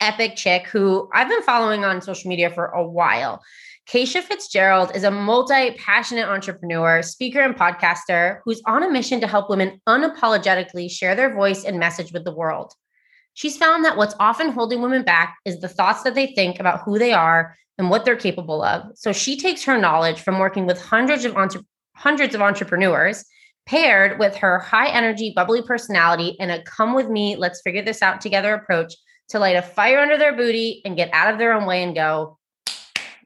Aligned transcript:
epic 0.00 0.36
chick 0.36 0.66
who 0.66 1.08
I've 1.12 1.28
been 1.28 1.42
following 1.42 1.84
on 1.84 2.00
social 2.00 2.28
media 2.28 2.50
for 2.50 2.66
a 2.66 2.86
while. 2.86 3.42
Keisha 3.88 4.22
Fitzgerald 4.22 4.94
is 4.94 5.04
a 5.04 5.10
multi 5.10 5.70
passionate 5.72 6.28
entrepreneur, 6.28 7.02
speaker, 7.02 7.40
and 7.40 7.56
podcaster 7.56 8.40
who's 8.44 8.60
on 8.66 8.82
a 8.82 8.90
mission 8.90 9.20
to 9.20 9.26
help 9.26 9.48
women 9.48 9.80
unapologetically 9.88 10.90
share 10.90 11.14
their 11.14 11.34
voice 11.34 11.64
and 11.64 11.78
message 11.78 12.12
with 12.12 12.24
the 12.24 12.34
world. 12.34 12.74
She's 13.32 13.56
found 13.56 13.84
that 13.84 13.96
what's 13.96 14.16
often 14.20 14.50
holding 14.50 14.82
women 14.82 15.04
back 15.04 15.38
is 15.44 15.60
the 15.60 15.68
thoughts 15.68 16.02
that 16.02 16.14
they 16.14 16.26
think 16.26 16.60
about 16.60 16.82
who 16.82 16.98
they 16.98 17.12
are 17.12 17.56
and 17.78 17.88
what 17.88 18.04
they're 18.04 18.16
capable 18.16 18.62
of. 18.62 18.90
So 18.94 19.12
she 19.12 19.38
takes 19.38 19.62
her 19.64 19.78
knowledge 19.78 20.20
from 20.20 20.38
working 20.38 20.66
with 20.66 20.82
hundreds 20.82 21.24
of 21.24 21.36
entre- 21.36 21.62
hundreds 21.94 22.34
of 22.34 22.42
entrepreneurs 22.42 23.24
paired 23.66 24.18
with 24.18 24.34
her 24.36 24.58
high 24.58 24.88
energy, 24.88 25.32
bubbly 25.34 25.62
personality 25.62 26.36
and 26.40 26.50
a 26.50 26.62
come 26.64 26.94
with 26.94 27.08
me, 27.08 27.36
let's 27.36 27.62
figure 27.62 27.82
this 27.82 28.02
out 28.02 28.20
together 28.20 28.52
approach 28.54 28.94
to 29.28 29.38
light 29.38 29.56
a 29.56 29.62
fire 29.62 29.98
under 29.98 30.16
their 30.16 30.34
booty 30.36 30.82
and 30.84 30.96
get 30.96 31.10
out 31.12 31.32
of 31.32 31.38
their 31.38 31.52
own 31.52 31.66
way 31.66 31.82
and 31.82 31.94
go, 31.94 32.38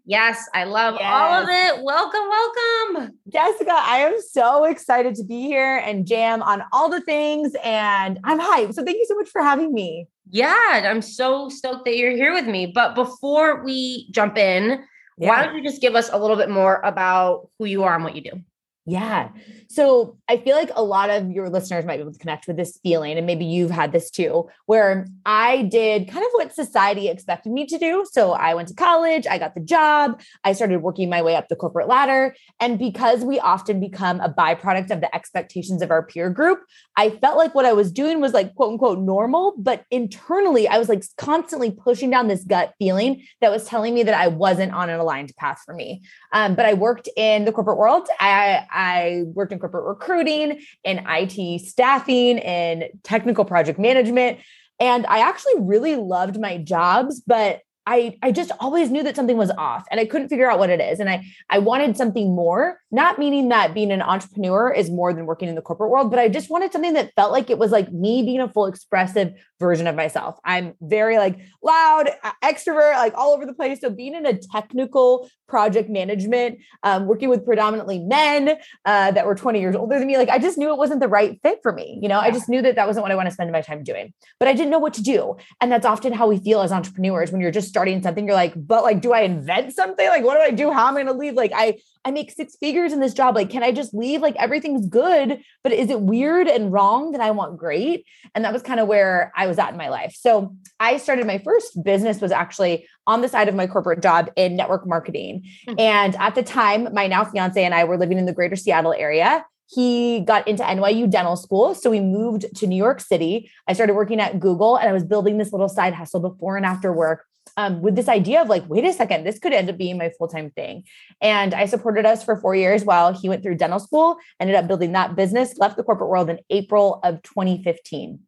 Yes, 0.05 0.49
I 0.53 0.65
love 0.65 0.97
yes. 0.99 1.05
all 1.05 1.43
of 1.43 1.49
it. 1.49 1.85
Welcome, 1.85 2.29
welcome. 2.29 3.19
Jessica, 3.29 3.73
I 3.73 3.99
am 3.99 4.21
so 4.21 4.65
excited 4.65 5.15
to 5.15 5.25
be 5.25 5.43
here 5.43 5.77
and 5.77 6.05
jam 6.05 6.43
on 6.43 6.65
all 6.73 6.89
the 6.89 7.01
things. 7.03 7.53
And 7.63 8.19
I'm 8.25 8.41
hyped. 8.41 8.75
So 8.75 8.85
thank 8.85 8.97
you 8.97 9.07
so 9.07 9.15
much 9.15 9.29
for 9.29 9.43
having 9.43 9.73
me. 9.73 10.09
Yeah, 10.29 10.83
I'm 10.85 11.03
so 11.03 11.49
stoked 11.49 11.85
that 11.85 11.97
you're 11.97 12.17
here 12.17 12.33
with 12.33 12.47
me. 12.47 12.67
But 12.67 12.97
before 12.97 13.63
we 13.63 14.11
jump 14.11 14.37
in, 14.37 14.83
yeah. 15.19 15.29
why 15.29 15.45
don't 15.45 15.55
you 15.55 15.63
just 15.63 15.81
give 15.81 15.95
us 15.95 16.11
a 16.13 16.19
little 16.19 16.37
bit 16.37 16.51
more 16.51 16.81
about 16.83 17.49
who 17.59 17.67
you 17.67 17.85
are 17.85 17.95
and 17.95 18.03
what 18.03 18.17
you 18.17 18.23
do? 18.23 18.41
Yeah. 18.87 19.29
So 19.73 20.19
I 20.29 20.37
feel 20.37 20.55
like 20.55 20.71
a 20.75 20.83
lot 20.83 21.09
of 21.09 21.31
your 21.31 21.49
listeners 21.49 21.87
might 21.87 21.97
be 21.97 22.03
able 22.03 22.13
to 22.13 22.19
connect 22.19 22.47
with 22.47 22.59
this 22.59 22.79
feeling, 22.83 23.17
and 23.17 23.27
maybe 23.27 23.47
you've 23.47 23.71
had 23.71 23.91
this 23.91 24.11
too, 24.11 24.51
where 24.67 25.07
I 25.25 25.63
did 25.63 26.09
kind 26.09 26.23
of 26.23 26.31
what 26.33 26.55
society 26.55 27.09
expected 27.09 27.53
me 27.53 27.65
to 27.65 27.79
do. 27.79 28.05
So 28.13 28.33
I 28.33 28.53
went 28.53 28.69
to 28.69 28.75
college, 28.75 29.27
I 29.27 29.39
got 29.39 29.55
the 29.55 29.63
job, 29.63 30.21
I 30.45 30.53
started 30.53 30.83
working 30.83 31.09
my 31.09 31.23
way 31.23 31.37
up 31.37 31.49
the 31.49 31.57
corporate 31.57 31.89
ladder. 31.89 32.37
And 32.61 32.79
because 32.79 33.25
we 33.25 33.41
often 33.41 33.81
become 33.81 34.21
a 34.21 34.29
byproduct 34.29 34.91
of 34.91 35.01
the 35.01 35.15
expectations 35.15 35.81
of 35.81 35.91
our 35.91 36.05
peer 36.05 36.29
group, 36.29 36.61
I 36.99 37.09
felt 37.09 37.39
like 37.39 37.55
what 37.55 37.65
I 37.65 37.73
was 37.73 37.91
doing 37.91 38.21
was 38.21 38.35
like 38.35 38.55
quote 38.55 38.73
unquote 38.73 38.99
normal, 38.99 39.55
but 39.57 39.87
internally 39.91 40.69
I 40.69 40.77
was 40.77 40.91
like 40.91 41.03
constantly 41.17 41.71
pushing 41.71 42.11
down 42.11 42.29
this 42.29 42.45
gut 42.45 42.75
feeling 42.79 43.23
that 43.41 43.51
was 43.51 43.65
telling 43.65 43.95
me 43.95 44.03
that 44.03 44.15
I 44.15 44.29
wasn't 44.29 44.75
on 44.75 44.91
an 44.91 45.01
aligned 45.01 45.33
path 45.39 45.63
for 45.65 45.73
me. 45.73 46.03
Um, 46.35 46.57
but 46.57 46.67
I 46.67 46.75
worked 46.75 47.09
in 47.17 47.47
the 47.47 47.53
corporate 47.53 47.79
world. 47.79 48.07
I, 48.21 48.67
I 48.71 49.23
worked 49.29 49.53
in 49.53 49.62
corporate 49.63 49.85
recruiting 49.85 50.61
and 50.85 51.03
IT 51.09 51.61
staffing 51.61 52.39
and 52.41 52.85
technical 53.03 53.45
project 53.45 53.79
management. 53.79 54.39
And 54.81 55.07
I 55.07 55.21
actually 55.21 55.61
really 55.61 55.95
loved 55.95 56.41
my 56.41 56.59
jobs, 56.59 57.23
but 57.25 57.61
I 57.87 58.17
I 58.23 58.33
just 58.33 58.53
always 58.61 58.91
knew 58.91 59.03
that 59.03 59.17
something 59.17 59.37
was 59.37 59.51
off 59.51 59.85
and 59.91 59.99
I 59.99 60.05
couldn't 60.05 60.29
figure 60.29 60.51
out 60.51 60.59
what 60.59 60.71
it 60.71 60.81
is. 60.81 61.01
And 61.01 61.09
I 61.09 61.25
I 61.51 61.59
wanted 61.59 61.97
something 61.97 62.35
more 62.35 62.79
not 62.91 63.19
meaning 63.19 63.49
that 63.49 63.75
being 63.75 63.91
an 63.91 64.03
entrepreneur 64.03 64.71
is 64.73 64.91
more 64.91 65.13
than 65.13 65.27
working 65.27 65.49
in 65.49 65.55
the 65.55 65.63
corporate 65.63 65.91
world 65.91 66.11
but 66.11 66.19
I 66.19 66.29
just 66.29 66.51
wanted 66.51 66.73
something 66.73 66.93
that 66.93 67.13
felt 67.17 67.33
like 67.33 67.51
it 67.51 67.59
was 67.59 67.71
like 67.71 67.93
me 67.93 68.23
being 68.23 68.41
a 68.41 68.49
full 68.49 68.67
expressive 68.67 69.33
version 69.59 69.87
of 69.87 69.95
myself. 69.95 70.39
I'm 70.45 70.75
very 70.81 71.19
like 71.19 71.39
loud 71.63 72.11
extrovert 72.43 72.95
like 72.95 73.15
all 73.15 73.33
over 73.33 73.47
the 73.47 73.55
place. 73.55 73.81
So 73.81 73.91
being 73.91 74.15
in 74.15 74.27
a 74.27 74.39
technical 74.39 75.29
project 75.49 75.91
management 75.91 76.59
um, 76.83 77.07
working 77.07 77.29
with 77.29 77.45
predominantly 77.45 77.99
men 77.99 78.57
uh, 78.87 79.11
that 79.11 79.27
were 79.27 79.35
20 79.35 79.61
years 79.61 79.77
older 79.77 79.99
than 79.99 80.07
me 80.07 80.17
like 80.17 80.31
I 80.31 80.39
just 80.39 80.57
knew 80.57 80.71
it 80.71 80.79
wasn't 80.79 81.01
the 81.01 81.09
right 81.09 81.39
fit 81.43 81.59
for 81.63 81.73
me 81.73 81.99
you 82.01 82.09
know. 82.09 82.19
I 82.19 82.31
just 82.31 82.49
knew 82.49 82.63
that 82.63 82.77
that 82.77 82.87
wasn't 82.87 83.03
what 83.03 83.13
I 83.13 83.17
want 83.17 83.27
to 83.27 83.35
spend 83.35 83.51
my 83.51 83.61
time 83.61 83.83
doing 83.83 84.15
but 84.39 84.49
I 84.49 84.53
didn't 84.55 84.71
know 84.71 84.79
what 84.79 84.95
to 84.95 85.03
do. 85.03 85.37
And 85.61 85.71
that's 85.71 85.87
often 85.87 86.13
how 86.13 86.29
we 86.29 86.39
feel 86.39 86.61
as 86.63 86.73
entrepreneurs 86.73 87.31
when 87.33 87.41
you're 87.41 87.51
just 87.51 87.72
starting 87.73 88.03
something, 88.03 88.27
you're 88.27 88.35
like, 88.35 88.53
but 88.55 88.83
like, 88.83 89.01
do 89.01 89.15
I 89.15 89.21
invent 89.21 89.73
something? 89.75 90.07
Like, 90.07 90.23
what 90.25 90.35
do 90.35 90.41
I 90.41 90.51
do? 90.51 90.71
How 90.71 90.89
am 90.89 90.97
I 90.99 91.03
going 91.03 91.07
to 91.07 91.19
leave? 91.19 91.33
Like, 91.33 91.53
I, 91.55 91.79
I 92.05 92.11
make 92.11 92.31
six 92.31 92.55
figures 92.61 92.93
in 92.93 93.01
this 93.01 93.15
job. 93.15 93.35
Like, 93.35 93.49
can 93.49 93.63
I 93.63 93.73
just 93.73 93.95
leave? 93.95 94.21
Like, 94.21 94.37
everything's 94.37 94.87
good, 94.87 95.41
but 95.65 95.73
is 95.73 95.89
it 95.89 96.03
weird 96.03 96.49
and 96.49 96.71
wrong 96.71 97.13
that 97.13 97.23
I 97.23 97.31
want 97.31 97.57
great? 97.57 98.05
And 98.35 98.45
that 98.45 98.53
was 98.53 98.61
kind 98.61 98.79
of 98.79 98.89
where 98.89 99.33
I 99.35 99.47
was 99.47 99.59
at 99.59 99.71
in 99.71 99.79
my 99.79 99.89
life. 99.89 100.15
So 100.15 100.55
I 100.79 100.99
started 100.99 101.27
my 101.27 101.39
first 101.39 101.83
business 101.83 102.21
was 102.21 102.31
actually 102.31 102.87
on 103.07 103.23
the 103.23 103.29
side 103.29 103.49
of 103.49 103.55
my 103.55 103.67
corporate 103.67 104.03
job 104.03 104.31
in 104.37 104.55
network 104.55 104.87
marketing. 104.87 105.45
Mm-hmm. 105.67 105.81
And 105.81 106.15
at 106.17 106.35
the 106.35 106.43
time, 106.43 106.93
my 106.93 107.07
now 107.07 107.25
fiance 107.25 107.65
and 107.65 107.75
I 107.75 107.85
were 107.85 107.97
living 107.97 108.19
in 108.19 108.27
the 108.27 108.35
greater 108.35 108.57
Seattle 108.57 108.93
area 108.93 109.47
he 109.75 110.21
got 110.21 110.47
into 110.47 110.63
NYU 110.63 111.11
dental 111.11 111.37
school. 111.37 111.75
So 111.75 111.91
we 111.91 112.01
moved 112.01 112.45
to 112.57 112.67
New 112.67 112.77
York 112.77 113.01
City. 113.01 113.51
I 113.67 113.73
started 113.73 113.95
working 113.95 114.21
at 114.21 114.39
Google 114.39 114.77
and 114.77 114.89
I 114.89 114.93
was 114.93 115.05
building 115.05 115.39
this 115.39 115.53
little 115.53 115.69
side 115.69 115.95
hustle 115.95 116.21
before 116.21 116.57
and 116.57 116.67
after 116.67 116.93
work 116.93 117.25
um, 117.57 117.83
with 117.83 117.97
this 117.97 118.09
idea 118.09 118.41
of 118.41 118.49
like, 118.49 118.69
wait 118.69 118.85
a 118.85 118.93
second, 118.93 119.25
this 119.25 119.39
could 119.39 119.53
end 119.53 119.69
up 119.69 119.77
being 119.77 119.99
my 119.99 120.11
full 120.19 120.29
time 120.29 120.51
thing. 120.51 120.85
And 121.21 121.55
I 121.55 121.67
supported 121.67 122.07
us 122.07 122.25
for 122.25 122.37
four 122.37 122.55
years 122.55 122.85
while 122.85 123.13
he 123.13 123.29
went 123.29 123.43
through 123.43 123.57
dental 123.57 123.79
school, 123.79 124.17
ended 124.41 124.57
up 124.57 124.67
building 124.67 124.93
that 124.93 125.17
business, 125.17 125.57
left 125.59 125.77
the 125.77 125.83
corporate 125.83 126.11
world 126.11 126.31
in 126.31 126.39
April 126.51 127.01
of 127.05 127.23
2015. 127.23 128.21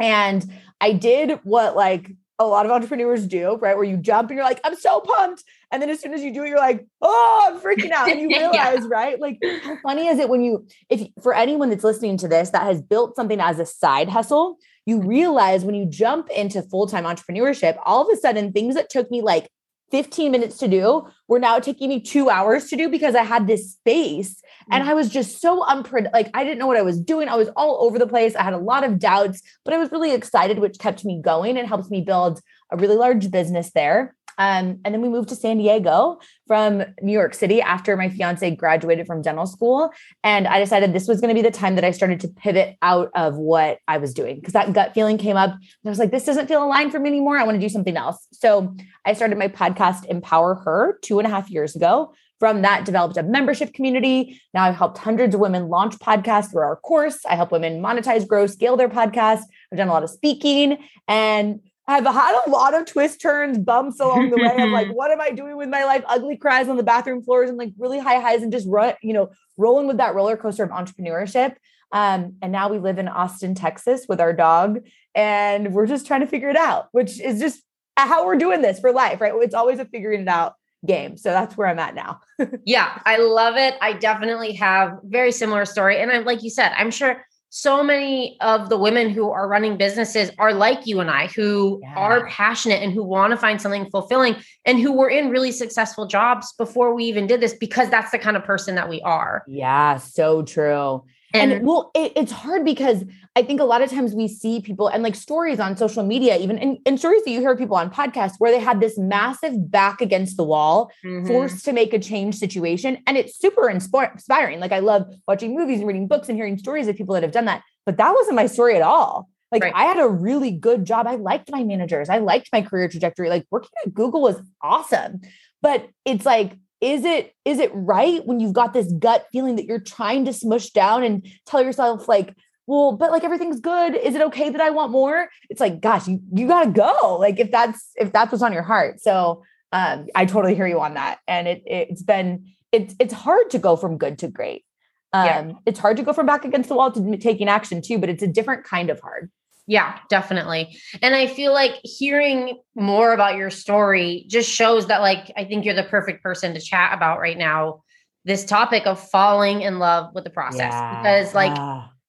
And 0.00 0.52
I 0.80 0.92
did 0.92 1.40
what 1.42 1.76
like 1.76 2.10
a 2.38 2.46
lot 2.46 2.64
of 2.64 2.72
entrepreneurs 2.72 3.26
do, 3.26 3.56
right? 3.56 3.76
Where 3.76 3.84
you 3.84 3.98
jump 3.98 4.30
and 4.30 4.36
you're 4.36 4.46
like, 4.46 4.60
I'm 4.64 4.74
so 4.74 5.00
pumped. 5.00 5.44
And 5.70 5.82
then 5.82 5.90
as 5.90 6.00
soon 6.00 6.14
as 6.14 6.22
you 6.22 6.32
do 6.32 6.42
it, 6.42 6.48
you're 6.48 6.58
like, 6.58 6.86
oh, 7.02 7.48
I'm 7.50 7.60
freaking 7.60 7.90
out. 7.90 8.10
And 8.10 8.18
you 8.18 8.28
realize, 8.38 8.78
yeah. 8.80 8.88
right? 8.88 9.20
Like, 9.20 9.38
how 9.62 9.76
funny 9.82 10.08
is 10.08 10.18
it 10.18 10.30
when 10.30 10.42
you, 10.42 10.66
if 10.88 11.06
for 11.22 11.34
anyone 11.34 11.68
that's 11.68 11.84
listening 11.84 12.16
to 12.16 12.28
this 12.28 12.48
that 12.50 12.62
has 12.62 12.80
built 12.80 13.14
something 13.14 13.40
as 13.40 13.58
a 13.58 13.66
side 13.66 14.08
hustle, 14.08 14.56
you 14.86 15.00
realize 15.00 15.64
when 15.64 15.74
you 15.74 15.86
jump 15.86 16.30
into 16.30 16.62
full 16.62 16.86
time 16.86 17.04
entrepreneurship, 17.04 17.78
all 17.84 18.02
of 18.02 18.16
a 18.16 18.20
sudden 18.20 18.52
things 18.52 18.74
that 18.74 18.90
took 18.90 19.10
me 19.10 19.22
like 19.22 19.48
15 19.90 20.30
minutes 20.30 20.58
to 20.58 20.68
do 20.68 21.06
were 21.28 21.38
now 21.38 21.58
taking 21.58 21.88
me 21.88 22.00
two 22.00 22.30
hours 22.30 22.68
to 22.68 22.76
do 22.76 22.88
because 22.88 23.14
I 23.14 23.24
had 23.24 23.46
this 23.46 23.72
space 23.72 24.40
and 24.70 24.84
mm. 24.84 24.88
I 24.88 24.94
was 24.94 25.08
just 25.08 25.40
so 25.40 25.64
unpredictable. 25.64 26.16
Like 26.16 26.30
I 26.34 26.44
didn't 26.44 26.58
know 26.58 26.66
what 26.66 26.76
I 26.76 26.82
was 26.82 27.00
doing. 27.00 27.28
I 27.28 27.36
was 27.36 27.48
all 27.56 27.84
over 27.84 27.98
the 27.98 28.06
place. 28.06 28.36
I 28.36 28.42
had 28.42 28.52
a 28.52 28.58
lot 28.58 28.84
of 28.84 28.98
doubts, 28.98 29.42
but 29.64 29.74
I 29.74 29.78
was 29.78 29.90
really 29.90 30.12
excited, 30.12 30.58
which 30.58 30.78
kept 30.78 31.04
me 31.04 31.20
going 31.20 31.58
and 31.58 31.66
helped 31.66 31.90
me 31.90 32.02
build 32.02 32.40
a 32.70 32.76
really 32.76 32.96
large 32.96 33.30
business 33.30 33.70
there. 33.72 34.14
Um, 34.40 34.80
and 34.86 34.94
then 34.94 35.02
we 35.02 35.10
moved 35.10 35.28
to 35.28 35.36
San 35.36 35.58
Diego 35.58 36.18
from 36.46 36.82
New 37.02 37.12
York 37.12 37.34
City 37.34 37.60
after 37.60 37.94
my 37.94 38.08
fiance 38.08 38.56
graduated 38.56 39.06
from 39.06 39.20
dental 39.20 39.44
school. 39.44 39.92
And 40.24 40.48
I 40.48 40.58
decided 40.58 40.94
this 40.94 41.06
was 41.06 41.20
going 41.20 41.28
to 41.28 41.34
be 41.34 41.46
the 41.46 41.54
time 41.54 41.74
that 41.74 41.84
I 41.84 41.90
started 41.90 42.20
to 42.20 42.28
pivot 42.28 42.76
out 42.80 43.10
of 43.14 43.36
what 43.36 43.80
I 43.86 43.98
was 43.98 44.14
doing 44.14 44.36
because 44.36 44.54
that 44.54 44.72
gut 44.72 44.94
feeling 44.94 45.18
came 45.18 45.36
up. 45.36 45.50
And 45.50 45.60
I 45.84 45.90
was 45.90 45.98
like, 45.98 46.10
this 46.10 46.24
doesn't 46.24 46.46
feel 46.46 46.64
aligned 46.64 46.90
for 46.90 46.98
me 46.98 47.10
anymore. 47.10 47.36
I 47.36 47.44
want 47.44 47.56
to 47.56 47.60
do 47.60 47.68
something 47.68 47.98
else. 47.98 48.26
So 48.32 48.74
I 49.04 49.12
started 49.12 49.36
my 49.36 49.48
podcast, 49.48 50.06
Empower 50.06 50.54
Her, 50.54 50.98
two 51.02 51.18
and 51.18 51.26
a 51.26 51.30
half 51.30 51.50
years 51.50 51.76
ago. 51.76 52.14
From 52.38 52.62
that, 52.62 52.86
developed 52.86 53.18
a 53.18 53.22
membership 53.22 53.74
community. 53.74 54.40
Now 54.54 54.64
I've 54.64 54.76
helped 54.76 54.96
hundreds 54.96 55.34
of 55.34 55.42
women 55.42 55.68
launch 55.68 55.98
podcasts 55.98 56.50
through 56.50 56.62
our 56.62 56.76
course. 56.76 57.26
I 57.26 57.36
help 57.36 57.52
women 57.52 57.82
monetize, 57.82 58.26
grow, 58.26 58.46
scale 58.46 58.78
their 58.78 58.88
podcasts. 58.88 59.42
I've 59.70 59.76
done 59.76 59.88
a 59.88 59.92
lot 59.92 60.04
of 60.04 60.08
speaking. 60.08 60.78
And 61.06 61.60
I've 61.90 62.04
had 62.06 62.42
a 62.46 62.50
lot 62.50 62.74
of 62.74 62.86
twist 62.86 63.20
turns, 63.20 63.58
bumps 63.58 64.00
along 64.00 64.30
the 64.30 64.36
way 64.36 64.62
of 64.62 64.70
like, 64.70 64.88
what 64.92 65.10
am 65.10 65.20
I 65.20 65.30
doing 65.30 65.56
with 65.56 65.68
my 65.68 65.84
life? 65.84 66.04
Ugly 66.06 66.36
cries 66.36 66.68
on 66.68 66.76
the 66.76 66.82
bathroom 66.82 67.22
floors 67.22 67.48
and 67.48 67.58
like 67.58 67.72
really 67.78 67.98
high 67.98 68.20
highs 68.20 68.42
and 68.42 68.52
just 68.52 68.66
run, 68.68 68.94
you 69.02 69.12
know, 69.12 69.30
rolling 69.56 69.86
with 69.86 69.98
that 69.98 70.14
roller 70.14 70.36
coaster 70.36 70.62
of 70.62 70.70
entrepreneurship. 70.70 71.56
Um, 71.92 72.36
and 72.40 72.52
now 72.52 72.68
we 72.68 72.78
live 72.78 72.98
in 72.98 73.08
Austin, 73.08 73.54
Texas 73.54 74.06
with 74.08 74.20
our 74.20 74.32
dog, 74.32 74.80
and 75.14 75.74
we're 75.74 75.86
just 75.86 76.06
trying 76.06 76.20
to 76.20 76.26
figure 76.26 76.48
it 76.48 76.56
out, 76.56 76.88
which 76.92 77.20
is 77.20 77.40
just 77.40 77.62
how 77.96 78.24
we're 78.24 78.36
doing 78.36 78.62
this 78.62 78.78
for 78.78 78.92
life, 78.92 79.20
right? 79.20 79.32
It's 79.36 79.54
always 79.54 79.78
a 79.80 79.84
figuring 79.84 80.22
it 80.22 80.28
out 80.28 80.54
game. 80.86 81.16
So 81.16 81.30
that's 81.30 81.56
where 81.56 81.68
I'm 81.68 81.78
at 81.78 81.94
now. 81.94 82.20
yeah, 82.64 83.00
I 83.04 83.18
love 83.18 83.56
it. 83.56 83.74
I 83.80 83.92
definitely 83.94 84.52
have 84.54 84.98
very 85.04 85.32
similar 85.32 85.64
story. 85.64 86.00
And 86.00 86.10
I'm 86.10 86.24
like 86.24 86.42
you 86.42 86.50
said, 86.50 86.72
I'm 86.76 86.90
sure 86.90 87.24
so 87.50 87.82
many 87.82 88.36
of 88.40 88.68
the 88.68 88.78
women 88.78 89.10
who 89.10 89.28
are 89.28 89.48
running 89.48 89.76
businesses 89.76 90.30
are 90.38 90.54
like 90.54 90.86
you 90.86 91.00
and 91.00 91.10
I, 91.10 91.26
who 91.26 91.80
yeah. 91.82 91.94
are 91.96 92.26
passionate 92.28 92.80
and 92.80 92.92
who 92.92 93.02
want 93.02 93.32
to 93.32 93.36
find 93.36 93.60
something 93.60 93.90
fulfilling 93.90 94.36
and 94.64 94.78
who 94.78 94.92
were 94.92 95.10
in 95.10 95.30
really 95.30 95.50
successful 95.50 96.06
jobs 96.06 96.52
before 96.56 96.94
we 96.94 97.04
even 97.04 97.26
did 97.26 97.40
this 97.40 97.54
because 97.54 97.90
that's 97.90 98.12
the 98.12 98.20
kind 98.20 98.36
of 98.36 98.44
person 98.44 98.76
that 98.76 98.88
we 98.88 99.00
are. 99.02 99.42
Yeah, 99.48 99.96
so 99.98 100.42
true. 100.42 101.02
And, 101.32 101.52
and 101.52 101.66
well, 101.66 101.90
it, 101.94 102.12
it's 102.16 102.32
hard 102.32 102.64
because 102.64 103.04
I 103.36 103.42
think 103.42 103.60
a 103.60 103.64
lot 103.64 103.82
of 103.82 103.90
times 103.90 104.14
we 104.14 104.26
see 104.26 104.60
people 104.60 104.88
and 104.88 105.02
like 105.02 105.14
stories 105.14 105.60
on 105.60 105.76
social 105.76 106.04
media, 106.04 106.36
even 106.38 106.58
in, 106.58 106.78
in 106.84 106.98
stories 106.98 107.22
that 107.24 107.30
you 107.30 107.40
hear 107.40 107.56
people 107.56 107.76
on 107.76 107.90
podcasts 107.90 108.34
where 108.38 108.50
they 108.50 108.58
had 108.58 108.80
this 108.80 108.98
massive 108.98 109.70
back 109.70 110.00
against 110.00 110.36
the 110.36 110.44
wall, 110.44 110.90
mm-hmm. 111.04 111.26
forced 111.26 111.64
to 111.66 111.72
make 111.72 111.94
a 111.94 111.98
change 111.98 112.36
situation. 112.36 112.98
And 113.06 113.16
it's 113.16 113.38
super 113.38 113.70
inspiring. 113.70 114.60
Like 114.60 114.72
I 114.72 114.80
love 114.80 115.06
watching 115.28 115.54
movies 115.54 115.78
and 115.78 115.86
reading 115.86 116.08
books 116.08 116.28
and 116.28 116.36
hearing 116.36 116.58
stories 116.58 116.88
of 116.88 116.96
people 116.96 117.14
that 117.14 117.22
have 117.22 117.32
done 117.32 117.44
that. 117.44 117.62
But 117.86 117.96
that 117.98 118.12
wasn't 118.12 118.36
my 118.36 118.46
story 118.46 118.76
at 118.76 118.82
all. 118.82 119.28
Like 119.52 119.64
right. 119.64 119.72
I 119.74 119.84
had 119.84 119.98
a 119.98 120.08
really 120.08 120.52
good 120.52 120.84
job. 120.84 121.06
I 121.06 121.16
liked 121.16 121.50
my 121.50 121.64
managers. 121.64 122.08
I 122.08 122.18
liked 122.18 122.50
my 122.52 122.62
career 122.62 122.88
trajectory. 122.88 123.28
Like 123.28 123.46
working 123.50 123.70
at 123.84 123.92
Google 123.92 124.22
was 124.22 124.40
awesome. 124.62 125.20
But 125.62 125.88
it's 126.04 126.24
like 126.24 126.56
is 126.80 127.04
it 127.04 127.34
is 127.44 127.58
it 127.58 127.70
right 127.74 128.24
when 128.26 128.40
you've 128.40 128.52
got 128.52 128.72
this 128.72 128.90
gut 128.98 129.26
feeling 129.32 129.56
that 129.56 129.66
you're 129.66 129.80
trying 129.80 130.24
to 130.24 130.32
smush 130.32 130.70
down 130.70 131.04
and 131.04 131.26
tell 131.46 131.62
yourself 131.62 132.08
like 132.08 132.34
well 132.66 132.92
but 132.92 133.10
like 133.10 133.24
everything's 133.24 133.60
good. 133.60 133.94
Is 133.94 134.14
it 134.14 134.22
okay 134.22 134.50
that 134.50 134.60
i 134.60 134.70
want 134.70 134.92
more? 134.92 135.28
It's 135.48 135.60
like 135.60 135.80
gosh 135.80 136.08
you, 136.08 136.20
you 136.32 136.46
gotta 136.48 136.70
go. 136.70 137.18
Like 137.20 137.38
if 137.38 137.50
that's 137.50 137.90
if 137.96 138.12
that's 138.12 138.32
what's 138.32 138.42
on 138.42 138.52
your 138.52 138.62
heart. 138.62 139.00
So 139.00 139.42
um 139.72 140.06
i 140.14 140.24
totally 140.24 140.54
hear 140.54 140.66
you 140.66 140.80
on 140.80 140.94
that. 140.94 141.18
And 141.28 141.46
it 141.46 141.62
it's 141.66 142.02
been 142.02 142.52
it's 142.72 142.94
it's 142.98 143.14
hard 143.14 143.50
to 143.50 143.58
go 143.58 143.76
from 143.76 143.98
good 143.98 144.18
to 144.20 144.28
great. 144.28 144.64
Um 145.12 145.26
yeah. 145.26 145.52
it's 145.66 145.78
hard 145.78 145.98
to 145.98 146.02
go 146.02 146.12
from 146.12 146.26
back 146.26 146.44
against 146.44 146.68
the 146.68 146.76
wall 146.76 146.90
to 146.92 147.16
taking 147.18 147.48
action 147.48 147.82
too 147.82 147.98
but 147.98 148.08
it's 148.08 148.22
a 148.22 148.28
different 148.28 148.64
kind 148.64 148.88
of 148.88 149.00
hard 149.00 149.30
yeah, 149.70 150.00
definitely. 150.08 150.76
And 151.00 151.14
I 151.14 151.28
feel 151.28 151.52
like 151.52 151.78
hearing 151.84 152.58
more 152.74 153.12
about 153.12 153.36
your 153.36 153.50
story 153.50 154.24
just 154.26 154.50
shows 154.50 154.88
that, 154.88 155.00
like, 155.00 155.30
I 155.36 155.44
think 155.44 155.64
you're 155.64 155.76
the 155.76 155.84
perfect 155.84 156.24
person 156.24 156.54
to 156.54 156.60
chat 156.60 156.92
about 156.92 157.20
right 157.20 157.38
now 157.38 157.84
this 158.24 158.44
topic 158.44 158.88
of 158.88 159.00
falling 159.10 159.62
in 159.62 159.78
love 159.78 160.12
with 160.12 160.24
the 160.24 160.30
process 160.30 160.72
yeah. 160.72 161.00
because, 161.00 161.36
like, 161.36 161.56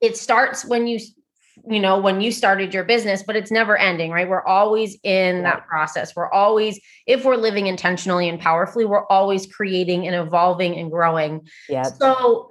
it 0.01 0.17
starts 0.17 0.65
when 0.65 0.87
you, 0.87 0.99
you 1.69 1.79
know, 1.79 1.99
when 1.99 2.19
you 2.19 2.31
started 2.31 2.73
your 2.73 2.83
business, 2.83 3.21
but 3.21 3.35
it's 3.35 3.51
never 3.51 3.77
ending, 3.77 4.09
right? 4.09 4.27
We're 4.27 4.43
always 4.43 4.97
in 5.03 5.37
yeah. 5.37 5.43
that 5.43 5.67
process. 5.67 6.15
We're 6.15 6.31
always, 6.31 6.79
if 7.05 7.23
we're 7.23 7.35
living 7.35 7.67
intentionally 7.67 8.27
and 8.27 8.39
powerfully, 8.39 8.85
we're 8.85 9.05
always 9.05 9.45
creating 9.45 10.07
and 10.07 10.15
evolving 10.15 10.79
and 10.79 10.89
growing. 10.89 11.47
Yeah. 11.69 11.83
So, 11.83 12.50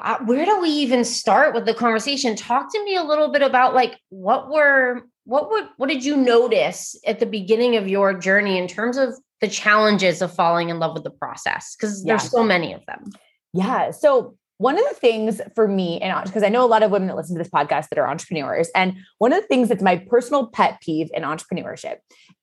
Uh, 0.00 0.18
where 0.24 0.44
do 0.44 0.60
we 0.60 0.68
even 0.68 1.04
start 1.04 1.54
with 1.54 1.66
the 1.66 1.74
conversation? 1.74 2.36
Talk 2.36 2.72
to 2.72 2.84
me 2.84 2.96
a 2.96 3.02
little 3.02 3.30
bit 3.30 3.42
about 3.42 3.74
like 3.74 3.98
what 4.08 4.50
were 4.50 5.02
what 5.24 5.50
would 5.50 5.68
what 5.76 5.88
did 5.88 6.04
you 6.04 6.16
notice 6.16 6.98
at 7.06 7.20
the 7.20 7.26
beginning 7.26 7.76
of 7.76 7.88
your 7.88 8.14
journey 8.14 8.58
in 8.58 8.66
terms 8.66 8.96
of 8.96 9.14
the 9.40 9.48
challenges 9.48 10.22
of 10.22 10.34
falling 10.34 10.68
in 10.68 10.78
love 10.78 10.94
with 10.94 11.04
the 11.04 11.10
process? 11.10 11.76
Because 11.76 12.04
yeah. 12.04 12.16
there's 12.16 12.30
so 12.30 12.42
many 12.42 12.72
of 12.72 12.84
them. 12.86 13.10
Yeah 13.52 13.90
so 13.90 14.36
one 14.60 14.76
of 14.76 14.84
the 14.90 14.94
things 14.94 15.40
for 15.54 15.66
me 15.66 15.98
and 16.00 16.12
uh, 16.12 16.22
because 16.22 16.42
i 16.42 16.48
know 16.48 16.62
a 16.62 16.68
lot 16.68 16.82
of 16.82 16.90
women 16.90 17.08
that 17.08 17.16
listen 17.16 17.34
to 17.34 17.42
this 17.42 17.50
podcast 17.50 17.88
that 17.88 17.98
are 17.98 18.06
entrepreneurs 18.06 18.68
and 18.74 18.94
one 19.16 19.32
of 19.32 19.40
the 19.40 19.46
things 19.48 19.70
that's 19.70 19.82
my 19.82 19.96
personal 19.96 20.48
pet 20.48 20.78
peeve 20.82 21.08
in 21.14 21.22
entrepreneurship 21.22 21.96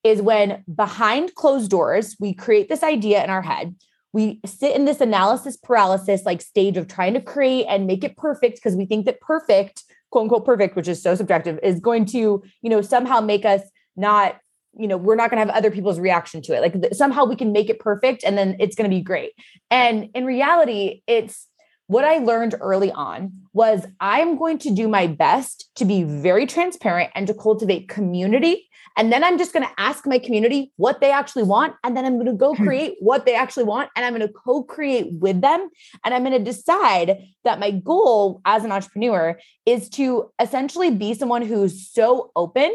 is 0.04 0.20
when 0.20 0.64
behind 0.74 1.36
closed 1.36 1.70
doors 1.70 2.16
we 2.20 2.34
create 2.34 2.70
this 2.70 2.82
idea 2.82 3.24
in 3.24 3.30
our 3.30 3.44
head 3.44 3.76
we 4.14 4.40
sit 4.46 4.76
in 4.76 4.86
this 4.86 5.02
analysis 5.02 5.58
paralysis 5.58 6.26
like 6.26 6.42
stage 6.42 6.78
of 6.78 6.88
trying 6.88 7.14
to 7.14 7.22
create 7.22 7.66
and 7.68 7.88
make 7.88 8.04
it 8.04 8.18
perfect 8.18 8.56
because 8.56 8.76
we 8.76 8.86
think 8.86 9.06
that 9.06 9.20
perfect 9.22 9.84
quote 10.12 10.24
unquote 10.24 10.46
perfect 10.46 10.76
which 10.76 10.88
is 10.88 11.02
so 11.02 11.16
subjective 11.16 11.60
is 11.62 11.80
going 11.80 12.06
to 12.06 12.42
you 12.62 12.70
know 12.70 12.82
somehow 12.82 13.20
make 13.20 13.46
us 13.46 13.62
not 13.96 14.38
you 14.78 14.88
know 14.88 14.98
we're 14.98 15.16
not 15.16 15.30
going 15.30 15.42
to 15.42 15.52
have 15.52 15.58
other 15.58 15.72
people's 15.72 16.00
reaction 16.00 16.42
to 16.44 16.56
it. 16.56 16.62
Like 16.62 16.82
th- 16.82 16.94
somehow 16.94 17.26
we 17.26 17.36
can 17.36 17.52
make 17.52 17.70
it 17.70 17.80
perfect 17.80 18.24
and 18.24 18.38
then 18.38 18.56
it's 18.60 18.76
going 18.76 18.90
to 18.90 18.96
be 18.96 19.02
great. 19.02 19.32
And 19.70 20.10
in 20.14 20.26
reality 20.26 21.02
it's 21.08 21.48
what 21.88 22.04
I 22.04 22.18
learned 22.18 22.56
early 22.60 22.92
on 22.92 23.32
was 23.54 23.86
I'm 24.00 24.38
going 24.38 24.58
to 24.60 24.72
do 24.72 24.88
my 24.88 25.08
best 25.08 25.70
to 25.76 25.86
be 25.86 26.04
very 26.04 26.46
transparent 26.46 27.12
and 27.16 27.28
to 27.28 27.34
cultivate 27.34 27.88
community 27.88 28.70
and 28.98 29.14
then 29.14 29.24
I'm 29.24 29.38
just 29.38 29.54
going 29.54 29.66
to 29.66 29.72
ask 29.78 30.08
my 30.08 30.18
community 30.18 30.74
what 30.76 31.00
they 31.00 31.12
actually 31.12 31.44
want. 31.44 31.76
And 31.84 31.96
then 31.96 32.04
I'm 32.04 32.16
going 32.16 32.26
to 32.26 32.34
go 32.34 32.56
hmm. 32.56 32.64
create 32.64 32.96
what 33.00 33.26
they 33.26 33.36
actually 33.36 33.64
want. 33.64 33.92
And 33.96 34.04
I'm 34.04 34.14
going 34.14 34.28
to 34.28 34.34
co 34.34 34.64
create 34.64 35.08
with 35.12 35.42
them. 35.42 35.70
And 36.04 36.14
I'm 36.14 36.24
going 36.24 36.38
to 36.38 36.44
decide 36.44 37.20
that 37.44 37.60
my 37.60 37.72
goal 37.72 38.42
as 38.44 38.66
an 38.66 38.72
entrepreneur 38.72 39.40
is 39.66 39.88
to 39.92 40.32
essentially 40.42 40.90
be 40.92 41.14
someone 41.14 41.44
who's 41.44 41.88
so 41.88 42.32
open 42.36 42.74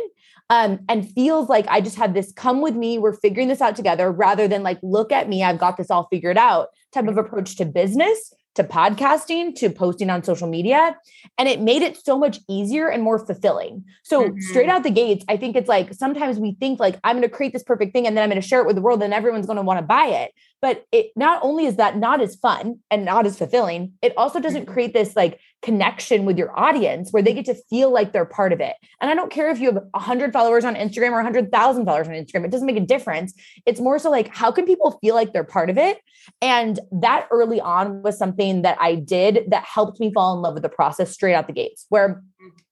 um, 0.48 0.80
and 0.88 1.10
feels 1.12 1.48
like 1.48 1.66
I 1.68 1.80
just 1.80 1.96
have 1.96 2.14
this 2.14 2.30
come 2.32 2.60
with 2.60 2.76
me, 2.76 2.98
we're 2.98 3.14
figuring 3.14 3.48
this 3.48 3.60
out 3.60 3.74
together 3.74 4.10
rather 4.12 4.46
than 4.46 4.62
like, 4.62 4.78
look 4.82 5.10
at 5.10 5.28
me, 5.28 5.42
I've 5.42 5.58
got 5.58 5.76
this 5.76 5.90
all 5.90 6.08
figured 6.10 6.36
out 6.36 6.68
type 6.92 7.08
of 7.08 7.16
approach 7.16 7.56
to 7.56 7.64
business 7.64 8.34
to 8.54 8.64
podcasting 8.64 9.54
to 9.54 9.70
posting 9.70 10.10
on 10.10 10.22
social 10.22 10.48
media 10.48 10.96
and 11.38 11.48
it 11.48 11.60
made 11.60 11.82
it 11.82 11.96
so 11.96 12.18
much 12.18 12.38
easier 12.48 12.88
and 12.88 13.02
more 13.02 13.18
fulfilling 13.18 13.84
so 14.02 14.24
mm-hmm. 14.24 14.40
straight 14.40 14.68
out 14.68 14.82
the 14.82 14.90
gates 14.90 15.24
i 15.28 15.36
think 15.36 15.56
it's 15.56 15.68
like 15.68 15.92
sometimes 15.94 16.38
we 16.38 16.56
think 16.60 16.78
like 16.78 16.98
i'm 17.04 17.16
going 17.16 17.28
to 17.28 17.34
create 17.34 17.52
this 17.52 17.62
perfect 17.62 17.92
thing 17.92 18.06
and 18.06 18.16
then 18.16 18.22
i'm 18.22 18.30
going 18.30 18.40
to 18.40 18.46
share 18.46 18.60
it 18.60 18.66
with 18.66 18.76
the 18.76 18.82
world 18.82 19.02
and 19.02 19.14
everyone's 19.14 19.46
going 19.46 19.56
to 19.56 19.62
want 19.62 19.78
to 19.78 19.84
buy 19.84 20.06
it 20.06 20.32
but 20.60 20.84
it 20.92 21.10
not 21.16 21.42
only 21.42 21.66
is 21.66 21.76
that 21.76 21.96
not 21.96 22.20
as 22.20 22.36
fun 22.36 22.78
and 22.90 23.04
not 23.04 23.26
as 23.26 23.38
fulfilling 23.38 23.92
it 24.02 24.12
also 24.16 24.38
doesn't 24.38 24.62
mm-hmm. 24.64 24.72
create 24.72 24.92
this 24.92 25.16
like 25.16 25.40
connection 25.62 26.24
with 26.24 26.36
your 26.36 26.58
audience 26.58 27.10
where 27.12 27.22
they 27.22 27.32
get 27.32 27.44
to 27.44 27.54
feel 27.70 27.90
like 27.90 28.12
they're 28.12 28.24
part 28.24 28.52
of 28.52 28.60
it 28.60 28.74
and 29.00 29.10
i 29.10 29.14
don't 29.14 29.30
care 29.30 29.50
if 29.50 29.60
you 29.60 29.72
have 29.72 29.82
100 29.92 30.32
followers 30.32 30.64
on 30.64 30.74
instagram 30.74 31.12
or 31.12 31.22
100000 31.22 31.84
followers 31.84 32.08
on 32.08 32.14
instagram 32.14 32.44
it 32.44 32.50
doesn't 32.50 32.66
make 32.66 32.76
a 32.76 32.80
difference 32.80 33.32
it's 33.64 33.80
more 33.80 33.98
so 33.98 34.10
like 34.10 34.28
how 34.34 34.50
can 34.50 34.64
people 34.66 34.98
feel 35.00 35.14
like 35.14 35.32
they're 35.32 35.44
part 35.44 35.70
of 35.70 35.78
it 35.78 35.98
and 36.40 36.80
that 36.90 37.28
early 37.30 37.60
on 37.60 38.02
was 38.02 38.18
something 38.18 38.62
that 38.62 38.76
i 38.80 38.94
did 38.94 39.44
that 39.48 39.64
helped 39.64 40.00
me 40.00 40.12
fall 40.12 40.34
in 40.34 40.42
love 40.42 40.54
with 40.54 40.62
the 40.62 40.68
process 40.68 41.12
straight 41.12 41.34
out 41.34 41.46
the 41.46 41.52
gates 41.52 41.86
where 41.88 42.22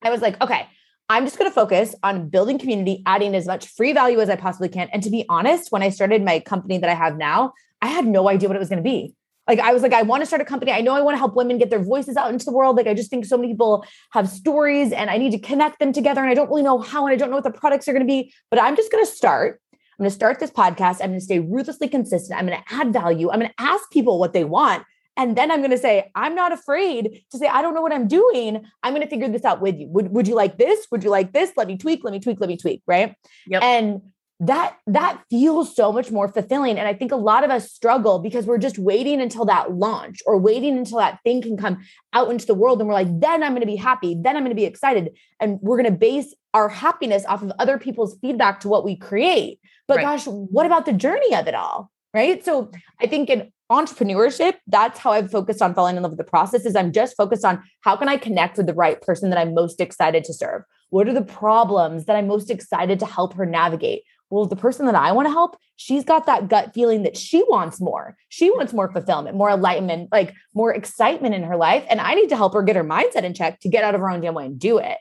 i 0.03 0.11
was 0.11 0.21
like 0.21 0.41
okay 0.41 0.67
I'm 1.11 1.25
just 1.25 1.39
going 1.41 1.51
to 1.51 1.55
focus 1.55 1.93
on 2.05 2.29
building 2.29 2.57
community, 2.57 3.03
adding 3.05 3.35
as 3.35 3.45
much 3.45 3.67
free 3.67 3.93
value 3.93 4.21
as 4.21 4.31
I 4.31 4.37
possibly 4.37 4.69
can. 4.69 4.89
And 4.93 5.03
to 5.03 5.11
be 5.11 5.25
honest, 5.29 5.73
when 5.73 5.83
I 5.83 5.89
started 5.89 6.25
my 6.25 6.39
company 6.39 6.79
that 6.79 6.89
I 6.89 6.95
have 6.95 7.17
now, 7.17 7.53
I 7.83 7.89
had 7.89 8.07
no 8.07 8.29
idea 8.29 8.49
what 8.49 8.55
it 8.55 8.61
was 8.61 8.69
going 8.69 8.83
to 8.83 8.89
be. 8.89 9.13
Like 9.51 9.59
I 9.59 9.73
was 9.73 9.83
like, 9.83 9.93
I 9.93 10.03
want 10.03 10.23
to 10.23 10.27
start 10.27 10.41
a 10.41 10.45
company. 10.45 10.71
I 10.71 10.81
know 10.81 10.95
I 10.95 11.01
want 11.01 11.17
to 11.17 11.19
help 11.19 11.35
women 11.35 11.59
get 11.59 11.71
their 11.71 11.83
voices 11.83 12.17
out 12.17 12.31
into 12.31 12.45
the 12.45 12.53
world. 12.53 12.77
Like 12.77 12.87
I 12.87 12.95
just 12.95 13.11
think 13.11 13.25
so 13.25 13.37
many 13.37 13.53
people 13.53 13.85
have 14.13 14.29
stories 14.29 14.93
and 14.93 15.11
I 15.11 15.19
need 15.19 15.33
to 15.33 15.41
connect 15.41 15.81
them 15.81 15.93
together. 15.93 16.21
And 16.21 16.31
I 16.31 16.35
don't 16.35 16.49
really 16.49 16.63
know 16.63 16.79
how 16.79 17.05
and 17.05 17.13
I 17.13 17.17
don't 17.17 17.31
know 17.31 17.37
what 17.39 17.43
the 17.43 17.51
products 17.51 17.89
are 17.89 17.93
going 17.93 18.07
to 18.07 18.07
be, 18.07 18.33
but 18.49 18.63
I'm 18.63 18.77
just 18.77 18.93
going 18.93 19.05
to 19.05 19.11
start. 19.11 19.61
I'm 19.73 20.05
going 20.05 20.09
to 20.09 20.15
start 20.15 20.39
this 20.39 20.53
podcast. 20.53 21.01
I'm 21.01 21.09
going 21.09 21.19
to 21.19 21.25
stay 21.25 21.41
ruthlessly 21.41 21.89
consistent. 21.89 22.39
I'm 22.39 22.47
going 22.47 22.63
to 22.63 22.75
add 22.75 22.93
value. 22.93 23.29
I'm 23.29 23.41
going 23.41 23.51
to 23.51 23.61
ask 23.61 23.91
people 23.91 24.21
what 24.21 24.35
they 24.35 24.45
want. 24.45 24.85
And 25.17 25.37
then 25.37 25.51
I'm 25.51 25.59
going 25.59 25.73
to 25.73 25.79
say, 25.79 26.13
I'm 26.15 26.37
not 26.37 26.53
afraid 26.53 27.25
to 27.33 27.37
say, 27.37 27.49
I 27.49 27.61
don't 27.61 27.75
know 27.75 27.83
what 27.83 27.93
I'm 27.93 28.07
doing. 28.07 28.65
I'm 28.85 28.95
going 28.95 29.03
to 29.03 29.11
figure 29.11 29.29
this 29.29 29.45
out 29.45 29.61
with 29.61 29.81
you. 29.81 29.89
Would, 29.89 30.13
would 30.13 30.29
you 30.29 30.37
like 30.37 30.59
this? 30.59 30.87
Would 30.93 31.03
you 31.03 31.11
like 31.11 31.33
this? 31.33 31.51
Let 31.57 31.67
me 31.67 31.77
tweak, 31.77 32.05
let 32.05 32.13
me 32.13 32.21
tweak, 32.21 32.39
let 32.39 32.49
me 32.49 32.57
tweak. 32.57 32.83
Right. 32.87 33.17
Yep. 33.49 33.63
And 33.65 34.03
that 34.41 34.79
that 34.87 35.23
feels 35.29 35.77
so 35.77 35.93
much 35.93 36.11
more 36.11 36.27
fulfilling. 36.27 36.79
And 36.79 36.89
i 36.89 36.95
think 36.95 37.13
a 37.13 37.17
lot 37.17 37.45
of 37.45 37.51
us 37.51 37.71
struggle 37.71 38.19
because 38.19 38.47
we're 38.47 38.59
just 38.59 38.79
waiting 38.79 39.21
until 39.21 39.45
that 39.45 39.73
launch 39.73 40.21
or 40.27 40.39
waiting 40.39 40.79
until 40.79 40.99
that 40.99 41.21
thing 41.23 41.43
can 41.43 41.57
come 41.57 41.79
out 42.15 42.31
into 42.31 42.47
the 42.47 42.55
world 42.55 42.81
and 42.81 42.89
we're 42.89 42.95
like 42.95 43.21
then 43.21 43.43
i'm 43.43 43.53
going 43.53 43.61
to 43.61 43.67
be 43.67 43.77
happy 43.77 44.17
then 44.19 44.37
i'm 44.37 44.43
going 44.43 44.51
to 44.51 44.57
be 44.57 44.65
excited. 44.65 45.17
And 45.39 45.59
we're 45.61 45.81
going 45.81 45.93
to 45.93 45.99
base 45.99 46.35
our 46.53 46.69
happiness 46.69 47.25
off 47.27 47.43
of 47.43 47.53
other 47.59 47.79
people's 47.79 48.19
feedback 48.21 48.61
to 48.61 48.69
what 48.69 48.85
we 48.85 48.97
create. 48.97 49.61
But 49.87 49.99
right. 49.99 50.03
gosh 50.03 50.27
what 50.27 50.67
about 50.67 50.87
the 50.87 50.93
journey 50.93 51.35
of 51.35 51.47
it 51.47 51.55
all 51.55 51.91
right? 52.15 52.43
So 52.45 52.71
i 53.01 53.07
think 53.07 53.29
in 53.29 53.53
entrepreneurship 53.71 54.55
that's 54.67 54.99
how 54.99 55.13
i've 55.13 55.31
focused 55.31 55.63
on 55.63 55.75
falling 55.75 55.97
in 55.97 56.03
love 56.03 56.11
with 56.11 56.19
the 56.19 56.25
process 56.25 56.67
is 56.67 56.75
i'm 56.75 56.91
just 56.91 57.17
focused 57.17 57.45
on 57.45 57.63
how 57.83 57.95
can 57.95 58.09
i 58.09 58.17
connect 58.17 58.57
with 58.57 58.67
the 58.67 58.75
right 58.75 59.01
person 59.01 59.31
that 59.31 59.39
i'm 59.39 59.55
most 59.55 59.81
excited 59.81 60.25
to 60.25 60.33
serve? 60.33 60.63
What 60.89 61.09
are 61.09 61.13
the 61.13 61.23
problems 61.23 62.07
that 62.07 62.17
i'm 62.17 62.27
most 62.27 62.51
excited 62.51 62.99
to 63.01 63.07
help 63.07 63.35
her 63.35 63.47
navigate 63.47 64.03
well, 64.31 64.47
the 64.47 64.57
person 64.57 64.87
that 64.87 64.95
I 64.95 65.13
want 65.13 65.27
to 65.27 65.33
help, 65.33 65.57
she's 65.77 66.05
got 66.05 66.27
that 66.27 66.49
gut 66.49 66.73
feeling 66.73 67.03
that 67.03 67.17
she 67.17 67.43
wants 67.49 67.81
more. 67.81 68.17
She 68.29 68.51
wants 68.51 68.73
more 68.73 68.91
fulfillment, 68.91 69.37
more 69.37 69.51
enlightenment, 69.51 70.11
like 70.13 70.35
more 70.55 70.73
excitement 70.73 71.35
in 71.35 71.43
her 71.43 71.57
life. 71.57 71.85
And 71.91 72.01
I 72.01 72.15
need 72.15 72.29
to 72.29 72.37
help 72.37 72.55
her 72.55 72.63
get 72.63 72.77
her 72.77 72.85
mindset 72.85 73.25
in 73.25 73.35
check 73.35 73.61
to 73.61 73.69
get 73.69 73.83
out 73.83 73.95
of 73.95 74.01
her 74.01 74.09
own 74.09 74.21
damn 74.21 74.35
way 74.35 74.47
and 74.47 74.59
do 74.59 74.79
it. 74.79 74.99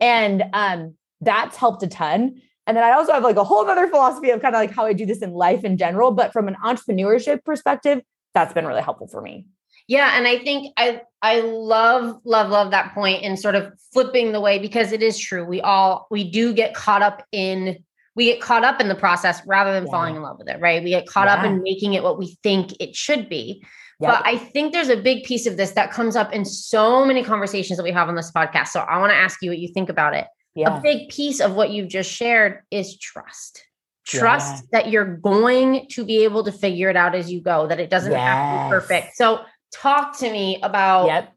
And 0.00 0.44
um, 0.52 0.94
that's 1.20 1.56
helped 1.56 1.82
a 1.84 1.86
ton. 1.86 2.42
And 2.66 2.76
then 2.76 2.84
I 2.84 2.92
also 2.92 3.12
have 3.12 3.22
like 3.22 3.36
a 3.36 3.44
whole 3.44 3.68
other 3.68 3.88
philosophy 3.88 4.30
of 4.30 4.42
kind 4.42 4.54
of 4.54 4.60
like 4.60 4.72
how 4.72 4.84
I 4.84 4.92
do 4.92 5.06
this 5.06 5.22
in 5.22 5.32
life 5.32 5.64
in 5.64 5.76
general. 5.76 6.10
But 6.10 6.32
from 6.32 6.48
an 6.48 6.56
entrepreneurship 6.64 7.44
perspective, 7.44 8.02
that's 8.34 8.52
been 8.52 8.66
really 8.66 8.82
helpful 8.82 9.08
for 9.08 9.20
me. 9.20 9.46
Yeah, 9.88 10.16
and 10.16 10.26
I 10.26 10.38
think 10.38 10.72
I 10.76 11.02
I 11.20 11.40
love 11.40 12.20
love 12.24 12.50
love 12.50 12.70
that 12.70 12.94
point 12.94 13.24
and 13.24 13.38
sort 13.38 13.56
of 13.56 13.72
flipping 13.92 14.32
the 14.32 14.40
way 14.40 14.58
because 14.58 14.92
it 14.92 15.02
is 15.02 15.18
true. 15.18 15.44
We 15.44 15.60
all 15.60 16.06
we 16.10 16.28
do 16.30 16.52
get 16.52 16.74
caught 16.74 17.02
up 17.02 17.24
in 17.32 17.82
we 18.14 18.26
get 18.26 18.40
caught 18.40 18.64
up 18.64 18.80
in 18.80 18.88
the 18.88 18.94
process 18.94 19.40
rather 19.46 19.72
than 19.72 19.86
yeah. 19.86 19.90
falling 19.90 20.16
in 20.16 20.22
love 20.22 20.38
with 20.38 20.48
it, 20.48 20.60
right? 20.60 20.82
We 20.82 20.90
get 20.90 21.06
caught 21.06 21.26
yeah. 21.26 21.34
up 21.34 21.44
in 21.44 21.62
making 21.62 21.94
it 21.94 22.02
what 22.02 22.18
we 22.18 22.38
think 22.42 22.74
it 22.80 22.94
should 22.94 23.28
be. 23.28 23.64
Yep. 24.00 24.10
But 24.10 24.26
I 24.26 24.36
think 24.36 24.72
there's 24.72 24.88
a 24.88 24.96
big 24.96 25.24
piece 25.24 25.46
of 25.46 25.56
this 25.56 25.72
that 25.72 25.92
comes 25.92 26.16
up 26.16 26.32
in 26.32 26.44
so 26.44 27.04
many 27.04 27.22
conversations 27.22 27.76
that 27.76 27.84
we 27.84 27.92
have 27.92 28.08
on 28.08 28.14
this 28.16 28.30
podcast. 28.32 28.68
So 28.68 28.80
I 28.80 28.98
want 28.98 29.12
to 29.12 29.16
ask 29.16 29.40
you 29.42 29.50
what 29.50 29.58
you 29.58 29.68
think 29.68 29.88
about 29.88 30.14
it. 30.14 30.26
Yeah. 30.54 30.78
A 30.78 30.80
big 30.80 31.08
piece 31.08 31.40
of 31.40 31.54
what 31.54 31.70
you've 31.70 31.88
just 31.88 32.10
shared 32.10 32.62
is 32.70 32.98
trust. 32.98 33.64
Trust 34.04 34.70
that 34.72 34.90
you're 34.90 35.16
going 35.16 35.86
to 35.92 36.04
be 36.04 36.24
able 36.24 36.42
to 36.44 36.52
figure 36.52 36.90
it 36.90 36.96
out 36.96 37.14
as 37.14 37.30
you 37.30 37.40
go, 37.40 37.68
that 37.68 37.78
it 37.78 37.88
doesn't 37.88 38.10
yes. 38.10 38.20
have 38.20 38.70
to 38.70 38.76
be 38.76 38.80
perfect. 38.80 39.16
So 39.16 39.42
talk 39.72 40.18
to 40.18 40.30
me 40.30 40.58
about 40.62 41.06
yep 41.06 41.32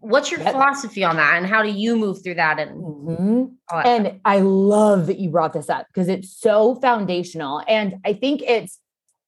what's 0.00 0.30
your 0.30 0.40
yep. 0.40 0.52
philosophy 0.52 1.04
on 1.04 1.16
that 1.16 1.36
and 1.36 1.46
how 1.46 1.62
do 1.62 1.70
you 1.70 1.96
move 1.96 2.22
through 2.22 2.34
that 2.34 2.58
and 2.58 2.70
mm-hmm. 2.82 3.44
that 3.70 3.86
and 3.86 4.06
stuff? 4.06 4.18
i 4.24 4.38
love 4.40 5.06
that 5.06 5.18
you 5.18 5.28
brought 5.28 5.52
this 5.52 5.68
up 5.68 5.86
because 5.88 6.08
it's 6.08 6.34
so 6.34 6.74
foundational 6.76 7.62
and 7.68 7.94
i 8.04 8.12
think 8.12 8.42
it's 8.42 8.78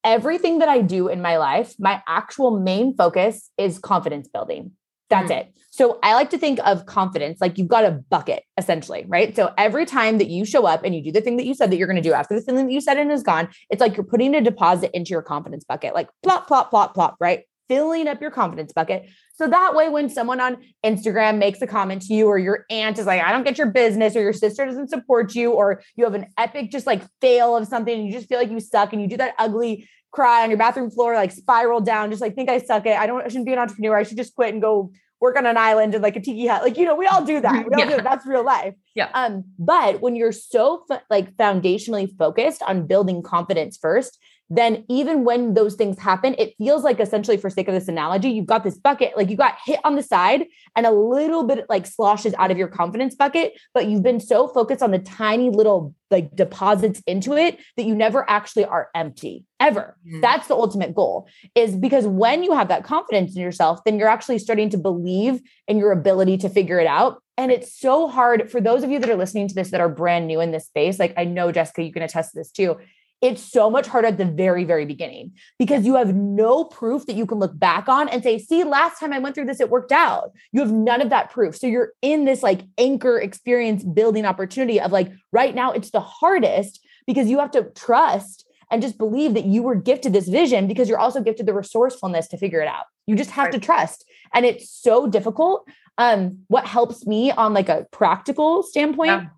everything 0.05 0.59
that 0.59 0.69
i 0.69 0.81
do 0.81 1.09
in 1.09 1.21
my 1.21 1.37
life 1.37 1.75
my 1.79 2.03
actual 2.09 2.59
main 2.59 2.97
focus 2.97 3.51
is 3.59 3.79
confidence 3.79 4.29
building 4.29 4.73
that's 5.11 5.31
mm-hmm. 5.31 5.49
it 5.49 5.55
so 5.71 5.99
i 6.03 6.15
like 6.15 6.31
to 6.31 6.39
think 6.39 6.59
of 6.65 6.87
confidence 6.87 7.41
like 7.41 7.59
you've 7.59 7.69
got 7.69 7.85
a 7.85 7.91
bucket 7.91 8.43
essentially 8.57 9.05
right 9.09 9.37
so 9.37 9.53
every 9.59 9.85
time 9.85 10.19
that 10.19 10.29
you 10.29 10.45
show 10.45 10.67
up 10.67 10.83
and 10.85 10.95
you 10.95 11.03
do 11.03 11.13
the 11.13 11.21
thing 11.21 11.37
that 11.37 11.45
you 11.45 11.55
said 11.55 11.71
that 11.71 11.77
you're 11.77 11.87
going 11.87 12.03
to 12.03 12.09
do 12.09 12.15
after 12.15 12.35
the 12.35 12.41
thing 12.41 12.57
that 12.57 12.71
you 12.71 12.81
said 12.81 12.97
and 12.97 13.13
is 13.13 13.23
gone 13.23 13.49
it's 13.69 13.81
like 13.81 13.95
you're 13.97 14.05
putting 14.05 14.35
a 14.35 14.41
deposit 14.41 14.91
into 14.95 15.11
your 15.11 15.23
confidence 15.23 15.65
bucket 15.65 15.95
like 15.95 16.09
plop 16.23 16.47
plop 16.47 16.71
plop 16.71 16.95
plop 16.95 17.17
right 17.21 17.45
filling 17.69 18.09
up 18.09 18.21
your 18.21 18.31
confidence 18.31 18.73
bucket 18.73 19.09
so 19.35 19.49
that 19.49 19.75
way, 19.75 19.89
when 19.89 20.09
someone 20.09 20.41
on 20.41 20.59
Instagram 20.85 21.39
makes 21.39 21.61
a 21.63 21.67
comment 21.67 22.03
to 22.03 22.15
you, 22.15 22.27
or 22.27 22.39
your 22.39 22.67
aunt 22.71 22.99
is 22.99 23.07
like, 23.07 23.23
I 23.23 23.33
don't 23.33 23.45
get 23.45 23.59
your 23.59 23.71
business, 23.71 24.15
or 24.15 24.21
your 24.21 24.33
sister 24.33 24.65
doesn't 24.67 24.91
support 24.91 25.35
you, 25.35 25.53
or 25.53 25.83
you 25.97 26.05
have 26.05 26.15
an 26.15 26.27
epic 26.39 26.71
just 26.71 26.87
like 26.87 27.03
fail 27.21 27.57
of 27.57 27.67
something 27.67 27.93
and 27.93 28.07
you 28.07 28.13
just 28.13 28.29
feel 28.29 28.39
like 28.39 28.51
you 28.51 28.61
suck 28.61 28.93
and 28.93 29.01
you 29.01 29.09
do 29.09 29.17
that 29.17 29.35
ugly 29.39 29.89
cry 30.13 30.43
on 30.43 30.51
your 30.51 30.59
bathroom 30.59 30.91
floor, 30.91 31.15
like 31.15 31.33
spiral 31.33 31.81
down, 31.81 32.11
just 32.11 32.21
like 32.21 32.35
think 32.35 32.51
I 32.51 32.59
suck 32.59 32.85
it. 32.87 32.97
I 32.97 33.07
don't 33.07 33.23
I 33.23 33.29
shouldn't 33.29 33.47
be 33.47 33.53
an 33.55 33.59
entrepreneur. 33.59 33.97
I 33.97 34.03
should 34.03 34.19
just 34.19 34.35
quit 34.35 34.53
and 34.53 34.61
go 34.61 34.93
work 35.21 35.37
on 35.37 35.47
an 35.47 35.57
island 35.57 35.95
and 35.95 36.03
like 36.03 36.17
a 36.17 36.21
tiki 36.21 36.47
hut. 36.47 36.63
Like, 36.63 36.77
you 36.77 36.85
know, 36.85 36.95
we 36.95 37.07
all 37.07 37.25
do 37.25 37.41
that. 37.41 37.67
We 37.67 37.75
all 37.75 37.89
yeah. 37.89 37.97
do 37.97 38.03
That's 38.03 38.27
real 38.27 38.45
life. 38.45 38.75
Yeah. 38.95 39.09
Um, 39.15 39.45
but 39.59 40.01
when 40.01 40.15
you're 40.15 40.33
so 40.33 40.85
like 41.09 41.35
foundationally 41.37 42.15
focused 42.19 42.63
on 42.63 42.87
building 42.87 43.23
confidence 43.23 43.79
first, 43.81 44.19
then 44.57 44.85
even 44.91 45.25
when 45.25 45.55
those 45.55 45.77
things 45.77 45.99
happen, 45.99 46.35
it 46.37 46.55
feels 46.59 46.85
like 46.85 47.01
essentially, 47.01 47.39
for 47.39 47.49
sake 47.49 47.69
of 47.69 47.75
this 47.75 47.89
analogy, 47.89 48.29
you've 48.29 48.47
got 48.47 48.65
this 48.65 48.77
bucket, 48.77 49.17
like 49.17 49.31
you 49.31 49.37
got 49.37 49.57
hit 49.65 49.81
on 49.83 49.97
the 49.97 50.03
side 50.03 50.45
and 50.77 50.85
a 50.85 50.91
little 50.91 51.45
bit 51.45 51.65
like 51.71 51.87
sloshes 51.87 52.35
out 52.39 52.51
of 52.51 52.59
your 52.59 52.69
confidence 52.69 53.15
bucket, 53.15 53.59
but 53.73 53.87
you've 53.87 54.03
been 54.03 54.21
so 54.21 54.49
focused 54.49 54.83
on 54.83 54.91
the 54.91 54.99
tiny 54.99 55.49
little 55.49 55.95
like 56.11 56.37
deposits 56.37 57.03
into 57.07 57.33
it 57.33 57.59
that 57.79 57.87
you 57.87 57.95
never 57.95 58.29
actually 58.29 58.67
are 58.67 58.91
empty 58.95 59.47
ever. 59.59 59.97
Mm. 60.07 60.21
That's 60.21 60.49
the 60.49 60.55
ultimate 60.55 60.95
goal 60.95 61.27
is 61.55 61.75
because 61.75 62.07
when 62.07 62.43
you 62.43 62.53
have 62.53 62.69
that 62.69 62.85
confidence 62.85 63.35
in 63.35 63.41
yourself, 63.41 63.81
then 63.87 63.99
you're 63.99 64.09
actually 64.09 64.39
starting 64.39 64.69
to 64.71 64.77
believe 64.77 65.41
in 65.67 65.79
your 65.79 65.93
ability 65.93 66.37
to 66.39 66.51
figure 66.51 66.79
it 66.79 66.87
out. 66.87 67.23
And 67.39 67.51
it's 67.51 67.75
so 67.75 68.07
hard 68.07 68.51
for 68.51 68.61
those 68.61 68.83
of 68.83 68.91
you 68.91 68.99
that 68.99 69.09
are 69.09 69.17
listening 69.17 69.49
to 69.49 69.55
this 69.55 69.71
that 69.71 69.81
are 69.81 69.89
brand 69.89 70.27
new 70.27 70.41
in 70.41 70.51
this 70.51 70.67
space. 70.67 70.99
Like 70.99 71.15
I 71.17 71.25
know, 71.25 71.51
Jessica, 71.51 71.83
you 71.83 71.93
can 71.93 72.03
attest 72.03 72.33
to 72.33 72.41
this 72.41 72.51
too 72.51 72.77
it's 73.23 73.41
so 73.41 73.71
much 73.71 73.87
harder 73.87 74.09
at 74.09 74.19
the 74.19 74.25
very, 74.25 74.65
very 74.65 74.85
beginning 74.85 75.33
because 75.57 75.87
you 75.87 75.95
have 75.95 76.13
no 76.13 76.65
proof 76.65 77.07
that 77.07 77.15
you 77.15 77.25
can 77.25 77.39
look 77.39 77.57
back 77.57 77.89
on 77.89 78.09
and 78.09 78.21
say, 78.21 78.37
see, 78.37 78.65
last 78.65 78.99
time 78.99 79.13
I 79.13 79.21
went 79.21 79.37
through 79.37 79.45
this, 79.45 79.61
it 79.61 79.71
worked 79.71 79.93
out. 79.93 80.33
You 80.51 80.61
have 80.61 80.73
none 80.73 81.01
of 81.01 81.11
that 81.11 81.31
proof. 81.31 81.57
So 81.57 81.69
you're 81.69 81.93
in 82.03 82.25
this 82.25 82.43
like 82.43 82.63
anchor 82.79 83.21
experience 83.21 83.85
building 83.85 84.27
opportunity 84.27 84.81
of 84.81 84.91
like, 84.91 85.13
right 85.31 85.55
now, 85.55 85.71
it's 85.71 85.91
the 85.91 86.01
hardest 86.01 86.85
because 87.07 87.29
you 87.29 87.39
have 87.39 87.53
to 87.53 87.71
trust 87.77 88.45
and 88.73 88.83
just 88.83 88.99
believe 88.99 89.35
that 89.35 89.45
you 89.45 89.63
were 89.63 89.77
gifted 89.77 90.13
this 90.13 90.29
vision 90.29 90.67
because 90.67 90.89
you're 90.89 90.99
also 90.99 91.23
gifted 91.23 91.47
the 91.47 91.55
resourcefulness 91.55 92.27
to 92.29 92.37
figure 92.37 92.61
it 92.61 92.69
out. 92.69 92.87
You 93.07 93.15
just 93.15 93.31
have 93.31 93.47
right. 93.47 93.53
to 93.53 93.61
trust. 93.61 94.05
And 94.35 94.45
it's 94.45 94.69
so 94.69 95.07
difficult. 95.07 95.69
Um, 95.97 96.41
what 96.49 96.67
helps 96.67 97.07
me 97.07 97.31
on 97.31 97.55
like 97.55 97.69
a 97.69 97.87
practical 97.93 98.65
standpoint 98.65 99.29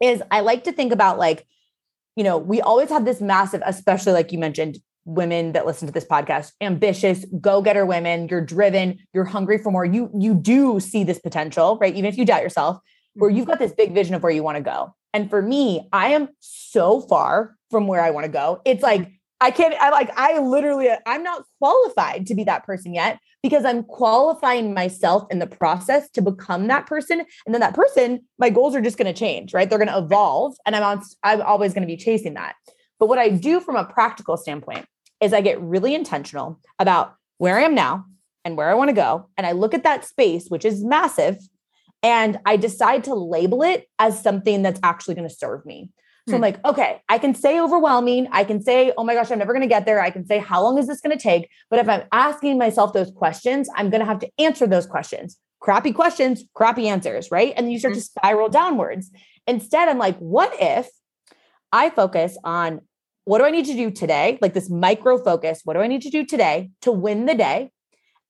yeah. 0.00 0.12
is 0.12 0.22
I 0.30 0.40
like 0.40 0.64
to 0.64 0.72
think 0.72 0.92
about 0.92 1.18
like, 1.18 1.44
you 2.16 2.24
know, 2.24 2.38
we 2.38 2.60
always 2.60 2.90
have 2.90 3.04
this 3.04 3.20
massive, 3.20 3.62
especially 3.64 4.12
like 4.12 4.32
you 4.32 4.38
mentioned, 4.38 4.78
women 5.04 5.52
that 5.52 5.66
listen 5.66 5.86
to 5.86 5.92
this 5.92 6.04
podcast, 6.04 6.52
ambitious, 6.60 7.24
go-getter 7.40 7.84
women, 7.84 8.28
you're 8.28 8.44
driven, 8.44 8.98
you're 9.12 9.24
hungry 9.24 9.58
for 9.58 9.72
more. 9.72 9.84
You 9.84 10.10
you 10.16 10.34
do 10.34 10.78
see 10.78 11.04
this 11.04 11.18
potential, 11.18 11.78
right? 11.80 11.94
Even 11.94 12.06
if 12.06 12.16
you 12.16 12.24
doubt 12.24 12.42
yourself, 12.42 12.78
where 13.14 13.30
you've 13.30 13.42
mm-hmm. 13.42 13.50
got 13.50 13.58
this 13.58 13.72
big 13.72 13.94
vision 13.94 14.14
of 14.14 14.22
where 14.22 14.32
you 14.32 14.42
want 14.42 14.56
to 14.56 14.62
go. 14.62 14.94
And 15.12 15.28
for 15.28 15.42
me, 15.42 15.88
I 15.92 16.08
am 16.08 16.28
so 16.40 17.00
far 17.00 17.56
from 17.70 17.86
where 17.86 18.02
I 18.02 18.10
want 18.10 18.24
to 18.24 18.32
go. 18.32 18.60
It's 18.64 18.82
like 18.82 19.10
I 19.40 19.50
can't 19.50 19.74
I 19.74 19.90
like 19.90 20.10
I 20.16 20.38
literally 20.38 20.88
I'm 21.04 21.22
not 21.22 21.44
qualified 21.58 22.26
to 22.28 22.34
be 22.34 22.44
that 22.44 22.64
person 22.64 22.94
yet 22.94 23.18
because 23.42 23.64
I'm 23.64 23.82
qualifying 23.82 24.72
myself 24.72 25.26
in 25.30 25.38
the 25.38 25.46
process 25.46 26.08
to 26.10 26.22
become 26.22 26.68
that 26.68 26.86
person. 26.86 27.22
And 27.44 27.54
then 27.54 27.60
that 27.60 27.74
person, 27.74 28.20
my 28.38 28.50
goals 28.50 28.74
are 28.74 28.80
just 28.80 28.98
going 28.98 29.12
to 29.12 29.18
change, 29.18 29.52
right? 29.52 29.68
They're 29.68 29.78
going 29.78 29.88
to 29.88 29.98
evolve. 29.98 30.56
And 30.64 30.76
I'm 30.76 30.82
on, 30.82 31.02
I'm 31.22 31.42
always 31.42 31.74
going 31.74 31.86
to 31.86 31.92
be 31.92 31.96
chasing 31.96 32.34
that. 32.34 32.54
But 33.00 33.08
what 33.08 33.18
I 33.18 33.30
do 33.30 33.60
from 33.60 33.76
a 33.76 33.84
practical 33.84 34.36
standpoint 34.36 34.86
is 35.20 35.32
I 35.32 35.40
get 35.40 35.60
really 35.60 35.94
intentional 35.94 36.60
about 36.78 37.14
where 37.38 37.58
I 37.58 37.64
am 37.64 37.74
now 37.74 38.04
and 38.44 38.56
where 38.56 38.70
I 38.70 38.74
want 38.74 38.90
to 38.90 38.94
go. 38.94 39.28
And 39.36 39.46
I 39.46 39.52
look 39.52 39.74
at 39.74 39.84
that 39.84 40.04
space, 40.04 40.48
which 40.48 40.64
is 40.64 40.84
massive, 40.84 41.38
and 42.02 42.38
I 42.44 42.56
decide 42.56 43.04
to 43.04 43.14
label 43.14 43.62
it 43.62 43.88
as 43.98 44.22
something 44.22 44.62
that's 44.62 44.80
actually 44.82 45.14
going 45.14 45.28
to 45.28 45.34
serve 45.34 45.64
me. 45.64 45.90
So 46.28 46.34
I'm 46.34 46.38
hmm. 46.38 46.42
like, 46.42 46.64
okay, 46.64 47.00
I 47.08 47.18
can 47.18 47.34
say 47.34 47.60
overwhelming. 47.60 48.28
I 48.30 48.44
can 48.44 48.62
say, 48.62 48.92
oh 48.96 49.02
my 49.02 49.14
gosh, 49.14 49.30
I'm 49.32 49.40
never 49.40 49.52
going 49.52 49.62
to 49.62 49.68
get 49.68 49.86
there. 49.86 50.00
I 50.00 50.10
can 50.10 50.24
say, 50.24 50.38
how 50.38 50.62
long 50.62 50.78
is 50.78 50.86
this 50.86 51.00
going 51.00 51.16
to 51.16 51.22
take? 51.22 51.48
But 51.68 51.80
if 51.80 51.88
I'm 51.88 52.04
asking 52.12 52.58
myself 52.58 52.92
those 52.92 53.10
questions, 53.10 53.68
I'm 53.74 53.90
going 53.90 54.00
to 54.00 54.06
have 54.06 54.20
to 54.20 54.30
answer 54.38 54.66
those 54.68 54.86
questions. 54.86 55.36
Crappy 55.60 55.92
questions, 55.92 56.44
crappy 56.54 56.88
answers, 56.88 57.30
right? 57.32 57.52
And 57.56 57.66
then 57.66 57.72
you 57.72 57.78
start 57.80 57.92
mm-hmm. 57.92 58.00
to 58.00 58.04
spiral 58.04 58.48
downwards. 58.48 59.10
Instead, 59.48 59.88
I'm 59.88 59.98
like, 59.98 60.16
what 60.18 60.54
if 60.60 60.88
I 61.72 61.90
focus 61.90 62.38
on 62.44 62.82
what 63.24 63.38
do 63.38 63.44
I 63.44 63.50
need 63.50 63.66
to 63.66 63.74
do 63.74 63.90
today? 63.90 64.38
Like 64.40 64.54
this 64.54 64.70
micro 64.70 65.18
focus. 65.18 65.62
What 65.64 65.74
do 65.74 65.80
I 65.80 65.86
need 65.86 66.02
to 66.02 66.10
do 66.10 66.24
today 66.24 66.70
to 66.82 66.92
win 66.92 67.26
the 67.26 67.34
day? 67.34 67.70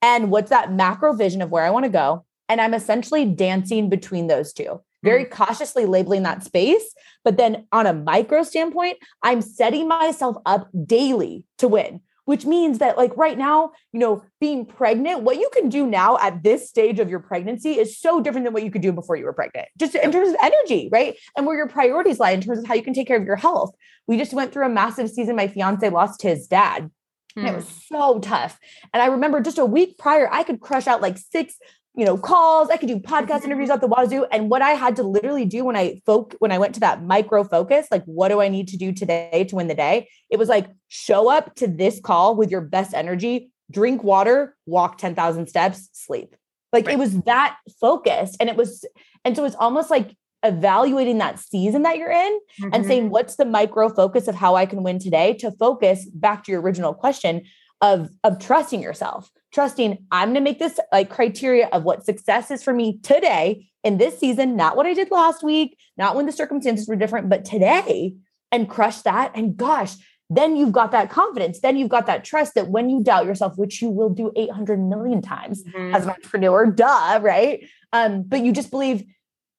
And 0.00 0.30
what's 0.30 0.50
that 0.50 0.72
macro 0.72 1.12
vision 1.12 1.42
of 1.42 1.50
where 1.50 1.64
I 1.64 1.70
want 1.70 1.84
to 1.84 1.90
go? 1.90 2.24
And 2.48 2.60
I'm 2.60 2.74
essentially 2.74 3.24
dancing 3.24 3.88
between 3.88 4.26
those 4.26 4.52
two 4.52 4.80
very 5.02 5.24
mm. 5.24 5.30
cautiously 5.30 5.86
labeling 5.86 6.22
that 6.22 6.44
space. 6.44 6.94
But 7.24 7.36
then 7.36 7.66
on 7.72 7.86
a 7.86 7.92
micro 7.92 8.42
standpoint, 8.42 8.98
I'm 9.22 9.42
setting 9.42 9.88
myself 9.88 10.36
up 10.46 10.68
daily 10.86 11.44
to 11.58 11.68
win, 11.68 12.00
which 12.24 12.44
means 12.44 12.78
that, 12.78 12.96
like 12.96 13.16
right 13.16 13.38
now, 13.38 13.72
you 13.92 14.00
know, 14.00 14.24
being 14.40 14.66
pregnant, 14.66 15.22
what 15.22 15.38
you 15.38 15.48
can 15.52 15.68
do 15.68 15.86
now 15.86 16.18
at 16.18 16.42
this 16.42 16.68
stage 16.68 16.98
of 16.98 17.10
your 17.10 17.20
pregnancy 17.20 17.78
is 17.78 17.98
so 17.98 18.20
different 18.20 18.44
than 18.44 18.54
what 18.54 18.64
you 18.64 18.70
could 18.70 18.82
do 18.82 18.92
before 18.92 19.16
you 19.16 19.24
were 19.24 19.32
pregnant, 19.32 19.68
just 19.78 19.94
in 19.94 20.10
terms 20.10 20.28
of 20.28 20.36
energy, 20.42 20.88
right? 20.90 21.16
And 21.36 21.46
where 21.46 21.56
your 21.56 21.68
priorities 21.68 22.18
lie 22.18 22.32
in 22.32 22.40
terms 22.40 22.58
of 22.60 22.66
how 22.66 22.74
you 22.74 22.82
can 22.82 22.94
take 22.94 23.06
care 23.06 23.18
of 23.18 23.24
your 23.24 23.36
health. 23.36 23.74
We 24.06 24.18
just 24.18 24.34
went 24.34 24.52
through 24.52 24.66
a 24.66 24.68
massive 24.68 25.10
season. 25.10 25.36
My 25.36 25.48
fiance 25.48 25.88
lost 25.88 26.22
his 26.22 26.48
dad. 26.48 26.90
And 27.34 27.46
it 27.46 27.54
was 27.54 27.64
mm. 27.64 27.82
so 27.88 28.18
tough. 28.18 28.58
And 28.92 29.02
I 29.02 29.06
remember 29.06 29.40
just 29.40 29.58
a 29.58 29.64
week 29.64 29.96
prior, 29.96 30.28
I 30.30 30.42
could 30.42 30.60
crush 30.60 30.86
out 30.86 31.00
like 31.00 31.16
six 31.16 31.56
you 31.94 32.06
know, 32.06 32.16
calls. 32.16 32.70
I 32.70 32.76
could 32.76 32.88
do 32.88 32.98
podcast 32.98 33.44
interviews 33.44 33.68
mm-hmm. 33.68 33.72
out 33.72 33.80
the 33.80 33.88
wazoo. 33.88 34.24
And 34.32 34.48
what 34.48 34.62
I 34.62 34.70
had 34.70 34.96
to 34.96 35.02
literally 35.02 35.44
do 35.44 35.64
when 35.64 35.76
I 35.76 36.00
folk 36.06 36.34
when 36.38 36.50
I 36.50 36.58
went 36.58 36.74
to 36.74 36.80
that 36.80 37.02
micro 37.02 37.44
focus, 37.44 37.86
like 37.90 38.04
what 38.04 38.28
do 38.28 38.40
I 38.40 38.48
need 38.48 38.68
to 38.68 38.76
do 38.76 38.92
today 38.92 39.44
to 39.48 39.56
win 39.56 39.68
the 39.68 39.74
day? 39.74 40.08
It 40.30 40.38
was 40.38 40.48
like 40.48 40.68
show 40.88 41.30
up 41.30 41.54
to 41.56 41.66
this 41.66 42.00
call 42.00 42.34
with 42.34 42.50
your 42.50 42.62
best 42.62 42.94
energy, 42.94 43.50
drink 43.70 44.02
water, 44.02 44.56
walk 44.66 44.98
10,000 44.98 45.48
steps, 45.48 45.88
sleep. 45.92 46.34
Like 46.72 46.86
right. 46.86 46.94
it 46.94 46.98
was 46.98 47.20
that 47.22 47.58
focused. 47.80 48.36
And 48.40 48.48
it 48.48 48.56
was, 48.56 48.84
and 49.24 49.36
so 49.36 49.44
it's 49.44 49.56
almost 49.56 49.90
like 49.90 50.16
evaluating 50.42 51.18
that 51.18 51.38
season 51.38 51.82
that 51.82 51.98
you're 51.98 52.10
in 52.10 52.40
mm-hmm. 52.60 52.70
and 52.72 52.86
saying, 52.86 53.10
what's 53.10 53.36
the 53.36 53.44
micro 53.44 53.88
focus 53.88 54.26
of 54.28 54.34
how 54.34 54.54
I 54.54 54.66
can 54.66 54.82
win 54.82 54.98
today 54.98 55.34
to 55.34 55.52
focus 55.52 56.06
back 56.06 56.44
to 56.44 56.52
your 56.52 56.62
original 56.62 56.94
question 56.94 57.42
of, 57.80 58.08
of 58.24 58.38
trusting 58.38 58.82
yourself 58.82 59.30
trusting 59.52 60.06
I'm 60.10 60.28
going 60.28 60.34
to 60.34 60.40
make 60.40 60.58
this 60.58 60.80
like 60.90 61.10
criteria 61.10 61.68
of 61.68 61.84
what 61.84 62.04
success 62.04 62.50
is 62.50 62.62
for 62.62 62.72
me 62.72 62.98
today 62.98 63.68
in 63.84 63.98
this 63.98 64.18
season, 64.18 64.56
not 64.56 64.76
what 64.76 64.86
I 64.86 64.94
did 64.94 65.10
last 65.10 65.42
week, 65.42 65.76
not 65.96 66.16
when 66.16 66.26
the 66.26 66.32
circumstances 66.32 66.88
were 66.88 66.96
different, 66.96 67.28
but 67.28 67.44
today 67.44 68.14
and 68.50 68.68
crush 68.68 69.02
that. 69.02 69.32
And 69.34 69.56
gosh, 69.56 69.94
then 70.30 70.56
you've 70.56 70.72
got 70.72 70.92
that 70.92 71.10
confidence. 71.10 71.60
Then 71.60 71.76
you've 71.76 71.90
got 71.90 72.06
that 72.06 72.24
trust 72.24 72.54
that 72.54 72.68
when 72.68 72.88
you 72.88 73.02
doubt 73.02 73.26
yourself, 73.26 73.58
which 73.58 73.82
you 73.82 73.90
will 73.90 74.10
do 74.10 74.32
800 74.36 74.78
million 74.78 75.20
times 75.20 75.62
mm-hmm. 75.64 75.94
as 75.94 76.04
an 76.04 76.10
entrepreneur, 76.10 76.66
duh, 76.66 77.20
right? 77.22 77.66
Um, 77.92 78.22
but 78.22 78.42
you 78.42 78.52
just 78.52 78.70
believe, 78.70 79.04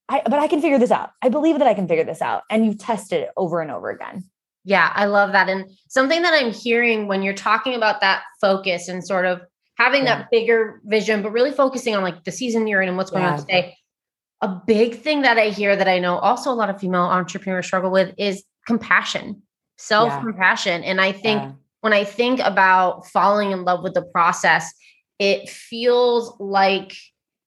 I, 0.09 0.21
but 0.23 0.39
I 0.39 0.47
can 0.47 0.61
figure 0.61 0.79
this 0.79 0.91
out. 0.91 1.11
I 1.21 1.29
believe 1.29 1.59
that 1.59 1.67
I 1.67 1.73
can 1.73 1.87
figure 1.87 2.03
this 2.03 2.21
out. 2.21 2.43
And 2.49 2.65
you've 2.65 2.79
tested 2.79 3.21
it 3.21 3.29
over 3.37 3.61
and 3.61 3.69
over 3.69 3.89
again. 3.89 4.23
Yeah, 4.65 4.91
I 4.95 5.05
love 5.05 5.33
that. 5.33 5.49
And 5.49 5.69
something 5.89 6.21
that 6.21 6.33
I'm 6.33 6.53
hearing 6.53 7.07
when 7.07 7.21
you're 7.21 7.33
talking 7.33 7.75
about 7.75 7.99
that 8.01 8.23
focus 8.39 8.87
and 8.87 9.05
sort 9.05 9.25
of 9.25 9.41
having 9.77 10.05
yeah. 10.05 10.19
that 10.19 10.31
bigger 10.31 10.81
vision, 10.85 11.21
but 11.21 11.31
really 11.31 11.51
focusing 11.51 11.95
on 11.95 12.03
like 12.03 12.23
the 12.23 12.31
season 12.31 12.67
you're 12.67 12.81
in 12.81 12.89
and 12.89 12.97
what's 12.97 13.11
going 13.11 13.23
yeah. 13.23 13.33
on 13.33 13.39
today. 13.39 13.77
A 14.41 14.47
big 14.67 14.95
thing 14.95 15.21
that 15.21 15.37
I 15.37 15.49
hear 15.49 15.75
that 15.75 15.87
I 15.87 15.99
know 15.99 16.17
also 16.17 16.51
a 16.51 16.53
lot 16.53 16.69
of 16.69 16.79
female 16.79 17.01
entrepreneurs 17.03 17.65
struggle 17.65 17.91
with 17.91 18.13
is 18.17 18.43
compassion, 18.67 19.41
self 19.77 20.21
compassion. 20.21 20.83
And 20.83 20.99
I 20.99 21.11
think 21.11 21.55
when 21.81 21.93
I 21.93 22.03
think 22.03 22.39
about 22.39 23.07
falling 23.07 23.51
in 23.51 23.63
love 23.63 23.83
with 23.83 23.93
the 23.93 24.01
process, 24.01 24.73
it 25.19 25.49
feels 25.49 26.33
like 26.39 26.95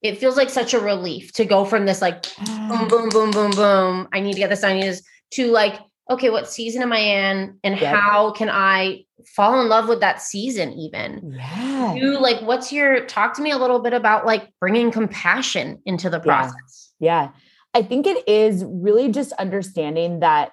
it 0.02 0.18
feels 0.18 0.36
like 0.36 0.50
such 0.50 0.74
a 0.74 0.80
relief 0.80 1.32
to 1.32 1.44
go 1.44 1.64
from 1.64 1.86
this 1.86 2.00
like 2.00 2.22
boom, 2.22 2.46
mm. 2.46 2.88
boom, 2.88 3.08
boom, 3.08 3.30
boom, 3.30 3.50
boom. 3.52 4.08
I 4.12 4.20
need 4.20 4.34
to 4.34 4.38
get 4.38 4.50
this. 4.50 4.62
I 4.62 4.74
need 4.74 4.84
this 4.84 5.02
to 5.32 5.50
like, 5.50 5.80
okay, 6.10 6.30
what 6.30 6.48
season 6.48 6.82
am 6.82 6.92
I 6.92 6.98
in? 6.98 7.58
And 7.64 7.80
yep. 7.80 7.94
how 7.94 8.30
can 8.30 8.48
I 8.50 9.05
fall 9.24 9.60
in 9.60 9.68
love 9.68 9.88
with 9.88 10.00
that 10.00 10.20
season 10.20 10.72
even? 10.72 11.34
Yeah. 11.36 11.94
You 11.94 12.20
like, 12.20 12.40
what's 12.42 12.72
your 12.72 13.04
talk 13.06 13.34
to 13.34 13.42
me 13.42 13.50
a 13.50 13.58
little 13.58 13.80
bit 13.80 13.92
about 13.92 14.26
like 14.26 14.50
bringing 14.60 14.90
compassion 14.90 15.80
into 15.86 16.10
the 16.10 16.20
process? 16.20 16.92
Yeah. 16.98 17.24
yeah. 17.24 17.30
I 17.74 17.82
think 17.82 18.06
it 18.06 18.26
is 18.28 18.64
really 18.66 19.10
just 19.10 19.32
understanding 19.32 20.20
that 20.20 20.52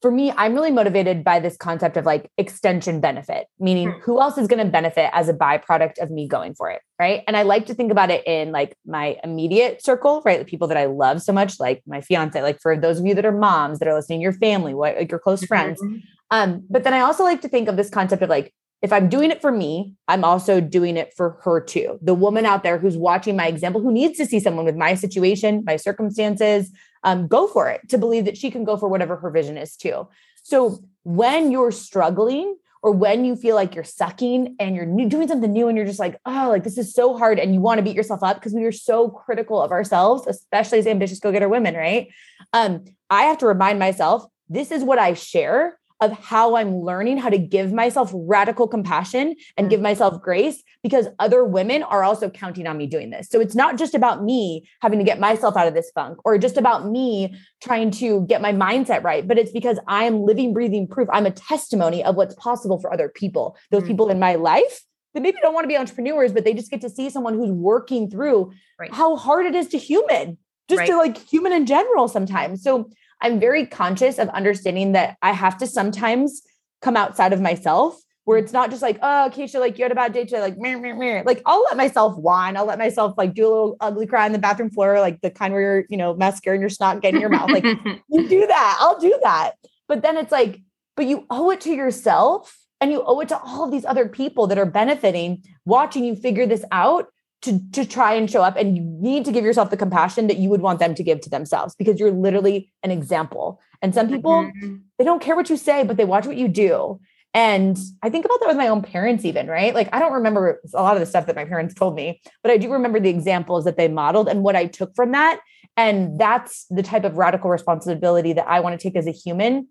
for 0.00 0.10
me, 0.10 0.32
I'm 0.34 0.54
really 0.54 0.70
motivated 0.70 1.22
by 1.22 1.40
this 1.40 1.56
concept 1.58 1.96
of 1.98 2.06
like 2.06 2.30
extension 2.38 3.00
benefit, 3.00 3.46
meaning 3.58 3.90
hmm. 3.90 4.00
who 4.00 4.20
else 4.20 4.38
is 4.38 4.48
going 4.48 4.64
to 4.64 4.70
benefit 4.70 5.10
as 5.12 5.28
a 5.28 5.34
byproduct 5.34 5.98
of 5.98 6.10
me 6.10 6.26
going 6.26 6.54
for 6.54 6.70
it. 6.70 6.80
Right. 6.98 7.22
And 7.26 7.36
I 7.36 7.42
like 7.42 7.66
to 7.66 7.74
think 7.74 7.92
about 7.92 8.10
it 8.10 8.26
in 8.26 8.52
like 8.52 8.76
my 8.86 9.18
immediate 9.22 9.84
circle, 9.84 10.22
right? 10.24 10.38
The 10.38 10.44
people 10.46 10.68
that 10.68 10.78
I 10.78 10.86
love 10.86 11.20
so 11.22 11.32
much, 11.32 11.60
like 11.60 11.82
my 11.86 12.00
fiance, 12.00 12.40
like 12.40 12.60
for 12.60 12.78
those 12.78 12.98
of 12.98 13.06
you 13.06 13.14
that 13.14 13.26
are 13.26 13.32
moms 13.32 13.78
that 13.78 13.88
are 13.88 13.94
listening, 13.94 14.22
your 14.22 14.32
family, 14.32 14.72
what 14.72 14.96
like 14.96 15.10
your 15.10 15.20
close 15.20 15.44
friends. 15.44 15.82
Um, 16.30 16.64
but 16.70 16.84
then 16.84 16.94
I 16.94 17.00
also 17.00 17.24
like 17.24 17.40
to 17.42 17.48
think 17.48 17.68
of 17.68 17.76
this 17.76 17.90
concept 17.90 18.22
of 18.22 18.30
like, 18.30 18.52
if 18.82 18.92
I'm 18.92 19.08
doing 19.08 19.30
it 19.30 19.42
for 19.42 19.52
me, 19.52 19.94
I'm 20.08 20.24
also 20.24 20.60
doing 20.60 20.96
it 20.96 21.12
for 21.14 21.38
her 21.42 21.60
too. 21.60 21.98
The 22.00 22.14
woman 22.14 22.46
out 22.46 22.62
there 22.62 22.78
who's 22.78 22.96
watching 22.96 23.36
my 23.36 23.46
example, 23.46 23.80
who 23.80 23.92
needs 23.92 24.16
to 24.18 24.26
see 24.26 24.40
someone 24.40 24.64
with 24.64 24.76
my 24.76 24.94
situation, 24.94 25.64
my 25.66 25.76
circumstances, 25.76 26.70
um, 27.04 27.28
go 27.28 27.46
for 27.46 27.68
it 27.68 27.88
to 27.90 27.98
believe 27.98 28.24
that 28.24 28.38
she 28.38 28.50
can 28.50 28.64
go 28.64 28.76
for 28.76 28.88
whatever 28.88 29.16
her 29.16 29.30
vision 29.30 29.58
is 29.58 29.76
too. 29.76 30.08
So 30.42 30.78
when 31.02 31.50
you're 31.50 31.72
struggling 31.72 32.56
or 32.82 32.92
when 32.92 33.26
you 33.26 33.36
feel 33.36 33.54
like 33.54 33.74
you're 33.74 33.84
sucking 33.84 34.56
and 34.58 34.74
you're 34.74 34.86
new, 34.86 35.08
doing 35.08 35.28
something 35.28 35.52
new 35.52 35.68
and 35.68 35.76
you're 35.76 35.86
just 35.86 35.98
like, 35.98 36.18
oh, 36.24 36.48
like 36.48 36.64
this 36.64 36.78
is 36.78 36.94
so 36.94 37.16
hard 37.18 37.38
and 37.38 37.52
you 37.52 37.60
want 37.60 37.78
to 37.78 37.82
beat 37.82 37.96
yourself 37.96 38.22
up 38.22 38.36
because 38.36 38.54
we 38.54 38.64
are 38.64 38.72
so 38.72 39.10
critical 39.10 39.60
of 39.60 39.72
ourselves, 39.72 40.26
especially 40.26 40.78
as 40.78 40.86
ambitious 40.86 41.20
go 41.20 41.32
getter 41.32 41.48
women, 41.48 41.74
right? 41.74 42.08
Um, 42.54 42.84
I 43.10 43.24
have 43.24 43.38
to 43.38 43.46
remind 43.46 43.78
myself 43.78 44.24
this 44.48 44.70
is 44.70 44.82
what 44.82 44.98
I 44.98 45.12
share 45.12 45.78
of 46.00 46.12
how 46.12 46.56
I'm 46.56 46.76
learning 46.76 47.18
how 47.18 47.28
to 47.28 47.38
give 47.38 47.72
myself 47.72 48.10
radical 48.14 48.66
compassion 48.66 49.36
and 49.56 49.68
give 49.68 49.80
mm. 49.80 49.84
myself 49.84 50.22
grace 50.22 50.62
because 50.82 51.08
other 51.18 51.44
women 51.44 51.82
are 51.82 52.02
also 52.02 52.30
counting 52.30 52.66
on 52.66 52.78
me 52.78 52.86
doing 52.86 53.10
this. 53.10 53.28
So 53.28 53.40
it's 53.40 53.54
not 53.54 53.76
just 53.76 53.94
about 53.94 54.24
me 54.24 54.68
having 54.80 54.98
to 54.98 55.04
get 55.04 55.20
myself 55.20 55.56
out 55.56 55.68
of 55.68 55.74
this 55.74 55.90
funk 55.94 56.18
or 56.24 56.38
just 56.38 56.56
about 56.56 56.88
me 56.88 57.34
trying 57.62 57.90
to 57.92 58.24
get 58.26 58.40
my 58.40 58.52
mindset 58.52 59.02
right, 59.02 59.26
but 59.28 59.38
it's 59.38 59.52
because 59.52 59.78
I 59.86 60.04
am 60.04 60.22
living, 60.22 60.54
breathing 60.54 60.88
proof. 60.88 61.08
I'm 61.12 61.26
a 61.26 61.30
testimony 61.30 62.02
of 62.02 62.16
what's 62.16 62.34
possible 62.36 62.80
for 62.80 62.92
other 62.92 63.10
people, 63.10 63.56
those 63.70 63.80
mm-hmm. 63.80 63.88
people 63.88 64.10
in 64.10 64.18
my 64.18 64.36
life 64.36 64.82
that 65.12 65.20
maybe 65.20 65.38
don't 65.42 65.54
want 65.54 65.64
to 65.64 65.68
be 65.68 65.76
entrepreneurs, 65.76 66.32
but 66.32 66.44
they 66.44 66.54
just 66.54 66.70
get 66.70 66.80
to 66.80 66.90
see 66.90 67.10
someone 67.10 67.34
who's 67.34 67.50
working 67.50 68.08
through 68.08 68.52
right. 68.78 68.94
how 68.94 69.16
hard 69.16 69.44
it 69.44 69.54
is 69.54 69.68
to 69.68 69.78
human, 69.78 70.38
just 70.68 70.78
right. 70.78 70.86
to 70.86 70.96
like 70.96 71.18
human 71.28 71.52
in 71.52 71.66
general 71.66 72.08
sometimes. 72.08 72.62
So 72.62 72.90
I'm 73.20 73.40
very 73.40 73.66
conscious 73.66 74.18
of 74.18 74.28
understanding 74.30 74.92
that 74.92 75.16
I 75.22 75.32
have 75.32 75.58
to 75.58 75.66
sometimes 75.66 76.42
come 76.80 76.96
outside 76.96 77.32
of 77.32 77.40
myself 77.40 78.00
where 78.24 78.38
it's 78.38 78.52
not 78.52 78.70
just 78.70 78.82
like, 78.82 78.98
oh, 79.02 79.30
Keisha, 79.32 79.58
like 79.58 79.78
you 79.78 79.84
had 79.84 79.92
a 79.92 79.96
bad 79.96 80.12
day 80.12 80.24
today, 80.24 80.40
like, 80.40 80.56
meh, 80.56 80.76
meh, 80.76 80.92
meh. 80.92 81.22
like 81.24 81.42
I'll 81.46 81.62
let 81.62 81.76
myself 81.76 82.16
whine. 82.16 82.56
I'll 82.56 82.66
let 82.66 82.78
myself 82.78 83.14
like 83.16 83.34
do 83.34 83.44
a 83.44 83.48
little 83.48 83.76
ugly 83.80 84.06
cry 84.06 84.24
on 84.24 84.32
the 84.32 84.38
bathroom 84.38 84.70
floor, 84.70 85.00
like 85.00 85.20
the 85.20 85.30
kind 85.30 85.52
where 85.52 85.62
you're, 85.62 85.84
you 85.88 85.96
know, 85.96 86.14
mascara 86.14 86.54
and 86.54 86.60
your 86.60 86.70
snot 86.70 87.00
getting 87.00 87.16
in 87.16 87.20
your 87.20 87.30
mouth. 87.30 87.50
Like 87.50 87.64
you 88.08 88.28
do 88.28 88.46
that. 88.46 88.76
I'll 88.80 89.00
do 89.00 89.18
that. 89.22 89.52
But 89.88 90.02
then 90.02 90.16
it's 90.16 90.30
like, 90.30 90.60
but 90.96 91.06
you 91.06 91.26
owe 91.30 91.50
it 91.50 91.60
to 91.62 91.72
yourself 91.72 92.56
and 92.80 92.92
you 92.92 93.02
owe 93.04 93.20
it 93.20 93.28
to 93.28 93.38
all 93.40 93.64
of 93.64 93.70
these 93.70 93.84
other 93.84 94.08
people 94.08 94.46
that 94.46 94.58
are 94.58 94.66
benefiting, 94.66 95.42
watching 95.64 96.04
you 96.04 96.14
figure 96.14 96.46
this 96.46 96.64
out 96.70 97.06
to 97.42 97.60
to 97.72 97.86
try 97.86 98.14
and 98.14 98.30
show 98.30 98.42
up 98.42 98.56
and 98.56 98.76
you 98.76 98.82
need 98.82 99.24
to 99.24 99.32
give 99.32 99.44
yourself 99.44 99.70
the 99.70 99.76
compassion 99.76 100.26
that 100.26 100.38
you 100.38 100.50
would 100.50 100.60
want 100.60 100.78
them 100.78 100.94
to 100.94 101.02
give 101.02 101.20
to 101.22 101.30
themselves 101.30 101.74
because 101.74 101.98
you're 101.98 102.10
literally 102.10 102.70
an 102.82 102.90
example. 102.90 103.60
And 103.82 103.94
some 103.94 104.08
people 104.08 104.44
mm-hmm. 104.44 104.76
they 104.98 105.04
don't 105.04 105.22
care 105.22 105.36
what 105.36 105.50
you 105.50 105.56
say 105.56 105.84
but 105.84 105.96
they 105.96 106.04
watch 106.04 106.26
what 106.26 106.36
you 106.36 106.48
do. 106.48 107.00
And 107.32 107.78
i 108.02 108.10
think 108.10 108.24
about 108.24 108.40
that 108.40 108.48
with 108.48 108.56
my 108.56 108.68
own 108.68 108.82
parents 108.82 109.24
even 109.24 109.46
right? 109.46 109.74
Like 109.74 109.88
i 109.92 109.98
don't 109.98 110.12
remember 110.12 110.60
a 110.74 110.82
lot 110.82 110.96
of 110.96 111.00
the 111.00 111.06
stuff 111.06 111.26
that 111.26 111.36
my 111.36 111.44
parents 111.44 111.74
told 111.74 111.94
me 111.94 112.20
but 112.42 112.50
i 112.50 112.56
do 112.56 112.70
remember 112.70 113.00
the 113.00 113.10
examples 113.10 113.64
that 113.64 113.76
they 113.76 113.88
modeled 113.88 114.28
and 114.28 114.42
what 114.42 114.56
i 114.56 114.66
took 114.66 114.94
from 114.94 115.12
that. 115.12 115.40
And 115.76 116.20
that's 116.20 116.66
the 116.68 116.82
type 116.82 117.04
of 117.04 117.16
radical 117.16 117.50
responsibility 117.50 118.32
that 118.34 118.48
i 118.48 118.60
want 118.60 118.78
to 118.78 118.82
take 118.82 118.96
as 118.96 119.06
a 119.06 119.12
human. 119.12 119.68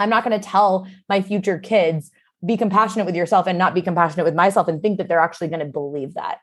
I'm 0.00 0.10
not 0.10 0.22
going 0.22 0.38
to 0.38 0.48
tell 0.48 0.86
my 1.08 1.22
future 1.22 1.58
kids 1.58 2.12
be 2.46 2.56
compassionate 2.56 3.04
with 3.04 3.16
yourself 3.16 3.48
and 3.48 3.58
not 3.58 3.74
be 3.74 3.82
compassionate 3.82 4.24
with 4.24 4.34
myself 4.34 4.68
and 4.68 4.80
think 4.80 4.98
that 4.98 5.08
they're 5.08 5.18
actually 5.18 5.48
going 5.48 5.58
to 5.58 5.66
believe 5.66 6.14
that 6.14 6.38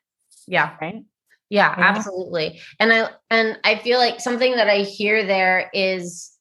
yeah. 0.48 0.76
Right. 0.82 1.04
Yeah, 1.50 1.76
yeah, 1.78 1.86
absolutely. 1.86 2.60
And 2.80 2.92
I 2.92 3.10
and 3.30 3.60
I 3.64 3.78
feel 3.78 4.00
like 4.00 4.20
something 4.20 4.56
that 4.56 4.68
I 4.68 4.80
hear 4.80 5.26
there 5.26 5.70
is 5.74 6.32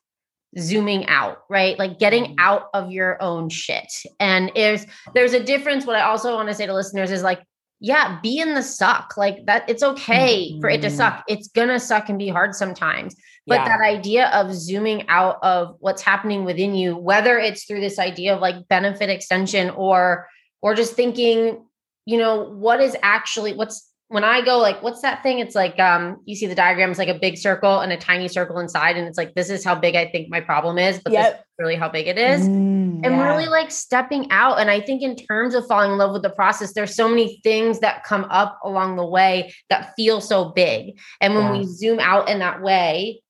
zooming 0.58 1.06
out, 1.06 1.38
right? 1.50 1.78
Like 1.78 1.98
getting 1.98 2.24
mm-hmm. 2.24 2.34
out 2.38 2.68
of 2.74 2.90
your 2.90 3.20
own 3.22 3.48
shit. 3.48 3.92
And 4.18 4.50
there's 4.54 4.86
there's 5.14 5.34
a 5.34 5.42
difference. 5.42 5.86
What 5.86 5.96
I 5.96 6.02
also 6.02 6.34
want 6.34 6.48
to 6.48 6.54
say 6.54 6.66
to 6.66 6.74
listeners 6.74 7.10
is 7.10 7.22
like, 7.22 7.42
yeah, 7.80 8.18
be 8.22 8.38
in 8.38 8.54
the 8.54 8.62
suck. 8.62 9.14
Like 9.16 9.44
that, 9.46 9.68
it's 9.68 9.82
okay 9.82 10.50
mm-hmm. 10.50 10.60
for 10.60 10.70
it 10.70 10.80
to 10.82 10.88
mm-hmm. 10.88 10.96
suck. 10.96 11.24
It's 11.28 11.48
gonna 11.48 11.80
suck 11.80 12.08
and 12.08 12.18
be 12.18 12.28
hard 12.28 12.54
sometimes. 12.54 13.14
But 13.46 13.60
yeah. 13.60 13.64
that 13.68 13.80
idea 13.84 14.28
of 14.28 14.54
zooming 14.54 15.06
out 15.08 15.38
of 15.42 15.76
what's 15.80 16.00
happening 16.00 16.44
within 16.44 16.74
you, 16.74 16.96
whether 16.96 17.38
it's 17.38 17.64
through 17.64 17.80
this 17.80 17.98
idea 17.98 18.34
of 18.34 18.40
like 18.40 18.68
benefit 18.68 19.10
extension 19.10 19.68
or 19.70 20.26
or 20.62 20.74
just 20.74 20.94
thinking, 20.94 21.66
you 22.06 22.16
know, 22.16 22.48
what 22.54 22.80
is 22.80 22.96
actually 23.02 23.52
what's 23.52 23.90
when 24.08 24.22
I 24.22 24.42
go 24.42 24.58
like, 24.58 24.82
what's 24.82 25.00
that 25.00 25.22
thing? 25.22 25.38
It's 25.38 25.54
like 25.54 25.78
um, 25.78 26.20
you 26.26 26.36
see 26.36 26.46
the 26.46 26.54
diagram, 26.54 26.90
it's 26.90 26.98
like 26.98 27.08
a 27.08 27.18
big 27.18 27.38
circle 27.38 27.80
and 27.80 27.90
a 27.92 27.96
tiny 27.96 28.28
circle 28.28 28.58
inside, 28.58 28.96
and 28.96 29.08
it's 29.08 29.16
like 29.16 29.34
this 29.34 29.50
is 29.50 29.64
how 29.64 29.74
big 29.74 29.96
I 29.96 30.08
think 30.10 30.28
my 30.28 30.40
problem 30.40 30.78
is, 30.78 31.00
but 31.02 31.12
yep. 31.12 31.32
this 31.32 31.40
is 31.40 31.46
really 31.58 31.74
how 31.76 31.88
big 31.88 32.06
it 32.06 32.18
is. 32.18 32.42
Mm, 32.42 33.00
and 33.02 33.04
yeah. 33.04 33.26
really 33.26 33.46
like 33.46 33.70
stepping 33.70 34.30
out. 34.30 34.60
And 34.60 34.70
I 34.70 34.80
think 34.80 35.02
in 35.02 35.16
terms 35.16 35.54
of 35.54 35.66
falling 35.66 35.92
in 35.92 35.98
love 35.98 36.12
with 36.12 36.22
the 36.22 36.30
process, 36.30 36.74
there's 36.74 36.94
so 36.94 37.08
many 37.08 37.40
things 37.42 37.80
that 37.80 38.04
come 38.04 38.26
up 38.30 38.58
along 38.62 38.96
the 38.96 39.06
way 39.06 39.54
that 39.70 39.94
feel 39.96 40.20
so 40.20 40.50
big. 40.50 40.98
And 41.20 41.34
when 41.34 41.44
yeah. 41.44 41.60
we 41.60 41.66
zoom 41.66 41.98
out 41.98 42.28
in 42.28 42.40
that 42.40 42.60
way, 42.62 43.22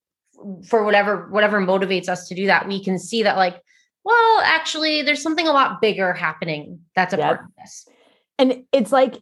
for 0.67 0.85
whatever 0.85 1.29
whatever 1.31 1.61
motivates 1.61 2.09
us 2.09 2.29
to 2.29 2.35
do 2.35 2.47
that, 2.47 2.67
we 2.67 2.83
can 2.83 2.99
see 2.99 3.23
that 3.23 3.37
like, 3.37 3.61
well, 4.05 4.41
actually, 4.45 5.03
there's 5.03 5.23
something 5.23 5.47
a 5.47 5.53
lot 5.53 5.81
bigger 5.81 6.13
happening 6.13 6.81
that's 6.97 7.15
a 7.15 7.17
yep. 7.17 7.27
part 7.27 7.41
of 7.41 7.51
this. 7.59 7.89
And 8.39 8.65
it's 8.73 8.91
like 8.91 9.15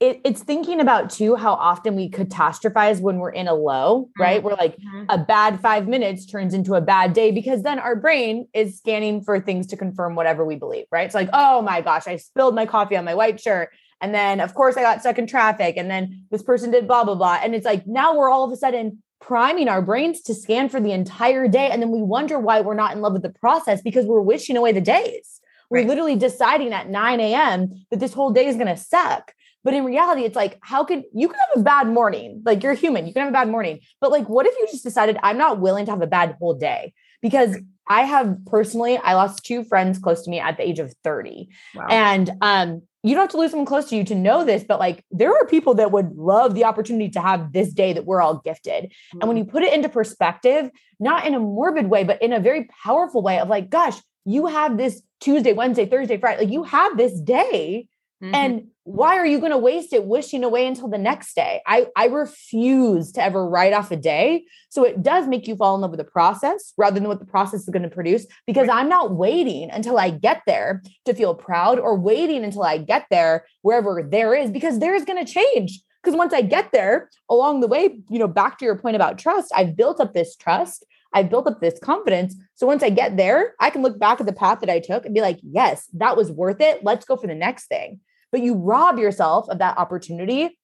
it, 0.00 0.20
it's 0.24 0.42
thinking 0.42 0.80
about 0.80 1.10
too 1.10 1.34
how 1.34 1.54
often 1.54 1.96
we 1.96 2.08
catastrophize 2.08 3.00
when 3.00 3.18
we're 3.18 3.30
in 3.30 3.48
a 3.48 3.54
low, 3.54 4.08
right? 4.16 4.38
Mm-hmm. 4.38 4.46
We're 4.46 4.54
like 4.54 4.76
mm-hmm. 4.76 5.04
a 5.08 5.18
bad 5.18 5.60
five 5.60 5.88
minutes 5.88 6.24
turns 6.24 6.54
into 6.54 6.76
a 6.76 6.80
bad 6.80 7.12
day 7.14 7.32
because 7.32 7.62
then 7.62 7.80
our 7.80 7.96
brain 7.96 8.46
is 8.54 8.78
scanning 8.78 9.22
for 9.22 9.40
things 9.40 9.66
to 9.68 9.76
confirm 9.76 10.14
whatever 10.14 10.44
we 10.44 10.54
believe, 10.54 10.84
right? 10.92 11.04
It's 11.04 11.16
like, 11.16 11.30
oh 11.32 11.62
my 11.62 11.80
gosh, 11.80 12.06
I 12.06 12.16
spilled 12.16 12.54
my 12.54 12.64
coffee 12.64 12.96
on 12.96 13.04
my 13.04 13.14
white 13.14 13.40
shirt. 13.40 13.70
And 14.00 14.14
then, 14.14 14.38
of 14.38 14.54
course, 14.54 14.76
I 14.76 14.82
got 14.82 15.00
stuck 15.00 15.18
in 15.18 15.26
traffic. 15.26 15.76
And 15.76 15.90
then 15.90 16.26
this 16.30 16.44
person 16.44 16.70
did 16.70 16.86
blah, 16.86 17.02
blah, 17.02 17.16
blah. 17.16 17.40
And 17.42 17.52
it's 17.56 17.64
like 17.64 17.84
now 17.88 18.16
we're 18.16 18.30
all 18.30 18.44
of 18.44 18.52
a 18.52 18.56
sudden 18.56 19.02
priming 19.20 19.68
our 19.68 19.82
brains 19.82 20.20
to 20.22 20.34
scan 20.34 20.68
for 20.68 20.80
the 20.80 20.92
entire 20.92 21.48
day. 21.48 21.70
And 21.70 21.82
then 21.82 21.90
we 21.90 22.02
wonder 22.02 22.38
why 22.38 22.60
we're 22.60 22.74
not 22.74 22.94
in 22.94 23.00
love 23.00 23.14
with 23.14 23.22
the 23.22 23.30
process 23.30 23.82
because 23.82 24.06
we're 24.06 24.20
wishing 24.20 24.56
away 24.56 24.70
the 24.70 24.80
days. 24.80 25.40
We're 25.70 25.78
right. 25.78 25.88
literally 25.88 26.14
deciding 26.14 26.72
at 26.72 26.88
9 26.88 27.20
a.m. 27.20 27.84
that 27.90 27.98
this 27.98 28.14
whole 28.14 28.30
day 28.30 28.46
is 28.46 28.54
going 28.54 28.68
to 28.68 28.76
suck. 28.76 29.32
But 29.64 29.74
in 29.74 29.84
reality, 29.84 30.22
it's 30.22 30.36
like, 30.36 30.58
how 30.62 30.84
could 30.84 31.04
you 31.14 31.28
can 31.28 31.38
have 31.38 31.60
a 31.60 31.62
bad 31.62 31.88
morning? 31.88 32.42
Like 32.44 32.62
you're 32.62 32.74
human, 32.74 33.06
you 33.06 33.12
can 33.12 33.22
have 33.22 33.30
a 33.30 33.32
bad 33.32 33.48
morning. 33.48 33.80
But 34.00 34.10
like, 34.10 34.28
what 34.28 34.46
if 34.46 34.54
you 34.58 34.66
just 34.70 34.84
decided 34.84 35.18
I'm 35.22 35.38
not 35.38 35.60
willing 35.60 35.84
to 35.86 35.92
have 35.92 36.02
a 36.02 36.06
bad 36.06 36.36
whole 36.38 36.54
day? 36.54 36.92
Because 37.20 37.56
I 37.88 38.02
have 38.02 38.36
personally, 38.46 38.96
I 38.98 39.14
lost 39.14 39.44
two 39.44 39.64
friends 39.64 39.98
close 39.98 40.22
to 40.22 40.30
me 40.30 40.38
at 40.38 40.56
the 40.56 40.68
age 40.68 40.78
of 40.78 40.94
30. 41.04 41.48
Wow. 41.74 41.86
And 41.88 42.30
um, 42.40 42.82
you 43.02 43.14
don't 43.14 43.22
have 43.22 43.30
to 43.30 43.38
lose 43.38 43.50
someone 43.50 43.66
close 43.66 43.88
to 43.90 43.96
you 43.96 44.04
to 44.04 44.14
know 44.14 44.44
this, 44.44 44.64
but 44.64 44.78
like 44.78 45.04
there 45.10 45.32
are 45.32 45.46
people 45.46 45.74
that 45.74 45.90
would 45.90 46.16
love 46.16 46.54
the 46.54 46.64
opportunity 46.64 47.08
to 47.10 47.20
have 47.20 47.52
this 47.52 47.72
day 47.72 47.92
that 47.92 48.04
we're 48.04 48.20
all 48.20 48.38
gifted. 48.44 48.84
Mm-hmm. 48.84 49.20
And 49.20 49.28
when 49.28 49.36
you 49.36 49.44
put 49.44 49.62
it 49.62 49.72
into 49.72 49.88
perspective, 49.88 50.70
not 51.00 51.26
in 51.26 51.34
a 51.34 51.40
morbid 51.40 51.88
way, 51.88 52.04
but 52.04 52.20
in 52.20 52.32
a 52.32 52.40
very 52.40 52.68
powerful 52.84 53.22
way 53.22 53.38
of 53.38 53.48
like, 53.48 53.70
gosh, 53.70 53.96
you 54.24 54.46
have 54.46 54.76
this 54.76 55.00
Tuesday, 55.20 55.52
Wednesday, 55.52 55.86
Thursday, 55.86 56.18
Friday, 56.18 56.42
like 56.42 56.52
you 56.52 56.64
have 56.64 56.96
this 56.96 57.18
day 57.20 57.88
Mm-hmm. 58.22 58.34
And 58.34 58.66
why 58.82 59.16
are 59.16 59.26
you 59.26 59.38
going 59.38 59.52
to 59.52 59.58
waste 59.58 59.92
it 59.92 60.04
wishing 60.04 60.42
away 60.42 60.66
until 60.66 60.88
the 60.88 60.98
next 60.98 61.34
day? 61.34 61.60
I, 61.66 61.86
I 61.94 62.06
refuse 62.06 63.12
to 63.12 63.22
ever 63.22 63.46
write 63.46 63.72
off 63.72 63.90
a 63.90 63.96
day. 63.96 64.44
So 64.70 64.84
it 64.84 65.02
does 65.02 65.28
make 65.28 65.46
you 65.46 65.54
fall 65.54 65.74
in 65.76 65.82
love 65.82 65.90
with 65.90 65.98
the 65.98 66.04
process 66.04 66.72
rather 66.76 66.98
than 66.98 67.08
what 67.08 67.20
the 67.20 67.26
process 67.26 67.60
is 67.60 67.68
going 67.68 67.82
to 67.82 67.90
produce 67.90 68.26
because 68.46 68.66
right. 68.66 68.78
I'm 68.78 68.88
not 68.88 69.14
waiting 69.14 69.70
until 69.70 69.98
I 69.98 70.10
get 70.10 70.42
there 70.46 70.82
to 71.04 71.14
feel 71.14 71.34
proud 71.34 71.78
or 71.78 71.96
waiting 71.96 72.44
until 72.44 72.64
I 72.64 72.78
get 72.78 73.06
there 73.10 73.44
wherever 73.62 74.02
there 74.02 74.34
is 74.34 74.50
because 74.50 74.78
there 74.78 74.94
is 74.94 75.04
going 75.04 75.24
to 75.24 75.32
change. 75.32 75.80
Because 76.02 76.16
once 76.16 76.32
I 76.32 76.42
get 76.42 76.72
there 76.72 77.10
along 77.28 77.60
the 77.60 77.66
way, 77.66 78.00
you 78.08 78.18
know, 78.18 78.28
back 78.28 78.58
to 78.58 78.64
your 78.64 78.78
point 78.78 78.96
about 78.96 79.18
trust, 79.18 79.52
I've 79.54 79.76
built 79.76 80.00
up 80.00 80.14
this 80.14 80.34
trust. 80.36 80.84
I've 81.12 81.30
built 81.30 81.46
up 81.46 81.60
this 81.60 81.78
confidence. 81.78 82.34
So 82.54 82.66
once 82.66 82.82
I 82.82 82.90
get 82.90 83.16
there, 83.16 83.54
I 83.60 83.70
can 83.70 83.82
look 83.82 83.98
back 83.98 84.20
at 84.20 84.26
the 84.26 84.32
path 84.32 84.60
that 84.60 84.70
I 84.70 84.80
took 84.80 85.04
and 85.04 85.14
be 85.14 85.20
like, 85.20 85.38
yes, 85.42 85.88
that 85.94 86.16
was 86.16 86.30
worth 86.30 86.60
it. 86.60 86.84
Let's 86.84 87.04
go 87.04 87.16
for 87.16 87.26
the 87.26 87.34
next 87.34 87.66
thing. 87.66 88.00
But 88.30 88.42
you 88.42 88.54
rob 88.54 88.98
yourself 88.98 89.48
of 89.48 89.58
that 89.58 89.78
opportunity 89.78 90.58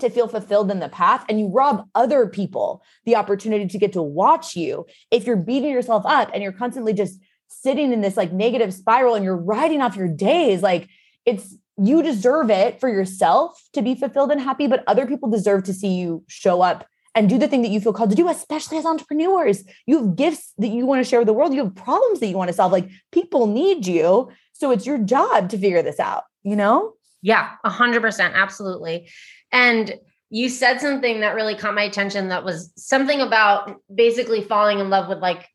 to 0.00 0.10
feel 0.10 0.28
fulfilled 0.28 0.70
in 0.70 0.80
the 0.80 0.88
path 0.88 1.24
and 1.28 1.38
you 1.38 1.48
rob 1.48 1.86
other 1.94 2.26
people 2.26 2.82
the 3.04 3.16
opportunity 3.16 3.66
to 3.66 3.78
get 3.78 3.92
to 3.92 4.02
watch 4.02 4.56
you. 4.56 4.86
If 5.10 5.26
you're 5.26 5.36
beating 5.36 5.70
yourself 5.70 6.04
up 6.06 6.30
and 6.32 6.42
you're 6.42 6.52
constantly 6.52 6.92
just 6.92 7.20
sitting 7.48 7.92
in 7.92 8.00
this 8.00 8.16
like 8.16 8.32
negative 8.32 8.72
spiral 8.72 9.14
and 9.14 9.24
you're 9.24 9.36
writing 9.36 9.82
off 9.82 9.96
your 9.96 10.08
days 10.08 10.62
like 10.62 10.88
it's 11.26 11.54
you 11.76 12.02
deserve 12.02 12.50
it 12.50 12.80
for 12.80 12.88
yourself 12.88 13.62
to 13.72 13.82
be 13.82 13.94
fulfilled 13.94 14.30
and 14.30 14.40
happy 14.40 14.66
but 14.66 14.82
other 14.86 15.06
people 15.06 15.30
deserve 15.30 15.62
to 15.64 15.74
see 15.74 15.94
you 15.94 16.24
show 16.28 16.62
up 16.62 16.86
and 17.14 17.28
do 17.28 17.38
the 17.38 17.46
thing 17.46 17.60
that 17.60 17.70
you 17.70 17.80
feel 17.80 17.92
called 17.92 18.10
to 18.10 18.16
do 18.16 18.28
especially 18.28 18.78
as 18.78 18.86
entrepreneurs. 18.86 19.64
You 19.86 19.98
have 19.98 20.16
gifts 20.16 20.54
that 20.58 20.68
you 20.68 20.86
want 20.86 21.04
to 21.04 21.08
share 21.08 21.20
with 21.20 21.26
the 21.26 21.34
world. 21.34 21.52
You 21.52 21.64
have 21.64 21.74
problems 21.74 22.20
that 22.20 22.26
you 22.28 22.38
want 22.38 22.48
to 22.48 22.54
solve. 22.54 22.72
Like 22.72 22.88
people 23.12 23.46
need 23.46 23.86
you 23.86 24.30
so 24.54 24.70
it's 24.70 24.86
your 24.86 24.98
job 24.98 25.50
to 25.50 25.58
figure 25.58 25.82
this 25.82 26.00
out 26.00 26.24
you 26.42 26.56
know 26.56 26.94
yeah 27.22 27.50
100% 27.64 28.34
absolutely 28.34 29.08
and 29.50 29.94
you 30.30 30.48
said 30.48 30.80
something 30.80 31.20
that 31.20 31.34
really 31.34 31.54
caught 31.54 31.74
my 31.74 31.82
attention 31.82 32.28
that 32.28 32.42
was 32.42 32.72
something 32.76 33.20
about 33.20 33.80
basically 33.94 34.42
falling 34.42 34.78
in 34.78 34.88
love 34.88 35.08
with 35.08 35.18
like 35.18 35.46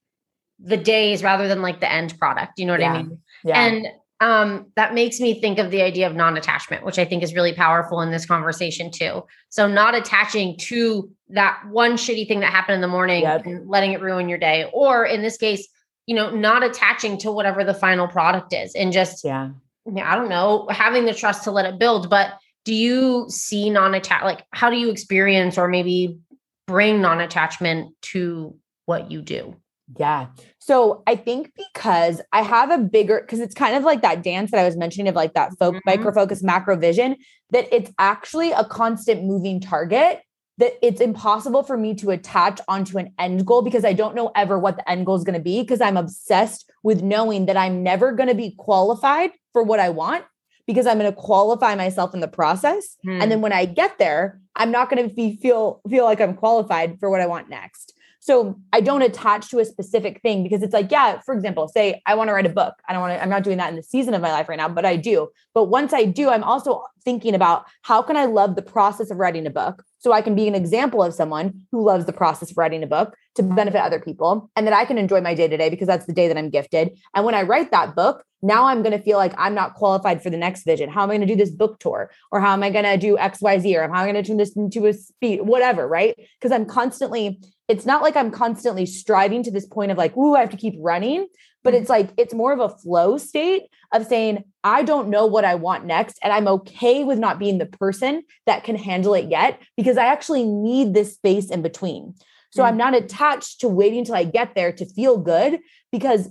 the 0.60 0.78
days 0.78 1.24
rather 1.24 1.48
than 1.48 1.62
like 1.62 1.80
the 1.80 1.92
end 1.92 2.18
product. 2.18 2.60
You 2.60 2.66
know 2.66 2.74
what 2.74 2.82
yeah. 2.82 2.94
I 2.94 2.98
mean? 2.98 3.20
Yeah. 3.44 3.64
And 3.64 3.88
um, 4.20 4.72
that 4.76 4.94
makes 4.94 5.20
me 5.20 5.40
think 5.40 5.60
of 5.60 5.70
the 5.70 5.82
idea 5.82 6.08
of 6.08 6.16
non-attachment, 6.16 6.84
which 6.84 6.98
I 6.98 7.06
think 7.06 7.22
is 7.22 7.36
really 7.36 7.54
powerful 7.54 8.02
in 8.02 8.12
this 8.12 8.26
conversation 8.26 8.92
too. 8.92 9.24
So 9.50 9.68
not 9.68 9.94
attaching 9.94 10.58
to 10.62 11.12
that 11.30 11.62
one 11.70 11.94
shitty 11.94 12.28
thing 12.28 12.40
that 12.40 12.52
happened 12.52 12.76
in 12.76 12.82
the 12.82 12.88
morning 12.88 13.24
yep. 13.24 13.46
and 13.46 13.68
letting 13.70 13.94
it 13.94 14.02
ruin 14.02 14.28
your 14.28 14.40
day, 14.40 14.70
or 14.74 15.06
in 15.06 15.22
this 15.22 15.38
case, 15.38 15.68
you 16.08 16.16
know, 16.16 16.32
not 16.32 16.64
attaching 16.64 17.18
to 17.20 17.32
whatever 17.32 17.64
the 17.64 17.74
final 17.74 18.08
product 18.08 18.54
is 18.54 18.74
and 18.76 18.92
just 18.92 19.24
yeah, 19.24 19.50
I 19.88 20.16
don't 20.16 20.30
know, 20.30 20.68
having 20.70 21.06
the 21.06 21.14
trust 21.14 21.44
to 21.46 21.52
let 21.52 21.66
it 21.66 21.80
build. 21.80 22.10
But 22.10 22.34
do 22.68 22.74
you 22.74 23.26
see 23.30 23.70
non-attach 23.70 24.24
like 24.24 24.44
how 24.52 24.70
do 24.70 24.76
you 24.76 24.90
experience 24.90 25.58
or 25.58 25.70
maybe 25.70 26.20
bring 26.68 27.02
non-attachment 27.02 27.96
to 28.02 28.54
what 28.86 29.10
you 29.10 29.22
do 29.22 29.56
yeah 29.98 30.28
so 30.60 31.02
i 31.08 31.16
think 31.16 31.50
because 31.56 32.20
i 32.34 32.42
have 32.42 32.70
a 32.70 32.78
bigger 32.78 33.22
because 33.22 33.40
it's 33.40 33.56
kind 33.56 33.74
of 33.74 33.84
like 33.84 34.02
that 34.02 34.22
dance 34.22 34.52
that 34.52 34.60
i 34.60 34.66
was 34.66 34.76
mentioning 34.76 35.08
of 35.08 35.16
like 35.16 35.34
that 35.34 35.50
fo- 35.58 35.72
mm-hmm. 35.72 35.80
micro 35.86 36.12
focus 36.12 36.44
macro 36.44 36.76
vision 36.76 37.16
that 37.52 37.74
it's 37.74 37.90
actually 38.00 38.52
a 38.52 38.66
constant 38.66 39.24
moving 39.24 39.62
target 39.62 40.20
that 40.58 40.74
it's 40.86 41.02
impossible 41.02 41.64
for 41.64 41.78
me 41.78 41.94
to 41.96 42.10
attach 42.10 42.60
onto 42.68 42.98
an 42.98 43.14
end 43.20 43.46
goal 43.46 43.62
because 43.62 43.86
I 43.86 43.94
don't 43.94 44.16
know 44.16 44.32
ever 44.36 44.58
what 44.58 44.78
the 44.78 44.90
end 44.90 45.06
goal 45.06 45.16
is 45.16 45.24
going 45.24 45.38
to 45.38 45.44
be 45.44 45.62
because 45.62 45.82
I'm 45.82 45.98
obsessed 45.98 46.72
with 46.84 47.04
knowing 47.04 47.46
that 47.46 47.58
I'm 47.58 47.84
never 47.84 48.12
going 48.12 48.30
to 48.30 48.36
be 48.36 48.52
qualified 48.58 49.32
for 49.54 49.62
what 49.62 49.80
I 49.80 49.90
want 49.90 50.26
because 50.66 50.88
I'm 50.88 50.98
going 50.98 51.12
to 51.12 51.18
qualify 51.18 51.76
myself 51.76 52.14
in 52.14 52.20
the 52.20 52.28
process. 52.28 52.98
Hmm. 53.04 53.22
And 53.22 53.32
then 53.32 53.42
when 53.42 53.54
I 53.54 53.66
get 53.66 53.98
there, 53.98 54.40
I'm 54.56 54.72
not 54.72 54.90
going 54.90 55.08
to 55.08 55.14
be 55.14 55.38
feel 55.38 55.82
feel 55.90 56.06
like 56.06 56.20
I'm 56.20 56.34
qualified 56.34 57.00
for 57.00 57.10
what 57.10 57.22
I 57.22 57.28
want 57.28 57.50
next. 57.50 57.94
So 58.20 58.60
I 58.74 58.82
don't 58.82 59.04
attach 59.04 59.50
to 59.52 59.60
a 59.60 59.66
specific 59.66 60.22
thing 60.22 60.44
because 60.44 60.62
it's 60.62 60.74
like, 60.74 60.92
yeah, 60.92 61.22
for 61.22 61.34
example, 61.34 61.70
say 61.70 62.02
I 62.06 62.16
want 62.16 62.28
to 62.28 62.34
write 62.34 62.46
a 62.46 62.50
book. 62.50 62.74
I 62.90 62.92
don't 62.92 63.02
want 63.02 63.14
to, 63.14 63.24
I'm 63.24 63.30
not 63.30 63.44
doing 63.44 63.58
that 63.58 63.70
in 63.70 63.78
the 63.78 63.84
season 63.84 64.14
of 64.14 64.22
my 64.22 64.32
life 64.32 64.50
right 64.50 64.58
now, 64.58 64.68
but 64.68 64.84
I 64.84 64.98
do. 64.98 65.30
But 65.54 65.66
once 65.66 65.94
I 65.94 66.04
do, 66.04 66.30
I'm 66.30 66.44
also 66.44 66.84
thinking 67.06 67.36
about 67.36 67.66
how 67.84 68.02
can 68.02 68.18
I 68.18 68.26
love 68.26 68.58
the 68.58 68.62
process 68.62 69.12
of 69.12 69.18
writing 69.18 69.48
a 69.48 69.50
book? 69.50 69.82
So 70.00 70.12
I 70.12 70.22
can 70.22 70.36
be 70.36 70.48
an 70.48 70.56
example 70.56 71.04
of 71.04 71.14
someone 71.14 71.62
who 71.72 71.84
loves 71.84 72.06
the 72.06 72.14
process 72.14 72.52
of 72.52 72.58
writing 72.58 72.84
a 72.84 72.88
book 72.88 73.16
to 73.36 73.44
benefit 73.44 73.82
other 73.82 74.00
people 74.00 74.50
and 74.56 74.66
that 74.68 74.74
I 74.74 74.86
can 74.86 74.98
enjoy 74.98 75.22
my 75.22 75.34
day 75.34 75.48
to 75.48 75.58
day 75.58 75.70
because 75.70 75.88
that's 75.88 76.06
the 76.06 76.14
day 76.14 76.28
that 76.28 76.38
I'm 76.38 76.50
gifted. 76.50 76.98
And 77.16 77.26
when 77.26 77.36
I 77.36 77.44
write 77.44 77.72
that 77.72 77.96
book, 77.96 78.24
now 78.42 78.66
I'm 78.66 78.84
going 78.84 78.96
to 78.96 79.04
feel 79.04 79.18
like 79.18 79.34
I'm 79.38 79.56
not 79.56 79.74
qualified 79.74 80.22
for 80.22 80.30
the 80.30 80.38
next 80.38 80.64
vision. 80.64 80.90
How 80.90 81.04
am 81.04 81.10
I 81.10 81.18
going 81.18 81.28
to 81.28 81.34
do 81.34 81.36
this 81.36 81.50
book 81.50 81.80
tour? 81.80 82.12
Or 82.32 82.40
how 82.40 82.54
am 82.54 82.62
I 82.62 82.70
going 82.70 82.86
to 82.86 82.98
do 82.98 83.18
XYZ? 83.18 83.76
Or 83.76 83.82
how 83.92 84.04
am 84.04 84.10
I 84.10 84.12
going 84.12 84.24
to 84.24 84.28
turn 84.28 84.38
this 84.38 84.56
into 84.56 84.86
a 84.86 84.94
speed, 84.94 85.42
whatever, 85.42 85.88
right? 85.88 86.16
Because 86.40 86.52
I'm 86.52 86.66
constantly, 86.66 87.40
it's 87.68 87.86
not 87.86 88.02
like 88.02 88.16
I'm 88.16 88.32
constantly 88.32 88.86
striving 88.86 89.44
to 89.44 89.52
this 89.52 89.66
point 89.66 89.92
of 89.92 89.98
like, 89.98 90.16
ooh, 90.16 90.36
I 90.36 90.40
have 90.40 90.50
to 90.52 90.58
keep 90.58 90.76
running, 90.80 91.28
but 91.64 91.74
mm-hmm. 91.74 91.82
it's 91.82 91.90
like, 91.90 92.10
it's 92.18 92.34
more 92.34 92.54
of 92.54 92.60
a 92.60 92.70
flow 92.70 93.18
state 93.18 93.64
of 93.92 94.06
saying, 94.06 94.44
I 94.64 94.84
don't 94.84 95.10
know 95.10 95.26
what 95.26 95.44
I 95.44 95.56
want 95.56 95.86
next. 95.86 96.18
And 96.24 96.32
I'm 96.32 96.48
okay 96.48 97.04
with 97.04 97.20
not 97.20 97.40
being 97.40 97.58
the 97.58 97.66
person 97.66 98.24
that 98.46 98.64
can 98.64 98.76
handle 98.76 99.14
it 99.14 99.30
yet 99.30 99.62
because 99.76 99.98
I 99.98 100.06
actually 100.06 100.46
need 100.46 100.94
this 100.94 101.16
space 101.16 101.50
in 101.50 101.62
between. 101.62 102.16
So 102.52 102.62
mm-hmm. 102.62 102.70
I'm 102.70 102.78
not 102.78 102.96
attached 102.96 103.60
to 103.62 103.68
waiting 103.68 104.00
until 104.00 104.16
I 104.16 104.24
get 104.24 104.56
there 104.56 104.72
to 104.72 104.86
feel 104.86 105.18
good 105.18 105.60
because 105.92 106.30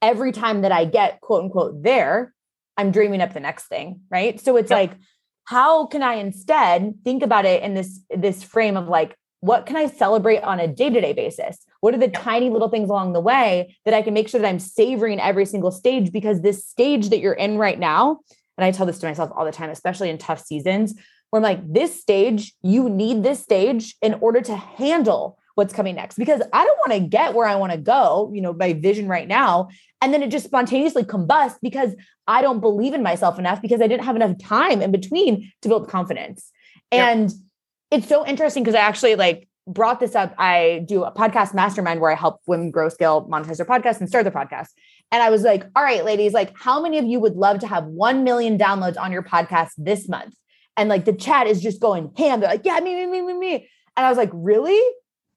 every 0.00 0.30
time 0.32 0.62
that 0.62 0.72
I 0.72 0.84
get 0.84 1.20
quote 1.20 1.44
unquote 1.44 1.82
there, 1.82 2.32
I'm 2.76 2.92
dreaming 2.92 3.20
up 3.20 3.34
the 3.34 3.40
next 3.40 3.64
thing. 3.64 4.02
Right. 4.10 4.40
So 4.40 4.56
it's 4.56 4.70
yep. 4.70 4.78
like, 4.78 4.98
how 5.44 5.86
can 5.86 6.04
I 6.04 6.14
instead 6.14 6.94
think 7.04 7.24
about 7.24 7.46
it 7.46 7.64
in 7.64 7.74
this 7.74 8.00
this 8.16 8.44
frame 8.44 8.76
of 8.76 8.86
like, 8.86 9.16
what 9.42 9.66
can 9.66 9.76
I 9.76 9.88
celebrate 9.88 10.38
on 10.42 10.60
a 10.60 10.68
day-to-day 10.68 11.14
basis? 11.14 11.58
What 11.80 11.94
are 11.94 11.98
the 11.98 12.06
tiny 12.06 12.48
little 12.48 12.68
things 12.68 12.88
along 12.88 13.12
the 13.12 13.20
way 13.20 13.76
that 13.84 13.92
I 13.92 14.00
can 14.00 14.14
make 14.14 14.28
sure 14.28 14.40
that 14.40 14.48
I'm 14.48 14.60
savoring 14.60 15.18
every 15.18 15.44
single 15.46 15.72
stage? 15.72 16.12
Because 16.12 16.40
this 16.40 16.64
stage 16.64 17.08
that 17.08 17.18
you're 17.18 17.32
in 17.32 17.58
right 17.58 17.78
now, 17.78 18.20
and 18.56 18.64
I 18.64 18.70
tell 18.70 18.86
this 18.86 19.00
to 19.00 19.06
myself 19.08 19.32
all 19.34 19.44
the 19.44 19.50
time, 19.50 19.68
especially 19.68 20.10
in 20.10 20.18
tough 20.18 20.40
seasons, 20.40 20.94
where 21.30 21.38
I'm 21.38 21.42
like, 21.42 21.72
this 21.72 22.00
stage, 22.00 22.54
you 22.62 22.88
need 22.88 23.24
this 23.24 23.42
stage 23.42 23.96
in 24.00 24.14
order 24.14 24.40
to 24.42 24.54
handle 24.54 25.38
what's 25.56 25.74
coming 25.74 25.96
next 25.96 26.18
because 26.18 26.40
I 26.52 26.64
don't 26.64 26.78
want 26.86 26.92
to 26.92 27.08
get 27.08 27.34
where 27.34 27.48
I 27.48 27.56
want 27.56 27.72
to 27.72 27.78
go, 27.78 28.30
you 28.32 28.40
know, 28.40 28.52
my 28.52 28.74
vision 28.74 29.08
right 29.08 29.26
now. 29.26 29.70
And 30.00 30.14
then 30.14 30.22
it 30.22 30.30
just 30.30 30.44
spontaneously 30.44 31.04
combusts 31.04 31.58
because 31.60 31.96
I 32.28 32.42
don't 32.42 32.60
believe 32.60 32.94
in 32.94 33.02
myself 33.02 33.40
enough 33.40 33.60
because 33.60 33.80
I 33.80 33.88
didn't 33.88 34.04
have 34.04 34.14
enough 34.14 34.38
time 34.38 34.80
in 34.80 34.92
between 34.92 35.50
to 35.62 35.68
build 35.68 35.88
confidence. 35.88 36.48
And 36.92 37.30
yep. 37.30 37.38
It's 37.92 38.08
so 38.08 38.26
interesting 38.26 38.62
because 38.62 38.74
I 38.74 38.80
actually 38.80 39.14
like 39.16 39.48
brought 39.66 40.00
this 40.00 40.14
up. 40.14 40.34
I 40.38 40.84
do 40.88 41.04
a 41.04 41.12
podcast 41.12 41.54
mastermind 41.54 42.00
where 42.00 42.10
I 42.10 42.14
help 42.14 42.40
women 42.46 42.70
grow, 42.70 42.88
scale, 42.88 43.28
monetize 43.28 43.58
their 43.58 43.66
podcast 43.66 44.00
and 44.00 44.08
start 44.08 44.24
their 44.24 44.32
podcast. 44.32 44.68
And 45.12 45.22
I 45.22 45.30
was 45.30 45.42
like, 45.42 45.64
all 45.76 45.84
right, 45.84 46.04
ladies, 46.04 46.32
like, 46.32 46.52
how 46.58 46.80
many 46.80 46.98
of 46.98 47.04
you 47.04 47.20
would 47.20 47.36
love 47.36 47.58
to 47.60 47.66
have 47.66 47.84
1 47.84 48.24
million 48.24 48.56
downloads 48.58 48.98
on 48.98 49.12
your 49.12 49.22
podcast 49.22 49.70
this 49.76 50.08
month? 50.08 50.34
And 50.76 50.88
like 50.88 51.04
the 51.04 51.12
chat 51.12 51.46
is 51.46 51.60
just 51.60 51.80
going 51.80 52.10
ham. 52.16 52.40
They're 52.40 52.48
like, 52.48 52.64
yeah, 52.64 52.80
me, 52.80 52.94
me, 52.94 53.06
me, 53.06 53.20
me, 53.20 53.34
me. 53.34 53.54
And 53.96 54.06
I 54.06 54.08
was 54.08 54.16
like, 54.16 54.30
really? 54.32 54.80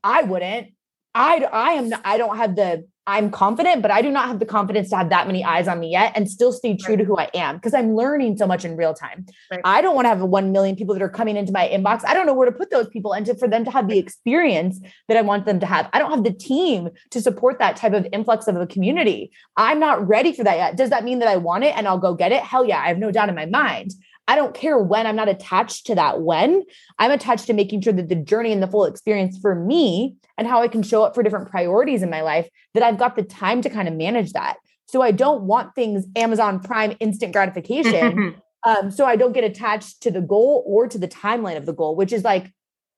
I 0.01 0.23
wouldn't. 0.23 0.69
I 1.13 1.45
I 1.51 1.71
am 1.71 1.93
I 2.03 2.17
don't 2.17 2.37
have 2.37 2.55
the 2.55 2.87
I'm 3.07 3.29
confident, 3.29 3.83
but 3.83 3.91
I 3.91 4.01
do 4.01 4.09
not 4.09 4.27
have 4.27 4.39
the 4.39 4.45
confidence 4.45 4.89
to 4.89 4.97
have 4.97 5.09
that 5.09 5.27
many 5.27 5.43
eyes 5.43 5.67
on 5.67 5.79
me 5.79 5.91
yet 5.91 6.13
and 6.15 6.29
still 6.29 6.51
stay 6.51 6.75
true 6.75 6.95
right. 6.95 6.99
to 6.99 7.05
who 7.05 7.17
I 7.17 7.29
am 7.35 7.57
because 7.57 7.75
I'm 7.75 7.93
learning 7.93 8.37
so 8.37 8.47
much 8.47 8.65
in 8.65 8.75
real 8.75 8.95
time. 8.95 9.27
Right. 9.51 9.61
I 9.63 9.81
don't 9.81 9.93
want 9.93 10.05
to 10.05 10.09
have 10.09 10.21
1 10.21 10.51
million 10.51 10.75
people 10.75 10.95
that 10.95 11.03
are 11.03 11.09
coming 11.09 11.37
into 11.37 11.51
my 11.51 11.67
inbox. 11.67 12.03
I 12.03 12.15
don't 12.15 12.25
know 12.25 12.33
where 12.33 12.49
to 12.49 12.55
put 12.55 12.71
those 12.71 12.89
people 12.89 13.13
and 13.13 13.23
to, 13.27 13.35
for 13.35 13.47
them 13.47 13.63
to 13.65 13.71
have 13.71 13.87
the 13.87 13.99
experience 13.99 14.79
that 15.07 15.17
I 15.17 15.21
want 15.21 15.45
them 15.45 15.59
to 15.59 15.67
have. 15.67 15.87
I 15.93 15.99
don't 15.99 16.09
have 16.09 16.23
the 16.23 16.33
team 16.33 16.89
to 17.11 17.21
support 17.21 17.59
that 17.59 17.75
type 17.75 17.93
of 17.93 18.07
influx 18.11 18.47
of 18.47 18.55
a 18.55 18.65
community. 18.65 19.31
I'm 19.55 19.79
not 19.79 20.07
ready 20.07 20.33
for 20.33 20.43
that 20.43 20.57
yet. 20.57 20.75
Does 20.75 20.89
that 20.89 21.03
mean 21.03 21.19
that 21.19 21.27
I 21.27 21.37
want 21.37 21.63
it 21.63 21.77
and 21.77 21.87
I'll 21.87 21.99
go 21.99 22.15
get 22.15 22.31
it? 22.31 22.41
Hell 22.41 22.65
yeah, 22.65 22.79
I 22.79 22.87
have 22.87 22.97
no 22.97 23.11
doubt 23.11 23.29
in 23.29 23.35
my 23.35 23.45
mind. 23.45 23.91
I 24.27 24.35
don't 24.35 24.55
care 24.55 24.77
when 24.77 25.05
I'm 25.05 25.15
not 25.15 25.29
attached 25.29 25.85
to 25.87 25.95
that 25.95 26.21
when. 26.21 26.63
I'm 26.97 27.11
attached 27.11 27.47
to 27.47 27.53
making 27.53 27.81
sure 27.81 27.93
that 27.93 28.09
the 28.09 28.15
journey 28.15 28.51
and 28.51 28.61
the 28.61 28.67
full 28.67 28.85
experience 28.85 29.37
for 29.37 29.55
me 29.55 30.15
and 30.37 30.47
how 30.47 30.61
I 30.61 30.67
can 30.67 30.83
show 30.83 31.03
up 31.03 31.15
for 31.15 31.23
different 31.23 31.49
priorities 31.49 32.01
in 32.01 32.09
my 32.09 32.21
life, 32.21 32.49
that 32.73 32.83
I've 32.83 32.97
got 32.97 33.15
the 33.15 33.23
time 33.23 33.61
to 33.61 33.69
kind 33.69 33.87
of 33.87 33.93
manage 33.93 34.33
that. 34.33 34.57
So 34.87 35.01
I 35.01 35.11
don't 35.11 35.43
want 35.43 35.75
things 35.75 36.05
Amazon 36.15 36.59
Prime 36.59 36.95
instant 36.99 37.33
gratification. 37.33 38.41
um, 38.65 38.91
so 38.91 39.05
I 39.05 39.15
don't 39.15 39.33
get 39.33 39.43
attached 39.43 40.01
to 40.03 40.11
the 40.11 40.21
goal 40.21 40.63
or 40.65 40.87
to 40.87 40.97
the 40.97 41.07
timeline 41.07 41.57
of 41.57 41.65
the 41.65 41.73
goal, 41.73 41.95
which 41.95 42.11
is 42.11 42.23
like, 42.23 42.51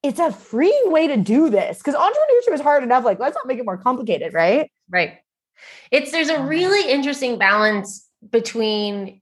it's 0.03 0.19
a 0.19 0.31
freeing 0.31 0.91
way 0.91 1.07
to 1.07 1.17
do 1.17 1.49
this 1.49 1.79
because 1.79 1.95
entrepreneurship 1.95 2.53
is 2.53 2.61
hard 2.61 2.83
enough. 2.83 3.03
Like, 3.03 3.19
let's 3.19 3.35
not 3.35 3.47
make 3.47 3.59
it 3.59 3.65
more 3.65 3.77
complicated, 3.77 4.33
right? 4.33 4.71
Right. 4.89 5.17
It's 5.91 6.11
there's 6.11 6.29
a 6.29 6.43
really 6.43 6.91
interesting 6.91 7.37
balance 7.37 8.07
between 8.29 9.21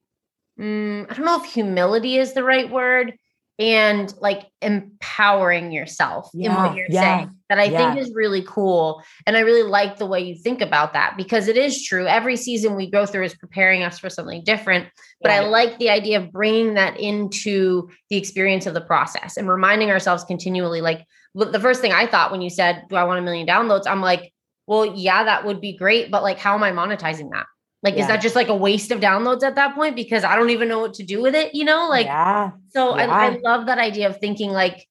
mm, 0.59 1.09
I 1.09 1.13
don't 1.13 1.25
know 1.25 1.41
if 1.41 1.45
humility 1.45 2.17
is 2.17 2.33
the 2.33 2.43
right 2.43 2.69
word 2.69 3.13
and 3.57 4.13
like 4.19 4.43
empowering 4.61 5.71
yourself 5.71 6.29
yeah, 6.33 6.49
in 6.49 6.55
what 6.55 6.75
you're 6.75 6.87
yeah, 6.89 7.01
saying 7.01 7.31
that 7.49 7.59
I 7.59 7.65
yeah. 7.65 7.93
think 7.93 8.05
is 8.05 8.13
really 8.13 8.43
cool. 8.45 9.01
And 9.25 9.37
I 9.37 9.41
really 9.41 9.63
like 9.63 9.97
the 9.97 10.05
way 10.05 10.19
you 10.19 10.35
think 10.35 10.59
about 10.59 10.91
that 10.93 11.15
because 11.15 11.47
it 11.47 11.55
is 11.55 11.81
true. 11.81 12.05
Every 12.05 12.35
season 12.35 12.75
we 12.75 12.89
go 12.89 13.05
through 13.05 13.23
is 13.23 13.35
preparing 13.35 13.83
us 13.83 13.97
for 13.97 14.09
something 14.09 14.43
different. 14.43 14.87
But 15.21 15.31
I 15.31 15.39
like 15.39 15.77
the 15.79 15.89
idea 15.89 16.19
of 16.19 16.31
bringing 16.31 16.73
that 16.73 16.99
into 16.99 17.89
the 18.09 18.17
experience 18.17 18.65
of 18.65 18.73
the 18.73 18.81
process 18.81 19.37
and 19.37 19.47
reminding 19.47 19.89
ourselves 19.89 20.25
continually. 20.25 20.81
Like 20.81 21.05
the 21.33 21.59
first 21.59 21.79
thing 21.79 21.93
I 21.93 22.07
thought 22.07 22.31
when 22.31 22.41
you 22.41 22.49
said, 22.49 22.83
Do 22.89 22.97
I 22.97 23.05
want 23.05 23.19
a 23.19 23.21
million 23.21 23.47
downloads? 23.47 23.83
I'm 23.87 24.01
like, 24.01 24.33
well, 24.67 24.85
yeah, 24.85 25.23
that 25.23 25.45
would 25.45 25.61
be 25.61 25.77
great. 25.77 26.11
But 26.11 26.23
like, 26.23 26.39
how 26.39 26.55
am 26.55 26.63
I 26.63 26.71
monetizing 26.71 27.29
that? 27.31 27.45
Like, 27.85 27.95
yeah. 27.95 28.01
is 28.01 28.07
that 28.07 28.21
just 28.21 28.35
like 28.35 28.47
a 28.47 28.55
waste 28.55 28.89
of 28.89 28.99
downloads 28.99 29.43
at 29.43 29.53
that 29.55 29.75
point? 29.75 29.95
Because 29.95 30.23
I 30.23 30.35
don't 30.35 30.49
even 30.49 30.67
know 30.67 30.79
what 30.79 30.95
to 30.95 31.03
do 31.03 31.21
with 31.21 31.35
it, 31.35 31.53
you 31.53 31.63
know? 31.63 31.87
Like, 31.87 32.07
yeah. 32.07 32.49
so 32.71 32.97
yeah. 32.97 33.05
I, 33.05 33.27
I 33.27 33.37
love 33.43 33.67
that 33.67 33.77
idea 33.77 34.09
of 34.09 34.17
thinking 34.17 34.49
like, 34.49 34.87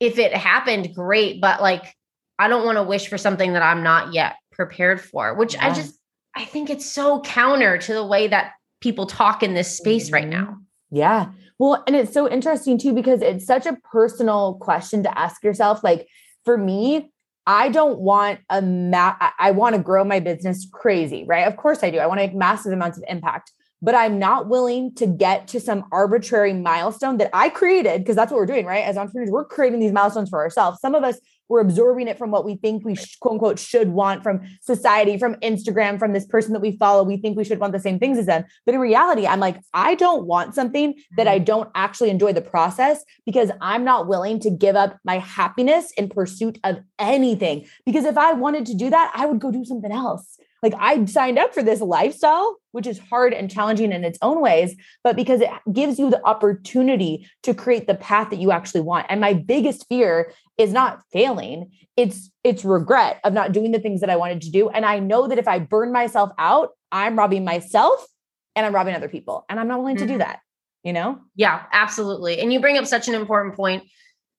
if 0.00 0.18
it 0.18 0.34
happened, 0.34 0.92
great. 0.96 1.40
But 1.40 1.62
like, 1.62 1.94
I 2.40 2.48
don't 2.48 2.64
want 2.66 2.76
to 2.76 2.82
wish 2.82 3.06
for 3.06 3.16
something 3.16 3.52
that 3.52 3.62
I'm 3.62 3.84
not 3.84 4.12
yet 4.12 4.34
prepared 4.50 5.00
for, 5.00 5.34
which 5.34 5.54
yeah. 5.54 5.68
I 5.68 5.74
just 5.74 5.96
I 6.34 6.44
think 6.44 6.70
it's 6.70 6.84
so 6.84 7.20
counter 7.20 7.78
to 7.78 7.94
the 7.94 8.04
way 8.04 8.26
that 8.26 8.52
people 8.80 9.06
talk 9.06 9.44
in 9.44 9.54
this 9.54 9.76
space 9.76 10.06
mm-hmm. 10.06 10.14
right 10.14 10.28
now. 10.28 10.58
Yeah. 10.90 11.30
Well, 11.58 11.84
and 11.86 11.94
it's 11.94 12.12
so 12.12 12.28
interesting 12.28 12.78
too 12.78 12.92
because 12.92 13.22
it's 13.22 13.46
such 13.46 13.64
a 13.64 13.78
personal 13.90 14.54
question 14.60 15.04
to 15.04 15.18
ask 15.18 15.42
yourself. 15.44 15.84
Like 15.84 16.08
for 16.44 16.58
me, 16.58 17.10
I 17.46 17.68
don't 17.68 18.00
want 18.00 18.40
a 18.50 18.60
ma- 18.60 19.16
I 19.38 19.52
want 19.52 19.76
to 19.76 19.82
grow 19.82 20.04
my 20.04 20.20
business 20.20 20.66
crazy, 20.72 21.24
right? 21.28 21.46
Of 21.46 21.56
course 21.56 21.82
I 21.82 21.90
do. 21.90 21.98
I 21.98 22.06
want 22.06 22.18
to 22.18 22.26
make 22.26 22.34
massive 22.34 22.72
amounts 22.72 22.98
of 22.98 23.04
impact, 23.08 23.52
but 23.80 23.94
I'm 23.94 24.18
not 24.18 24.48
willing 24.48 24.94
to 24.96 25.06
get 25.06 25.46
to 25.48 25.60
some 25.60 25.84
arbitrary 25.92 26.52
milestone 26.52 27.18
that 27.18 27.30
I 27.32 27.48
created 27.48 28.00
because 28.00 28.16
that's 28.16 28.32
what 28.32 28.38
we're 28.38 28.46
doing, 28.46 28.66
right? 28.66 28.84
As 28.84 28.96
entrepreneurs, 28.96 29.30
we're 29.30 29.44
creating 29.44 29.78
these 29.78 29.92
milestones 29.92 30.28
for 30.28 30.40
ourselves. 30.40 30.80
Some 30.80 30.94
of 30.94 31.04
us 31.04 31.18
we're 31.48 31.60
absorbing 31.60 32.08
it 32.08 32.18
from 32.18 32.30
what 32.30 32.44
we 32.44 32.56
think 32.56 32.84
we 32.84 32.96
quote 33.20 33.34
unquote 33.34 33.58
should 33.58 33.90
want 33.90 34.22
from 34.22 34.40
society, 34.62 35.18
from 35.18 35.34
Instagram, 35.36 35.98
from 35.98 36.12
this 36.12 36.26
person 36.26 36.52
that 36.52 36.60
we 36.60 36.76
follow. 36.76 37.02
We 37.02 37.16
think 37.16 37.36
we 37.36 37.44
should 37.44 37.60
want 37.60 37.72
the 37.72 37.80
same 37.80 37.98
things 37.98 38.18
as 38.18 38.26
them. 38.26 38.44
But 38.64 38.74
in 38.74 38.80
reality, 38.80 39.26
I'm 39.26 39.40
like, 39.40 39.60
I 39.74 39.94
don't 39.94 40.26
want 40.26 40.54
something 40.54 40.94
that 41.16 41.28
I 41.28 41.36
mm-hmm. 41.36 41.44
don't 41.44 41.70
actually 41.74 42.10
enjoy 42.10 42.32
the 42.32 42.42
process 42.42 43.04
because 43.24 43.50
I'm 43.60 43.84
not 43.84 44.08
willing 44.08 44.40
to 44.40 44.50
give 44.50 44.76
up 44.76 44.98
my 45.04 45.18
happiness 45.18 45.92
in 45.96 46.08
pursuit 46.08 46.58
of 46.64 46.78
anything. 46.98 47.66
Because 47.84 48.04
if 48.04 48.18
I 48.18 48.32
wanted 48.32 48.66
to 48.66 48.74
do 48.74 48.90
that, 48.90 49.12
I 49.14 49.26
would 49.26 49.40
go 49.40 49.50
do 49.50 49.64
something 49.64 49.92
else. 49.92 50.38
Like 50.62 50.74
I 50.78 51.04
signed 51.04 51.38
up 51.38 51.54
for 51.54 51.62
this 51.62 51.80
lifestyle, 51.80 52.56
which 52.72 52.86
is 52.86 52.98
hard 52.98 53.32
and 53.32 53.50
challenging 53.50 53.92
in 53.92 54.04
its 54.04 54.18
own 54.22 54.40
ways, 54.40 54.74
but 55.04 55.16
because 55.16 55.40
it 55.40 55.50
gives 55.72 55.98
you 55.98 56.10
the 56.10 56.24
opportunity 56.26 57.28
to 57.42 57.54
create 57.54 57.86
the 57.86 57.94
path 57.94 58.30
that 58.30 58.38
you 58.38 58.52
actually 58.52 58.80
want. 58.80 59.06
And 59.08 59.20
my 59.20 59.32
biggest 59.32 59.86
fear 59.88 60.32
is 60.58 60.72
not 60.72 61.02
failing. 61.12 61.70
It's 61.96 62.30
it's 62.42 62.64
regret 62.64 63.20
of 63.24 63.32
not 63.32 63.52
doing 63.52 63.72
the 63.72 63.78
things 63.78 64.00
that 64.00 64.10
I 64.10 64.16
wanted 64.16 64.42
to 64.42 64.50
do. 64.50 64.68
And 64.68 64.84
I 64.84 64.98
know 64.98 65.28
that 65.28 65.38
if 65.38 65.48
I 65.48 65.58
burn 65.58 65.92
myself 65.92 66.30
out, 66.38 66.70
I'm 66.92 67.16
robbing 67.16 67.44
myself 67.44 68.06
and 68.54 68.64
I'm 68.64 68.74
robbing 68.74 68.94
other 68.94 69.08
people. 69.08 69.44
And 69.48 69.60
I'm 69.60 69.68
not 69.68 69.78
willing 69.78 69.96
mm-hmm. 69.96 70.06
to 70.06 70.12
do 70.12 70.18
mm-hmm. 70.18 70.30
that, 70.30 70.40
you 70.82 70.92
know? 70.92 71.20
Yeah, 71.34 71.62
absolutely. 71.72 72.40
And 72.40 72.52
you 72.52 72.60
bring 72.60 72.78
up 72.78 72.86
such 72.86 73.08
an 73.08 73.14
important 73.14 73.54
point 73.54 73.84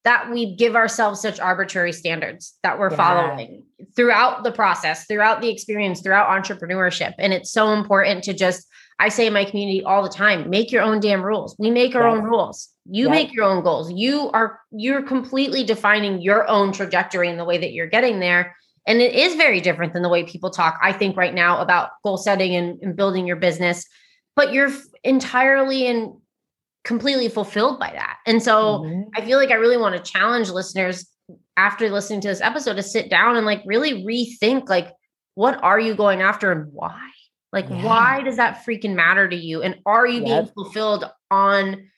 that 0.03 0.31
we 0.31 0.55
give 0.55 0.75
ourselves 0.75 1.21
such 1.21 1.39
arbitrary 1.39 1.91
standards 1.91 2.57
that 2.63 2.79
we're 2.79 2.89
yeah. 2.91 2.95
following 2.95 3.63
throughout 3.95 4.43
the 4.43 4.51
process, 4.51 5.05
throughout 5.05 5.41
the 5.41 5.49
experience, 5.49 6.01
throughout 6.01 6.29
entrepreneurship. 6.29 7.13
And 7.17 7.33
it's 7.33 7.51
so 7.51 7.73
important 7.73 8.23
to 8.25 8.33
just, 8.33 8.65
I 8.99 9.09
say 9.09 9.27
in 9.27 9.33
my 9.33 9.43
community 9.43 9.83
all 9.83 10.03
the 10.03 10.09
time, 10.09 10.49
make 10.49 10.71
your 10.71 10.81
own 10.81 10.99
damn 10.99 11.21
rules. 11.21 11.55
We 11.59 11.71
make 11.71 11.95
our 11.95 12.07
yeah. 12.07 12.15
own 12.15 12.23
rules. 12.23 12.69
You 12.89 13.05
yeah. 13.05 13.11
make 13.11 13.33
your 13.33 13.45
own 13.45 13.63
goals. 13.63 13.91
You 13.91 14.29
are, 14.31 14.59
you're 14.71 15.01
completely 15.01 15.63
defining 15.63 16.21
your 16.21 16.47
own 16.47 16.71
trajectory 16.71 17.29
and 17.29 17.39
the 17.39 17.45
way 17.45 17.57
that 17.57 17.73
you're 17.73 17.87
getting 17.87 18.19
there. 18.19 18.55
And 18.85 19.01
it 19.01 19.13
is 19.13 19.35
very 19.35 19.59
different 19.59 19.93
than 19.93 20.03
the 20.03 20.09
way 20.09 20.23
people 20.23 20.49
talk, 20.49 20.79
I 20.81 20.93
think, 20.93 21.17
right 21.17 21.33
now 21.33 21.59
about 21.59 21.89
goal 22.03 22.17
setting 22.17 22.55
and, 22.55 22.79
and 22.81 22.95
building 22.95 23.27
your 23.27 23.35
business. 23.35 23.85
But 24.37 24.53
you're 24.53 24.71
entirely 25.03 25.85
in 25.85 26.21
completely 26.87 27.27
fulfilled 27.27 27.79
by 27.79 27.91
that. 27.91 28.17
And 28.25 28.41
so 28.41 28.79
mm-hmm. 28.79 29.09
I 29.13 29.21
feel 29.25 29.37
like 29.37 29.51
I 29.51 29.55
really 29.55 29.75
want 29.75 29.93
to 29.95 30.11
challenge 30.11 30.49
listeners 30.49 31.05
after 31.57 31.89
listening 31.89 32.21
to 32.21 32.29
this 32.29 32.39
episode 32.39 32.75
to 32.75 32.83
sit 32.83 33.09
down 33.09 33.35
and 33.35 33.45
like 33.45 33.61
really 33.65 34.05
rethink 34.05 34.69
like 34.69 34.93
what 35.35 35.61
are 35.61 35.79
you 35.79 35.93
going 35.95 36.21
after 36.21 36.49
and 36.49 36.71
why? 36.71 37.09
Like 37.51 37.69
yeah. 37.69 37.83
why 37.83 38.21
does 38.23 38.37
that 38.37 38.63
freaking 38.65 38.95
matter 38.95 39.27
to 39.27 39.35
you 39.35 39.61
and 39.61 39.75
are 39.85 40.07
you 40.07 40.25
yep. 40.25 40.45
being 40.45 40.53
fulfilled 40.53 41.03
on 41.29 41.89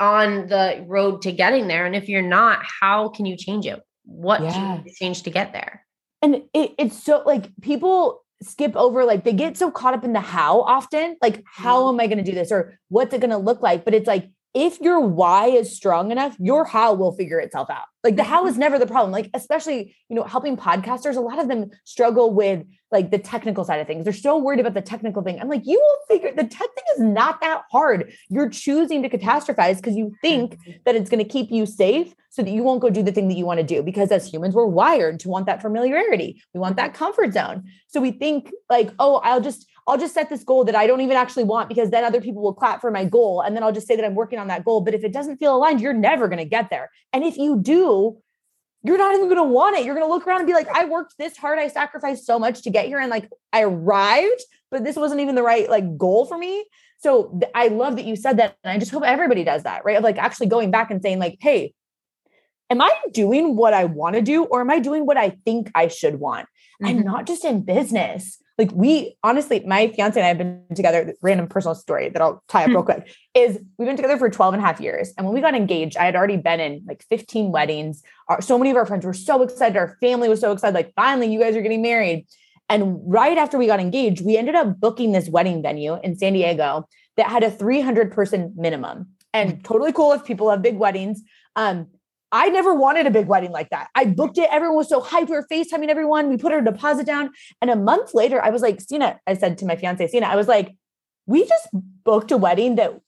on 0.00 0.48
the 0.48 0.82
road 0.88 1.20
to 1.22 1.30
getting 1.30 1.68
there 1.68 1.84
and 1.84 1.94
if 1.94 2.08
you're 2.08 2.22
not 2.22 2.60
how 2.80 3.10
can 3.10 3.26
you 3.26 3.36
change 3.36 3.66
it? 3.66 3.80
What 4.06 4.40
yeah. 4.40 4.80
you 4.86 4.92
change 4.94 5.24
to 5.24 5.30
get 5.30 5.52
there? 5.52 5.84
And 6.22 6.36
it, 6.54 6.72
it's 6.78 7.02
so 7.02 7.22
like 7.26 7.50
people 7.60 8.23
skip 8.44 8.76
over 8.76 9.04
like 9.04 9.24
they 9.24 9.32
get 9.32 9.56
so 9.56 9.70
caught 9.70 9.94
up 9.94 10.04
in 10.04 10.12
the 10.12 10.20
how 10.20 10.60
often 10.62 11.16
like 11.22 11.42
how 11.46 11.82
mm-hmm. 11.82 12.00
am 12.00 12.00
i 12.00 12.06
going 12.06 12.22
to 12.22 12.30
do 12.30 12.36
this 12.36 12.52
or 12.52 12.78
what's 12.88 13.14
it 13.14 13.20
going 13.20 13.30
to 13.30 13.36
look 13.38 13.62
like 13.62 13.84
but 13.84 13.94
it's 13.94 14.06
like 14.06 14.30
if 14.54 14.80
your 14.80 15.00
why 15.00 15.46
is 15.46 15.74
strong 15.74 16.12
enough, 16.12 16.36
your 16.38 16.64
how 16.64 16.94
will 16.94 17.12
figure 17.12 17.40
itself 17.40 17.68
out. 17.70 17.86
Like 18.04 18.14
the 18.14 18.22
how 18.22 18.46
mm-hmm. 18.46 18.58
never 18.58 18.78
the 18.78 18.86
problem. 18.86 19.10
Like, 19.10 19.30
especially, 19.34 19.96
you 20.08 20.14
know, 20.14 20.22
helping 20.22 20.56
podcasters, 20.56 21.16
a 21.16 21.20
lot 21.20 21.40
of 21.40 21.48
them 21.48 21.70
struggle 21.84 22.32
with 22.32 22.64
like 22.92 23.10
the 23.10 23.18
technical 23.18 23.64
side 23.64 23.80
of 23.80 23.88
things. 23.88 24.04
They're 24.04 24.12
so 24.12 24.38
worried 24.38 24.60
about 24.60 24.74
the 24.74 24.82
technical 24.82 25.22
thing. 25.22 25.40
I'm 25.40 25.48
like, 25.48 25.66
you 25.66 25.78
will 25.78 26.16
figure 26.16 26.30
the 26.30 26.44
tech 26.44 26.68
thing 26.74 26.84
is 26.94 27.00
not 27.00 27.40
that 27.40 27.62
hard. 27.72 28.12
You're 28.28 28.48
choosing 28.48 29.02
to 29.02 29.08
catastrophize 29.08 29.76
because 29.76 29.96
you 29.96 30.14
think 30.22 30.54
mm-hmm. 30.54 30.72
that 30.84 30.94
it's 30.94 31.10
going 31.10 31.22
to 31.22 31.28
keep 31.28 31.50
you 31.50 31.66
safe 31.66 32.14
so 32.30 32.42
that 32.42 32.50
you 32.50 32.62
won't 32.62 32.80
go 32.80 32.90
do 32.90 33.02
the 33.02 33.12
thing 33.12 33.28
that 33.28 33.36
you 33.36 33.46
want 33.46 33.58
to 33.58 33.66
do. 33.66 33.82
Because 33.82 34.12
as 34.12 34.30
humans, 34.30 34.54
we're 34.54 34.66
wired 34.66 35.18
to 35.20 35.28
want 35.28 35.46
that 35.46 35.62
familiarity. 35.62 36.40
We 36.52 36.60
want 36.60 36.76
that 36.76 36.94
comfort 36.94 37.32
zone. 37.32 37.64
So 37.88 38.00
we 38.00 38.12
think 38.12 38.52
like, 38.70 38.92
oh, 39.00 39.16
I'll 39.24 39.40
just, 39.40 39.66
I'll 39.86 39.98
just 39.98 40.14
set 40.14 40.30
this 40.30 40.44
goal 40.44 40.64
that 40.64 40.74
I 40.74 40.86
don't 40.86 41.02
even 41.02 41.16
actually 41.16 41.44
want 41.44 41.68
because 41.68 41.90
then 41.90 42.04
other 42.04 42.20
people 42.20 42.42
will 42.42 42.54
clap 42.54 42.80
for 42.80 42.90
my 42.90 43.04
goal. 43.04 43.42
And 43.42 43.54
then 43.54 43.62
I'll 43.62 43.72
just 43.72 43.86
say 43.86 43.96
that 43.96 44.04
I'm 44.04 44.14
working 44.14 44.38
on 44.38 44.48
that 44.48 44.64
goal. 44.64 44.80
But 44.80 44.94
if 44.94 45.04
it 45.04 45.12
doesn't 45.12 45.36
feel 45.36 45.54
aligned, 45.54 45.80
you're 45.80 45.92
never 45.92 46.26
going 46.26 46.38
to 46.38 46.44
get 46.46 46.70
there. 46.70 46.90
And 47.12 47.22
if 47.22 47.36
you 47.36 47.60
do, 47.60 48.18
you're 48.82 48.98
not 48.98 49.14
even 49.14 49.26
going 49.26 49.36
to 49.36 49.42
want 49.42 49.76
it. 49.76 49.84
You're 49.84 49.94
going 49.94 50.06
to 50.06 50.12
look 50.12 50.26
around 50.26 50.38
and 50.38 50.46
be 50.46 50.54
like, 50.54 50.68
I 50.68 50.86
worked 50.86 51.14
this 51.18 51.36
hard. 51.36 51.58
I 51.58 51.68
sacrificed 51.68 52.24
so 52.24 52.38
much 52.38 52.62
to 52.62 52.70
get 52.70 52.86
here. 52.86 52.98
And 52.98 53.10
like, 53.10 53.28
I 53.52 53.62
arrived, 53.62 54.42
but 54.70 54.84
this 54.84 54.96
wasn't 54.96 55.20
even 55.20 55.34
the 55.34 55.42
right 55.42 55.68
like 55.68 55.98
goal 55.98 56.24
for 56.24 56.38
me. 56.38 56.64
So 56.98 57.36
th- 57.40 57.52
I 57.54 57.68
love 57.68 57.96
that 57.96 58.06
you 58.06 58.16
said 58.16 58.38
that. 58.38 58.56
And 58.64 58.72
I 58.72 58.78
just 58.78 58.90
hope 58.90 59.02
everybody 59.02 59.44
does 59.44 59.64
that, 59.64 59.84
right? 59.84 59.98
Of 59.98 60.02
like 60.02 60.16
actually 60.16 60.46
going 60.46 60.70
back 60.70 60.90
and 60.90 61.02
saying, 61.02 61.18
like, 61.18 61.38
hey, 61.40 61.74
am 62.70 62.80
I 62.80 62.90
doing 63.12 63.56
what 63.56 63.74
I 63.74 63.84
want 63.84 64.16
to 64.16 64.22
do 64.22 64.44
or 64.44 64.60
am 64.60 64.70
I 64.70 64.78
doing 64.78 65.04
what 65.04 65.16
I 65.16 65.30
think 65.44 65.70
I 65.74 65.88
should 65.88 66.18
want? 66.18 66.46
Mm-hmm. 66.84 66.96
And 66.96 67.04
not 67.04 67.26
just 67.26 67.44
in 67.44 67.62
business 67.62 68.38
like 68.58 68.70
we 68.72 69.16
honestly, 69.24 69.60
my 69.66 69.88
fiance 69.88 70.18
and 70.18 70.24
I 70.24 70.28
have 70.28 70.38
been 70.38 70.62
together, 70.74 71.14
random 71.22 71.48
personal 71.48 71.74
story 71.74 72.08
that 72.10 72.22
I'll 72.22 72.42
tie 72.48 72.62
up 72.62 72.68
real 72.68 72.80
hmm. 72.80 72.86
quick 72.86 73.16
is 73.34 73.58
we've 73.78 73.86
been 73.86 73.96
together 73.96 74.16
for 74.16 74.30
12 74.30 74.54
and 74.54 74.62
a 74.62 74.66
half 74.66 74.80
years. 74.80 75.12
And 75.16 75.26
when 75.26 75.34
we 75.34 75.40
got 75.40 75.54
engaged, 75.54 75.96
I 75.96 76.04
had 76.04 76.14
already 76.14 76.36
been 76.36 76.60
in 76.60 76.84
like 76.86 77.04
15 77.08 77.50
weddings. 77.50 78.02
Our, 78.28 78.40
so 78.40 78.56
many 78.56 78.70
of 78.70 78.76
our 78.76 78.86
friends 78.86 79.04
were 79.04 79.14
so 79.14 79.42
excited. 79.42 79.76
Our 79.76 79.96
family 80.00 80.28
was 80.28 80.40
so 80.40 80.52
excited. 80.52 80.74
Like, 80.74 80.92
finally, 80.94 81.32
you 81.32 81.40
guys 81.40 81.56
are 81.56 81.62
getting 81.62 81.82
married. 81.82 82.26
And 82.68 83.00
right 83.04 83.36
after 83.36 83.58
we 83.58 83.66
got 83.66 83.80
engaged, 83.80 84.24
we 84.24 84.36
ended 84.36 84.54
up 84.54 84.80
booking 84.80 85.12
this 85.12 85.28
wedding 85.28 85.60
venue 85.60 85.98
in 86.02 86.16
San 86.16 86.32
Diego 86.32 86.88
that 87.16 87.26
had 87.26 87.42
a 87.42 87.50
300 87.50 88.12
person 88.12 88.52
minimum 88.56 89.08
and 89.32 89.54
hmm. 89.54 89.60
totally 89.62 89.92
cool 89.92 90.12
if 90.12 90.24
people 90.24 90.48
have 90.50 90.62
big 90.62 90.76
weddings. 90.76 91.22
Um, 91.56 91.88
I 92.34 92.48
never 92.48 92.74
wanted 92.74 93.06
a 93.06 93.12
big 93.12 93.28
wedding 93.28 93.52
like 93.52 93.70
that. 93.70 93.90
I 93.94 94.06
booked 94.06 94.38
it. 94.38 94.48
Everyone 94.50 94.76
was 94.76 94.88
so 94.88 95.00
hyped. 95.00 95.28
We 95.28 95.36
were 95.36 95.46
FaceTiming 95.50 95.88
everyone. 95.88 96.28
We 96.28 96.36
put 96.36 96.50
our 96.50 96.60
deposit 96.60 97.06
down. 97.06 97.30
And 97.62 97.70
a 97.70 97.76
month 97.76 98.12
later, 98.12 98.44
I 98.44 98.50
was 98.50 98.60
like, 98.60 98.80
Sina, 98.80 99.20
I 99.24 99.34
said 99.34 99.56
to 99.58 99.66
my 99.66 99.76
fiance, 99.76 100.04
Sina, 100.08 100.26
I 100.26 100.34
was 100.34 100.48
like, 100.48 100.74
we 101.26 101.46
just 101.46 101.68
booked 101.72 102.32
a 102.32 102.36
wedding 102.36 102.74
that 102.74 102.98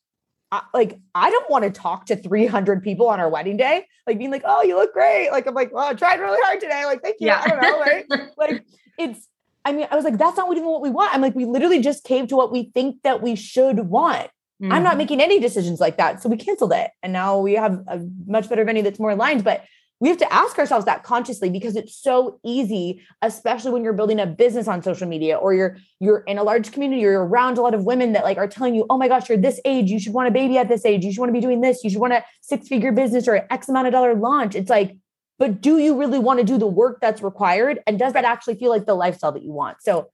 I, 0.53 0.63
like 0.73 1.01
I 1.13 1.31
don't 1.31 1.51
want 1.51 1.65
to 1.65 1.71
talk 1.71 2.07
to 2.07 2.15
300 2.15 2.85
people 2.85 3.09
on 3.09 3.19
our 3.19 3.29
wedding 3.29 3.57
day, 3.57 3.87
like 4.07 4.17
being 4.17 4.31
like, 4.31 4.43
"Oh, 4.45 4.63
you 4.63 4.77
look 4.77 4.93
great." 4.93 5.31
Like 5.33 5.49
I'm 5.49 5.55
like, 5.55 5.73
"Well, 5.75 5.89
I 5.89 5.95
tried 5.95 6.21
really 6.21 6.39
hard 6.45 6.61
today." 6.61 6.85
Like, 6.85 7.03
thank 7.03 7.17
you. 7.19 7.27
Yeah. 7.27 7.43
I 7.45 7.49
don't 7.49 7.61
know, 7.61 7.81
right? 7.81 8.05
like 8.39 8.65
it's. 8.97 9.27
I 9.65 9.73
mean, 9.73 9.89
I 9.91 9.97
was 9.97 10.05
like, 10.05 10.19
"That's 10.19 10.37
not 10.37 10.49
even 10.53 10.65
what 10.65 10.83
we 10.83 10.91
want." 10.91 11.13
I'm 11.13 11.21
like, 11.21 11.35
we 11.35 11.47
literally 11.47 11.81
just 11.81 12.05
came 12.05 12.29
to 12.29 12.37
what 12.37 12.53
we 12.53 12.71
think 12.73 13.03
that 13.03 13.23
we 13.23 13.35
should 13.35 13.81
want. 13.89 14.31
Mm-hmm. 14.63 14.73
I'm 14.73 14.83
not 14.83 14.91
mm-hmm. 14.91 14.99
making 14.99 15.21
any 15.21 15.39
decisions 15.39 15.81
like 15.81 15.99
that. 15.99 16.23
So 16.23 16.29
we 16.29 16.37
canceled 16.37 16.73
it. 16.73 16.91
And 17.03 17.13
now 17.13 17.39
we 17.39 17.55
have 17.55 17.85
a 17.89 18.01
much 18.27 18.49
better 18.49 18.65
venue 18.65 18.83
that's 18.83 18.99
more 18.99 19.11
aligned. 19.11 19.45
But 19.45 19.65
we 19.99 20.11
have 20.11 20.19
to 20.19 20.33
ask 20.33 20.59
ourselves 20.59 20.85
that 20.85 21.03
consciously 21.03 21.49
because 21.49 21.75
it's 21.75 21.97
so 21.97 22.39
easy, 22.45 23.03
especially 23.23 23.71
when 23.71 23.83
you're 23.83 23.95
building 23.95 24.21
a 24.21 24.27
business 24.27 24.69
on 24.69 24.83
social 24.83 25.09
media 25.09 25.37
or 25.37 25.55
you're 25.55 25.79
you're 26.01 26.19
in 26.21 26.37
a 26.37 26.43
large 26.43 26.71
community 26.71 27.05
or 27.05 27.13
you're 27.13 27.27
around 27.27 27.57
a 27.57 27.63
lot 27.63 27.73
of 27.73 27.85
women 27.85 28.13
that 28.13 28.23
like 28.23 28.37
are 28.37 28.49
telling 28.49 28.75
you, 28.75 28.85
oh 28.91 28.99
my 28.99 29.09
gosh, 29.09 29.29
you're 29.29 29.39
this 29.39 29.59
age, 29.65 29.91
you 29.91 29.99
should 29.99 30.13
want 30.13 30.29
a 30.29 30.31
baby 30.31 30.59
at 30.59 30.69
this 30.69 30.85
age, 30.85 31.05
you 31.05 31.13
should 31.13 31.21
want 31.21 31.31
to 31.31 31.33
be 31.35 31.41
doing 31.41 31.63
this, 31.63 31.83
you 31.83 31.89
should 31.89 32.01
want 32.01 32.13
a 32.13 32.23
six-figure 32.43 32.93
business 32.93 33.27
or 33.27 33.35
an 33.35 33.47
X 33.51 33.69
amount 33.71 33.87
of 33.87 33.93
dollar 33.93 34.15
launch. 34.15 34.55
It's 34.55 34.69
like, 34.69 34.97
but 35.39 35.63
do 35.63 35.79
you 35.79 35.99
really 35.99 36.19
want 36.19 36.41
to 36.41 36.45
do 36.45 36.59
the 36.59 36.67
work 36.67 36.99
that's 37.01 37.23
required? 37.23 37.81
And 37.87 37.99
does 37.99 38.13
that 38.13 38.25
actually 38.25 38.57
feel 38.57 38.71
like 38.71 38.85
the 38.85 38.95
lifestyle 38.95 39.33
that 39.33 39.43
you 39.43 39.53
want? 39.53 39.79
So 39.81 40.11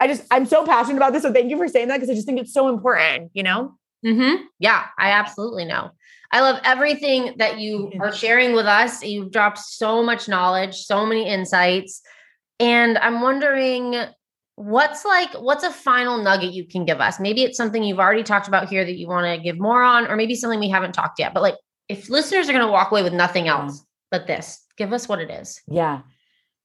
I 0.00 0.08
just 0.08 0.22
I'm 0.30 0.46
so 0.46 0.64
passionate 0.64 0.96
about 0.96 1.12
this. 1.12 1.22
So 1.22 1.32
thank 1.32 1.50
you 1.50 1.58
for 1.58 1.68
saying 1.68 1.88
that 1.88 1.96
because 1.96 2.08
I 2.08 2.14
just 2.14 2.26
think 2.26 2.40
it's 2.40 2.54
so 2.54 2.68
important, 2.68 3.32
you 3.34 3.42
know? 3.42 3.74
Mm-hmm. 4.04 4.44
Yeah, 4.58 4.86
I 4.98 5.10
absolutely 5.10 5.64
know. 5.64 5.90
I 6.32 6.40
love 6.40 6.60
everything 6.64 7.34
that 7.38 7.58
you 7.58 7.92
are 8.00 8.12
sharing 8.12 8.52
with 8.52 8.66
us. 8.66 9.02
You've 9.02 9.30
dropped 9.30 9.58
so 9.58 10.02
much 10.02 10.28
knowledge, 10.28 10.74
so 10.74 11.06
many 11.06 11.28
insights. 11.28 12.02
And 12.58 12.98
I'm 12.98 13.20
wondering 13.20 13.94
what's 14.56 15.04
like, 15.04 15.32
what's 15.34 15.64
a 15.64 15.70
final 15.70 16.18
nugget 16.18 16.52
you 16.52 16.66
can 16.66 16.84
give 16.84 17.00
us? 17.00 17.20
Maybe 17.20 17.42
it's 17.42 17.56
something 17.56 17.84
you've 17.84 18.00
already 18.00 18.22
talked 18.22 18.48
about 18.48 18.68
here 18.68 18.84
that 18.84 18.96
you 18.96 19.06
want 19.06 19.26
to 19.26 19.42
give 19.42 19.58
more 19.58 19.82
on, 19.82 20.06
or 20.08 20.16
maybe 20.16 20.34
something 20.34 20.58
we 20.58 20.68
haven't 20.68 20.92
talked 20.92 21.18
yet. 21.18 21.32
But 21.32 21.42
like, 21.42 21.56
if 21.88 22.10
listeners 22.10 22.48
are 22.48 22.52
going 22.52 22.66
to 22.66 22.72
walk 22.72 22.90
away 22.90 23.02
with 23.02 23.12
nothing 23.12 23.46
else 23.46 23.84
but 24.10 24.26
this, 24.26 24.64
give 24.76 24.92
us 24.92 25.08
what 25.08 25.20
it 25.20 25.30
is. 25.30 25.60
Yeah. 25.68 26.00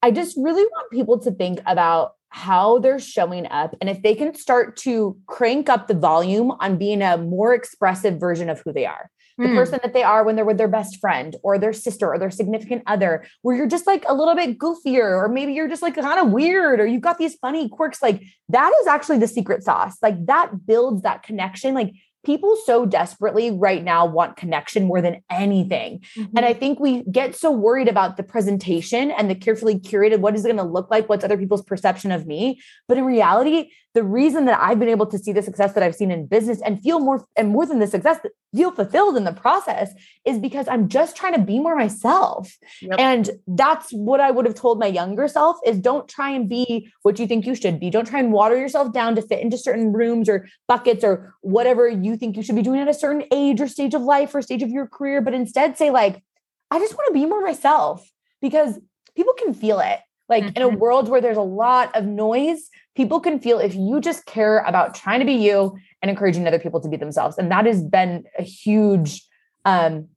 I 0.02 0.10
just 0.10 0.36
really 0.38 0.64
want 0.64 0.92
people 0.92 1.20
to 1.20 1.32
think 1.32 1.60
about 1.68 2.14
how 2.32 2.80
they're 2.80 3.00
showing 3.00 3.46
up 3.48 3.76
and 3.82 3.90
if 3.90 4.02
they 4.02 4.16
can 4.16 4.34
start 4.34 4.76
to 4.78 5.18
crank 5.28 5.70
up 5.70 5.88
the 5.88 5.94
volume 5.94 6.52
on 6.60 6.78
being 6.78 7.02
a 7.02 7.18
more 7.18 7.54
expressive 7.54 8.20
version 8.20 8.50
of 8.50 8.62
who 8.62 8.74
they 8.74 8.86
are 8.86 9.10
the 9.42 9.48
mm. 9.48 9.56
person 9.56 9.80
that 9.82 9.94
they 9.94 10.04
are 10.04 10.24
when 10.24 10.36
they're 10.36 10.46
with 10.46 10.58
their 10.58 10.68
best 10.68 11.00
friend 11.00 11.36
or 11.44 11.58
their 11.58 11.74
sister 11.74 12.08
or 12.08 12.20
their 12.20 12.32
significant 12.32 12.84
other, 12.86 13.26
where 13.42 13.56
you're 13.56 13.68
just 13.68 13.88
like 13.88 14.04
a 14.08 14.14
little 14.14 14.36
bit 14.36 14.58
goofier, 14.58 15.18
or 15.18 15.28
maybe 15.28 15.54
you're 15.54 15.68
just 15.68 15.82
like 15.82 15.96
kind 15.96 16.20
of 16.20 16.32
weird, 16.32 16.80
or 16.80 16.86
you've 16.86 17.02
got 17.02 17.18
these 17.18 17.36
funny 17.36 17.68
quirks. 17.70 18.02
Like 18.02 18.22
that 18.50 18.72
is 18.82 18.88
actually 18.88 19.18
the 19.20 19.28
secret 19.28 19.64
sauce. 19.64 19.98
Like 20.02 20.26
that 20.28 20.66
builds 20.66 21.02
that 21.04 21.24
connection. 21.24 21.74
Like 21.74 21.94
people 22.26 22.56
so 22.66 22.86
desperately 22.86 23.52
right 23.52 23.84
now 23.84 24.06
want 24.06 24.38
connection 24.38 24.86
more 24.86 25.02
than 25.02 25.22
anything. 25.30 26.00
Mm-hmm. 26.18 26.38
And 26.38 26.46
I 26.46 26.54
think 26.54 26.80
we 26.80 27.04
get 27.04 27.36
so 27.36 27.52
worried 27.52 27.88
about 27.88 28.18
the 28.18 28.24
presentation 28.24 29.12
and 29.12 29.30
the 29.30 29.36
carefully 29.36 29.80
curated 29.80 30.20
what 30.20 30.36
is 30.36 30.46
it 30.46 30.50
going 30.50 30.58
to 30.58 30.64
look 30.64 30.92
like, 30.92 31.10
what's 31.10 31.24
other 31.24 31.38
people's 31.38 31.64
perception 31.64 32.12
of 32.12 32.28
me. 32.28 32.62
But 32.88 32.98
in 32.98 33.06
reality, 33.06 33.72
the 33.94 34.04
reason 34.04 34.46
that 34.46 34.60
I've 34.62 34.80
been 34.80 34.90
able 34.90 35.06
to 35.08 35.18
see 35.18 35.34
the 35.34 35.42
success 35.42 35.74
that 35.74 35.84
I've 35.84 35.96
seen 35.96 36.12
in 36.12 36.26
business 36.26 36.62
and 36.62 36.82
feel 36.82 37.00
more 37.00 37.26
and 37.36 37.50
more 37.50 37.66
than 37.66 37.80
the 37.80 37.88
success, 37.88 38.20
feel 38.56 38.72
fulfilled 38.72 39.18
in 39.18 39.26
the 39.26 39.34
process 39.34 39.92
is 40.26 40.40
because 40.40 40.68
I'm 40.70 40.88
just 40.88 41.18
trying 41.18 41.34
to 41.34 41.42
be 41.42 41.60
more 41.60 41.76
myself. 41.76 42.58
Yep. 42.82 43.00
And 43.00 43.30
that's 43.48 43.92
what 43.92 44.22
I 44.22 44.32
would 44.32 44.46
have 44.46 44.56
told 44.56 44.80
my 44.80 44.88
younger 44.88 45.28
self 45.28 45.58
is 45.66 45.78
don't 45.78 46.08
try 46.08 46.30
and 46.30 46.48
be 46.48 46.92
what 47.02 47.20
you 47.20 47.28
think 47.28 47.46
you 47.46 47.54
should 47.54 47.80
be. 47.80 47.90
Don't 47.90 48.08
try 48.08 48.20
and 48.20 48.32
water 48.32 48.58
yourself 48.58 48.94
down 48.94 49.16
to 49.16 49.22
fit 49.22 49.42
into 49.42 49.58
certain 49.58 49.92
rooms 49.92 50.30
or 50.30 50.48
buckets 50.68 51.04
or 51.04 51.36
whatever 51.42 51.90
you 51.90 52.16
think 52.16 52.38
you 52.38 52.44
should 52.44 52.56
be 52.56 52.62
doing 52.62 52.80
at 52.80 52.88
a 52.88 52.94
certain 52.94 53.26
age 53.34 53.60
or 53.60 53.68
stage 53.68 53.94
of 53.94 54.02
life 54.02 54.34
or 54.34 54.42
stage 54.42 54.64
of 54.64 54.70
your 54.70 54.88
career, 54.88 55.22
but 55.22 55.34
instead 55.34 55.78
say 55.78 55.92
like 55.92 56.24
I 56.72 56.80
just 56.80 56.94
want 56.94 57.08
to 57.08 57.14
be 57.14 57.26
more 57.26 57.42
myself 57.42 58.10
because 58.42 58.80
people 59.16 59.34
can 59.34 59.54
feel 59.54 59.82
it. 59.82 60.00
Like 60.30 60.46
mm-hmm. 60.46 60.56
in 60.56 60.64
a 60.64 60.70
mm-hmm. 60.70 60.78
world 60.78 61.10
where 61.10 61.20
there's 61.20 61.38
a 61.38 61.42
lot 61.42 61.94
of 61.94 62.06
noise, 62.06 62.70
people 62.96 63.20
can 63.20 63.40
feel 63.40 63.60
if 63.60 63.76
you 63.76 64.02
just 64.02 64.26
care 64.26 64.60
about 64.60 64.96
trying 64.96 65.20
to 65.20 65.26
be 65.26 65.34
you 65.34 65.78
and 66.02 66.10
encouraging 66.10 66.48
other 66.48 66.60
people 66.60 66.82
to 66.82 66.90
be 66.90 66.98
themselves. 66.98 67.38
And 67.38 67.52
that 67.52 67.66
has 67.66 67.82
been 67.82 68.26
a 68.38 68.44
huge 68.44 69.26
um, 69.66 70.10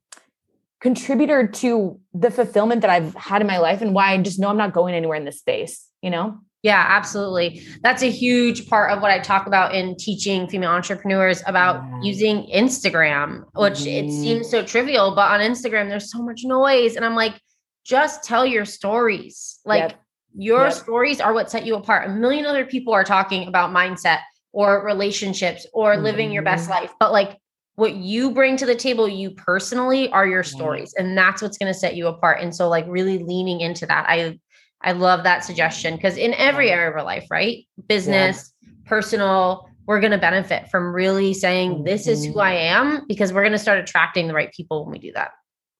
contributor 0.81 1.47
to 1.47 1.99
the 2.13 2.31
fulfillment 2.31 2.81
that 2.81 2.89
I've 2.89 3.15
had 3.15 3.41
in 3.41 3.47
my 3.47 3.57
life 3.59 3.81
and 3.81 3.93
why 3.93 4.11
I 4.11 4.17
just 4.21 4.39
know 4.39 4.49
I'm 4.49 4.57
not 4.57 4.73
going 4.73 4.93
anywhere 4.93 5.17
in 5.17 5.25
this 5.25 5.39
space, 5.39 5.87
you 6.01 6.09
know? 6.09 6.39
Yeah, 6.63 6.83
absolutely. 6.87 7.61
That's 7.83 8.01
a 8.01 8.09
huge 8.09 8.67
part 8.67 8.91
of 8.91 8.99
what 8.99 9.11
I 9.11 9.19
talk 9.19 9.45
about 9.45 9.75
in 9.75 9.95
teaching 9.97 10.47
female 10.47 10.71
entrepreneurs 10.71 11.43
about 11.45 11.75
yeah. 11.75 12.01
using 12.01 12.49
Instagram, 12.51 13.45
which 13.53 13.73
mm-hmm. 13.81 14.09
it 14.09 14.11
seems 14.11 14.49
so 14.49 14.65
trivial, 14.65 15.13
but 15.13 15.29
on 15.29 15.41
Instagram, 15.41 15.89
there's 15.89 16.11
so 16.11 16.23
much 16.23 16.41
noise. 16.43 16.95
And 16.95 17.05
I'm 17.05 17.13
like, 17.13 17.39
just 17.83 18.23
tell 18.23 18.47
your 18.47 18.65
stories. 18.65 19.59
Like, 19.63 19.91
yep. 19.91 20.01
Your 20.37 20.65
yep. 20.65 20.73
stories 20.73 21.21
are 21.21 21.33
what 21.33 21.49
set 21.49 21.65
you 21.65 21.75
apart. 21.75 22.09
A 22.09 22.13
million 22.13 22.45
other 22.45 22.65
people 22.65 22.93
are 22.93 23.03
talking 23.03 23.47
about 23.47 23.73
mindset 23.73 24.19
or 24.51 24.85
relationships 24.85 25.65
or 25.73 25.93
mm-hmm. 25.93 26.03
living 26.03 26.31
your 26.31 26.43
best 26.43 26.63
mm-hmm. 26.63 26.83
life. 26.83 26.93
But 26.99 27.11
like 27.11 27.37
what 27.75 27.95
you 27.95 28.31
bring 28.31 28.57
to 28.57 28.65
the 28.65 28.75
table, 28.75 29.07
you 29.07 29.31
personally 29.31 30.09
are 30.11 30.25
your 30.25 30.43
stories. 30.43 30.93
And 30.97 31.17
that's 31.17 31.41
what's 31.41 31.57
going 31.57 31.71
to 31.71 31.77
set 31.77 31.95
you 31.95 32.07
apart. 32.07 32.41
And 32.41 32.55
so 32.55 32.69
like 32.69 32.85
really 32.87 33.19
leaning 33.19 33.61
into 33.61 33.85
that. 33.85 34.05
I 34.07 34.39
I 34.81 34.91
love 34.91 35.23
that 35.23 35.43
suggestion 35.43 35.95
because 35.95 36.15
in 36.15 36.33
every 36.35 36.69
area 36.69 36.89
of 36.89 36.95
our 36.95 37.03
life, 37.03 37.25
right? 37.31 37.65
Business, 37.87 38.53
yeah. 38.61 38.69
personal, 38.85 39.69
we're 39.87 39.99
going 39.99 40.11
to 40.11 40.17
benefit 40.17 40.69
from 40.69 40.93
really 40.93 41.33
saying, 41.33 41.83
This 41.83 42.07
is 42.07 42.23
who 42.23 42.31
mm-hmm. 42.31 42.39
I 42.39 42.53
am, 42.53 43.05
because 43.07 43.33
we're 43.33 43.41
going 43.41 43.51
to 43.53 43.59
start 43.59 43.79
attracting 43.79 44.27
the 44.27 44.33
right 44.33 44.51
people 44.51 44.83
when 44.83 44.91
we 44.91 44.99
do 44.99 45.11
that. 45.13 45.31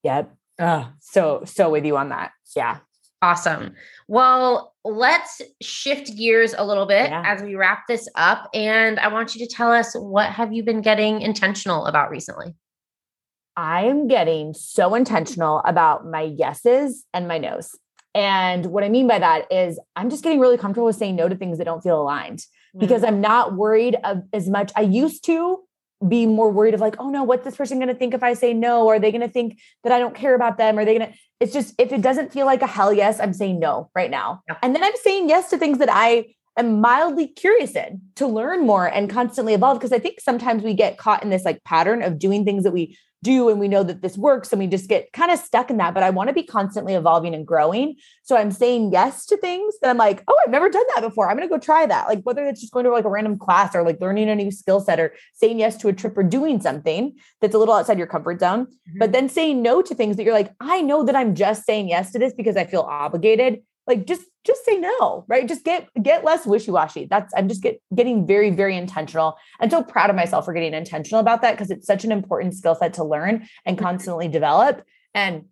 Yep. 0.03 0.35
Uh, 0.57 0.85
so, 1.01 1.43
so 1.45 1.69
with 1.69 1.85
you 1.85 1.97
on 1.97 2.09
that. 2.09 2.31
Yeah. 2.55 2.79
Awesome. 3.21 3.73
Well, 4.07 4.73
let's 4.83 5.41
shift 5.61 6.15
gears 6.15 6.53
a 6.55 6.65
little 6.65 6.85
bit 6.85 7.09
yeah. 7.09 7.23
as 7.25 7.41
we 7.41 7.55
wrap 7.55 7.87
this 7.87 8.07
up 8.15 8.49
and 8.53 8.99
I 8.99 9.07
want 9.07 9.35
you 9.35 9.45
to 9.45 9.51
tell 9.51 9.71
us 9.71 9.95
what 9.95 10.29
have 10.31 10.53
you 10.53 10.63
been 10.63 10.81
getting 10.81 11.21
intentional 11.21 11.85
about 11.85 12.11
recently? 12.11 12.55
I 13.57 13.85
am 13.85 14.07
getting 14.07 14.53
so 14.53 14.95
intentional 14.95 15.61
about 15.65 16.05
my 16.05 16.21
yeses 16.21 17.05
and 17.13 17.27
my 17.27 17.37
nos. 17.37 17.71
And 18.13 18.67
what 18.67 18.83
I 18.83 18.89
mean 18.89 19.07
by 19.07 19.19
that 19.19 19.51
is 19.51 19.79
I'm 19.95 20.09
just 20.09 20.23
getting 20.23 20.39
really 20.39 20.57
comfortable 20.57 20.85
with 20.85 20.95
saying 20.95 21.15
no 21.15 21.27
to 21.27 21.35
things 21.35 21.57
that 21.57 21.65
don't 21.65 21.81
feel 21.81 22.01
aligned 22.01 22.39
mm-hmm. 22.39 22.79
because 22.79 23.03
I'm 23.03 23.21
not 23.21 23.55
worried 23.55 23.97
of 24.03 24.23
as 24.33 24.49
much. 24.49 24.71
I 24.75 24.81
used 24.81 25.25
to 25.25 25.64
be 26.07 26.25
more 26.25 26.51
worried 26.51 26.73
of 26.73 26.79
like, 26.79 26.95
oh 26.99 27.09
no, 27.09 27.23
what's 27.23 27.43
this 27.43 27.55
person 27.55 27.79
going 27.79 27.89
to 27.89 27.95
think 27.95 28.13
if 28.13 28.23
I 28.23 28.33
say 28.33 28.53
no? 28.53 28.87
Are 28.87 28.99
they 28.99 29.11
going 29.11 29.21
to 29.21 29.29
think 29.29 29.59
that 29.83 29.91
I 29.91 29.99
don't 29.99 30.15
care 30.15 30.35
about 30.35 30.57
them? 30.57 30.77
Are 30.77 30.85
they 30.85 30.97
going 30.97 31.11
to, 31.11 31.17
it's 31.39 31.53
just, 31.53 31.73
if 31.77 31.91
it 31.91 32.01
doesn't 32.01 32.31
feel 32.31 32.45
like 32.45 32.61
a 32.61 32.67
hell 32.67 32.93
yes, 32.93 33.19
I'm 33.19 33.33
saying 33.33 33.59
no 33.59 33.89
right 33.95 34.11
now. 34.11 34.41
Yeah. 34.47 34.57
And 34.61 34.75
then 34.75 34.83
I'm 34.83 34.95
saying 35.03 35.29
yes 35.29 35.49
to 35.49 35.57
things 35.57 35.79
that 35.79 35.89
I 35.91 36.35
am 36.57 36.79
mildly 36.79 37.27
curious 37.27 37.75
in 37.75 38.01
to 38.15 38.27
learn 38.27 38.65
more 38.65 38.87
and 38.87 39.09
constantly 39.09 39.53
evolve. 39.53 39.79
Because 39.79 39.91
I 39.91 39.99
think 39.99 40.21
sometimes 40.21 40.63
we 40.63 40.73
get 40.73 40.97
caught 40.97 41.23
in 41.23 41.29
this 41.29 41.43
like 41.43 41.63
pattern 41.63 42.01
of 42.01 42.17
doing 42.19 42.45
things 42.45 42.63
that 42.63 42.71
we 42.71 42.97
do 43.25 43.49
and 43.49 43.59
we 43.59 43.67
know 43.67 43.83
that 43.83 44.01
this 44.01 44.17
works 44.17 44.51
and 44.51 44.59
we 44.59 44.67
just 44.67 44.87
get 44.87 45.11
kind 45.11 45.31
of 45.31 45.39
stuck 45.39 45.69
in 45.69 45.77
that 45.77 45.93
but 45.93 46.03
i 46.03 46.09
want 46.09 46.27
to 46.29 46.33
be 46.33 46.43
constantly 46.43 46.93
evolving 46.93 47.33
and 47.33 47.47
growing. 47.47 47.95
So 48.23 48.37
i'm 48.37 48.51
saying 48.51 48.91
yes 48.91 49.25
to 49.27 49.37
things 49.37 49.73
that 49.81 49.89
i'm 49.89 49.97
like 49.97 50.23
oh 50.27 50.37
i've 50.43 50.51
never 50.51 50.69
done 50.69 50.85
that 50.93 51.01
before. 51.01 51.29
I'm 51.29 51.37
going 51.37 51.47
to 51.47 51.53
go 51.53 51.59
try 51.59 51.85
that. 51.85 52.07
Like 52.07 52.21
whether 52.23 52.45
it's 52.45 52.61
just 52.61 52.73
going 52.73 52.85
to 52.85 52.91
like 52.91 53.05
a 53.05 53.09
random 53.09 53.37
class 53.37 53.75
or 53.75 53.83
like 53.83 53.99
learning 53.99 54.29
a 54.29 54.35
new 54.35 54.51
skill 54.51 54.79
set 54.79 54.99
or 54.99 55.13
saying 55.33 55.59
yes 55.59 55.77
to 55.77 55.87
a 55.87 55.93
trip 55.93 56.17
or 56.17 56.23
doing 56.23 56.61
something 56.61 57.15
that's 57.41 57.55
a 57.55 57.57
little 57.57 57.73
outside 57.73 57.97
your 57.97 58.07
comfort 58.07 58.39
zone 58.39 58.65
mm-hmm. 58.65 58.99
but 58.99 59.11
then 59.11 59.27
saying 59.29 59.61
no 59.61 59.81
to 59.81 59.95
things 59.95 60.17
that 60.17 60.23
you're 60.23 60.33
like 60.33 60.53
i 60.59 60.81
know 60.81 61.03
that 61.03 61.15
i'm 61.15 61.35
just 61.35 61.65
saying 61.65 61.89
yes 61.89 62.11
to 62.11 62.19
this 62.19 62.33
because 62.33 62.55
i 62.55 62.65
feel 62.65 62.81
obligated 62.81 63.61
like 63.87 64.05
just 64.05 64.23
just 64.43 64.63
say 64.65 64.77
no 64.77 65.25
right 65.27 65.47
just 65.47 65.63
get 65.63 65.87
get 66.01 66.23
less 66.23 66.45
wishy-washy 66.45 67.07
that's 67.09 67.33
i'm 67.35 67.47
just 67.47 67.61
get 67.61 67.81
getting 67.93 68.25
very 68.27 68.49
very 68.51 68.77
intentional 68.77 69.37
i'm 69.59 69.69
so 69.69 69.83
proud 69.83 70.09
of 70.09 70.15
myself 70.15 70.45
for 70.45 70.53
getting 70.53 70.73
intentional 70.73 71.19
about 71.19 71.41
that 71.41 71.51
because 71.51 71.71
it's 71.71 71.87
such 71.87 72.03
an 72.03 72.11
important 72.11 72.53
skill 72.53 72.75
set 72.75 72.93
to 72.93 73.03
learn 73.03 73.47
and 73.65 73.77
mm-hmm. 73.77 73.85
constantly 73.85 74.27
develop 74.27 74.83
and 75.13 75.45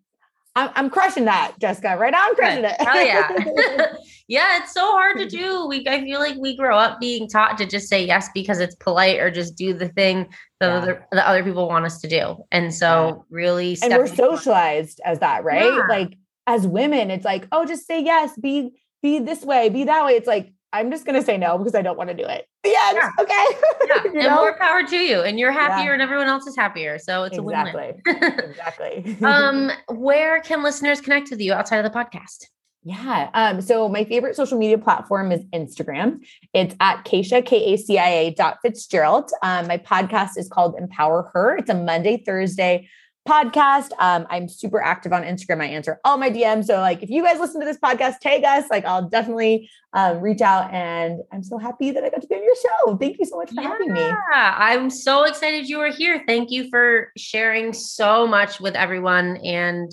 I'm, 0.55 0.69
I'm 0.75 0.89
crushing 0.89 1.25
that, 1.25 1.53
Jessica. 1.59 1.97
Right 1.97 2.11
now, 2.11 2.27
I'm 2.27 2.35
crushing 2.35 2.63
it. 2.63 2.75
Oh 2.79 2.99
yeah, 2.99 3.93
yeah. 4.27 4.61
It's 4.61 4.73
so 4.73 4.91
hard 4.91 5.17
to 5.17 5.27
do. 5.27 5.65
We 5.67 5.87
I 5.87 6.01
feel 6.01 6.19
like 6.19 6.37
we 6.37 6.55
grow 6.55 6.77
up 6.77 6.99
being 6.99 7.27
taught 7.27 7.57
to 7.57 7.65
just 7.65 7.89
say 7.89 8.05
yes 8.05 8.29
because 8.33 8.59
it's 8.59 8.75
polite, 8.75 9.19
or 9.19 9.31
just 9.31 9.55
do 9.55 9.73
the 9.73 9.89
thing 9.89 10.29
that 10.59 10.67
yeah. 10.67 10.77
other, 10.77 11.07
the 11.11 11.27
other 11.27 11.43
people 11.43 11.67
want 11.67 11.85
us 11.85 11.99
to 12.01 12.07
do. 12.07 12.37
And 12.51 12.73
so, 12.73 13.25
really, 13.31 13.77
and 13.81 13.93
we're 13.93 14.05
socialized 14.05 15.01
as 15.03 15.19
that, 15.19 15.43
right? 15.43 15.63
Yeah. 15.63 15.87
Like 15.89 16.17
as 16.47 16.67
women, 16.67 17.11
it's 17.11 17.25
like, 17.25 17.47
oh, 17.51 17.65
just 17.65 17.87
say 17.87 18.03
yes, 18.03 18.37
be 18.37 18.71
be 19.01 19.19
this 19.19 19.43
way, 19.43 19.69
be 19.69 19.83
that 19.83 20.05
way. 20.05 20.13
It's 20.13 20.27
like, 20.27 20.53
I'm 20.71 20.89
just 20.89 21.05
gonna 21.05 21.21
say 21.21 21.37
no 21.37 21.57
because 21.57 21.75
I 21.75 21.81
don't 21.81 21.97
want 21.97 22.09
to 22.09 22.15
do 22.15 22.25
it. 22.25 22.47
Yeah, 22.65 22.93
yeah. 22.93 23.09
okay. 23.19 23.45
yeah, 23.87 24.03
and 24.05 24.13
know? 24.13 24.35
more 24.35 24.57
power 24.57 24.83
to 24.83 24.97
you. 24.97 25.21
And 25.21 25.37
you're 25.37 25.51
happier 25.51 25.87
yeah. 25.87 25.93
and 25.93 26.01
everyone 26.01 26.27
else 26.27 26.47
is 26.47 26.55
happier. 26.55 26.97
So 26.97 27.23
it's 27.23 27.37
exactly. 27.37 27.93
a 28.07 28.13
win-win. 28.13 28.39
exactly. 28.49 29.17
um, 29.23 29.71
where 29.89 30.41
can 30.41 30.63
listeners 30.63 31.01
connect 31.01 31.29
with 31.29 31.41
you 31.41 31.53
outside 31.53 31.83
of 31.83 31.91
the 31.91 31.97
podcast? 31.97 32.45
Yeah. 32.85 33.29
Um, 33.33 33.61
so 33.61 33.87
my 33.87 34.03
favorite 34.03 34.35
social 34.35 34.57
media 34.57 34.77
platform 34.77 35.31
is 35.31 35.41
Instagram. 35.53 36.25
It's 36.53 36.75
at 36.81 37.05
Kacia, 37.05 37.45
K-A-C-I-A 37.45 38.31
dot 38.31 38.57
Fitzgerald. 38.61 39.31
Um, 39.41 39.67
my 39.67 39.77
podcast 39.77 40.37
is 40.37 40.49
called 40.49 40.75
Empower 40.77 41.29
Her. 41.33 41.55
It's 41.55 41.69
a 41.69 41.75
Monday, 41.75 42.21
Thursday, 42.25 42.89
podcast. 43.27 43.91
Um, 43.99 44.27
I'm 44.29 44.47
super 44.47 44.81
active 44.81 45.13
on 45.13 45.23
Instagram. 45.23 45.61
I 45.61 45.67
answer 45.67 45.99
all 46.03 46.17
my 46.17 46.29
DMs. 46.29 46.65
So, 46.65 46.79
like, 46.79 47.03
if 47.03 47.09
you 47.09 47.23
guys 47.23 47.39
listen 47.39 47.59
to 47.61 47.65
this 47.65 47.77
podcast, 47.77 48.19
tag 48.19 48.43
us. 48.43 48.65
Like, 48.69 48.85
I'll 48.85 49.07
definitely 49.07 49.69
um, 49.93 50.19
reach 50.19 50.41
out. 50.41 50.71
And 50.73 51.21
I'm 51.31 51.43
so 51.43 51.57
happy 51.57 51.91
that 51.91 52.03
I 52.03 52.09
got 52.09 52.21
to 52.21 52.27
be 52.27 52.35
on 52.35 52.43
your 52.43 52.55
show. 52.55 52.97
Thank 52.97 53.19
you 53.19 53.25
so 53.25 53.37
much 53.37 53.49
for 53.49 53.61
yeah, 53.61 53.69
having 53.69 53.93
me. 53.93 54.01
Yeah, 54.01 54.55
I'm 54.57 54.89
so 54.89 55.23
excited 55.23 55.69
you 55.69 55.77
were 55.77 55.91
here. 55.91 56.23
Thank 56.27 56.51
you 56.51 56.69
for 56.69 57.11
sharing 57.17 57.73
so 57.73 58.27
much 58.27 58.59
with 58.59 58.75
everyone. 58.75 59.37
And 59.37 59.91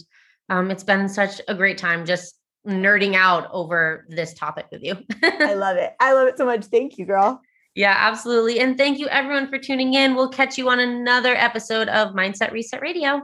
um, 0.48 0.70
it's 0.70 0.84
been 0.84 1.08
such 1.08 1.40
a 1.48 1.54
great 1.54 1.78
time 1.78 2.04
just 2.04 2.36
nerding 2.66 3.14
out 3.14 3.48
over 3.52 4.04
this 4.08 4.34
topic 4.34 4.66
with 4.70 4.82
you. 4.82 4.96
I 5.22 5.54
love 5.54 5.76
it. 5.76 5.94
I 6.00 6.12
love 6.12 6.28
it 6.28 6.36
so 6.36 6.44
much. 6.44 6.64
Thank 6.66 6.98
you, 6.98 7.06
girl. 7.06 7.40
Yeah, 7.74 7.94
absolutely. 7.96 8.60
And 8.60 8.76
thank 8.76 8.98
you 8.98 9.08
everyone 9.08 9.48
for 9.48 9.58
tuning 9.58 9.94
in. 9.94 10.14
We'll 10.14 10.28
catch 10.28 10.58
you 10.58 10.68
on 10.68 10.80
another 10.80 11.34
episode 11.34 11.88
of 11.88 12.14
Mindset 12.14 12.52
Reset 12.52 12.82
Radio. 12.82 13.22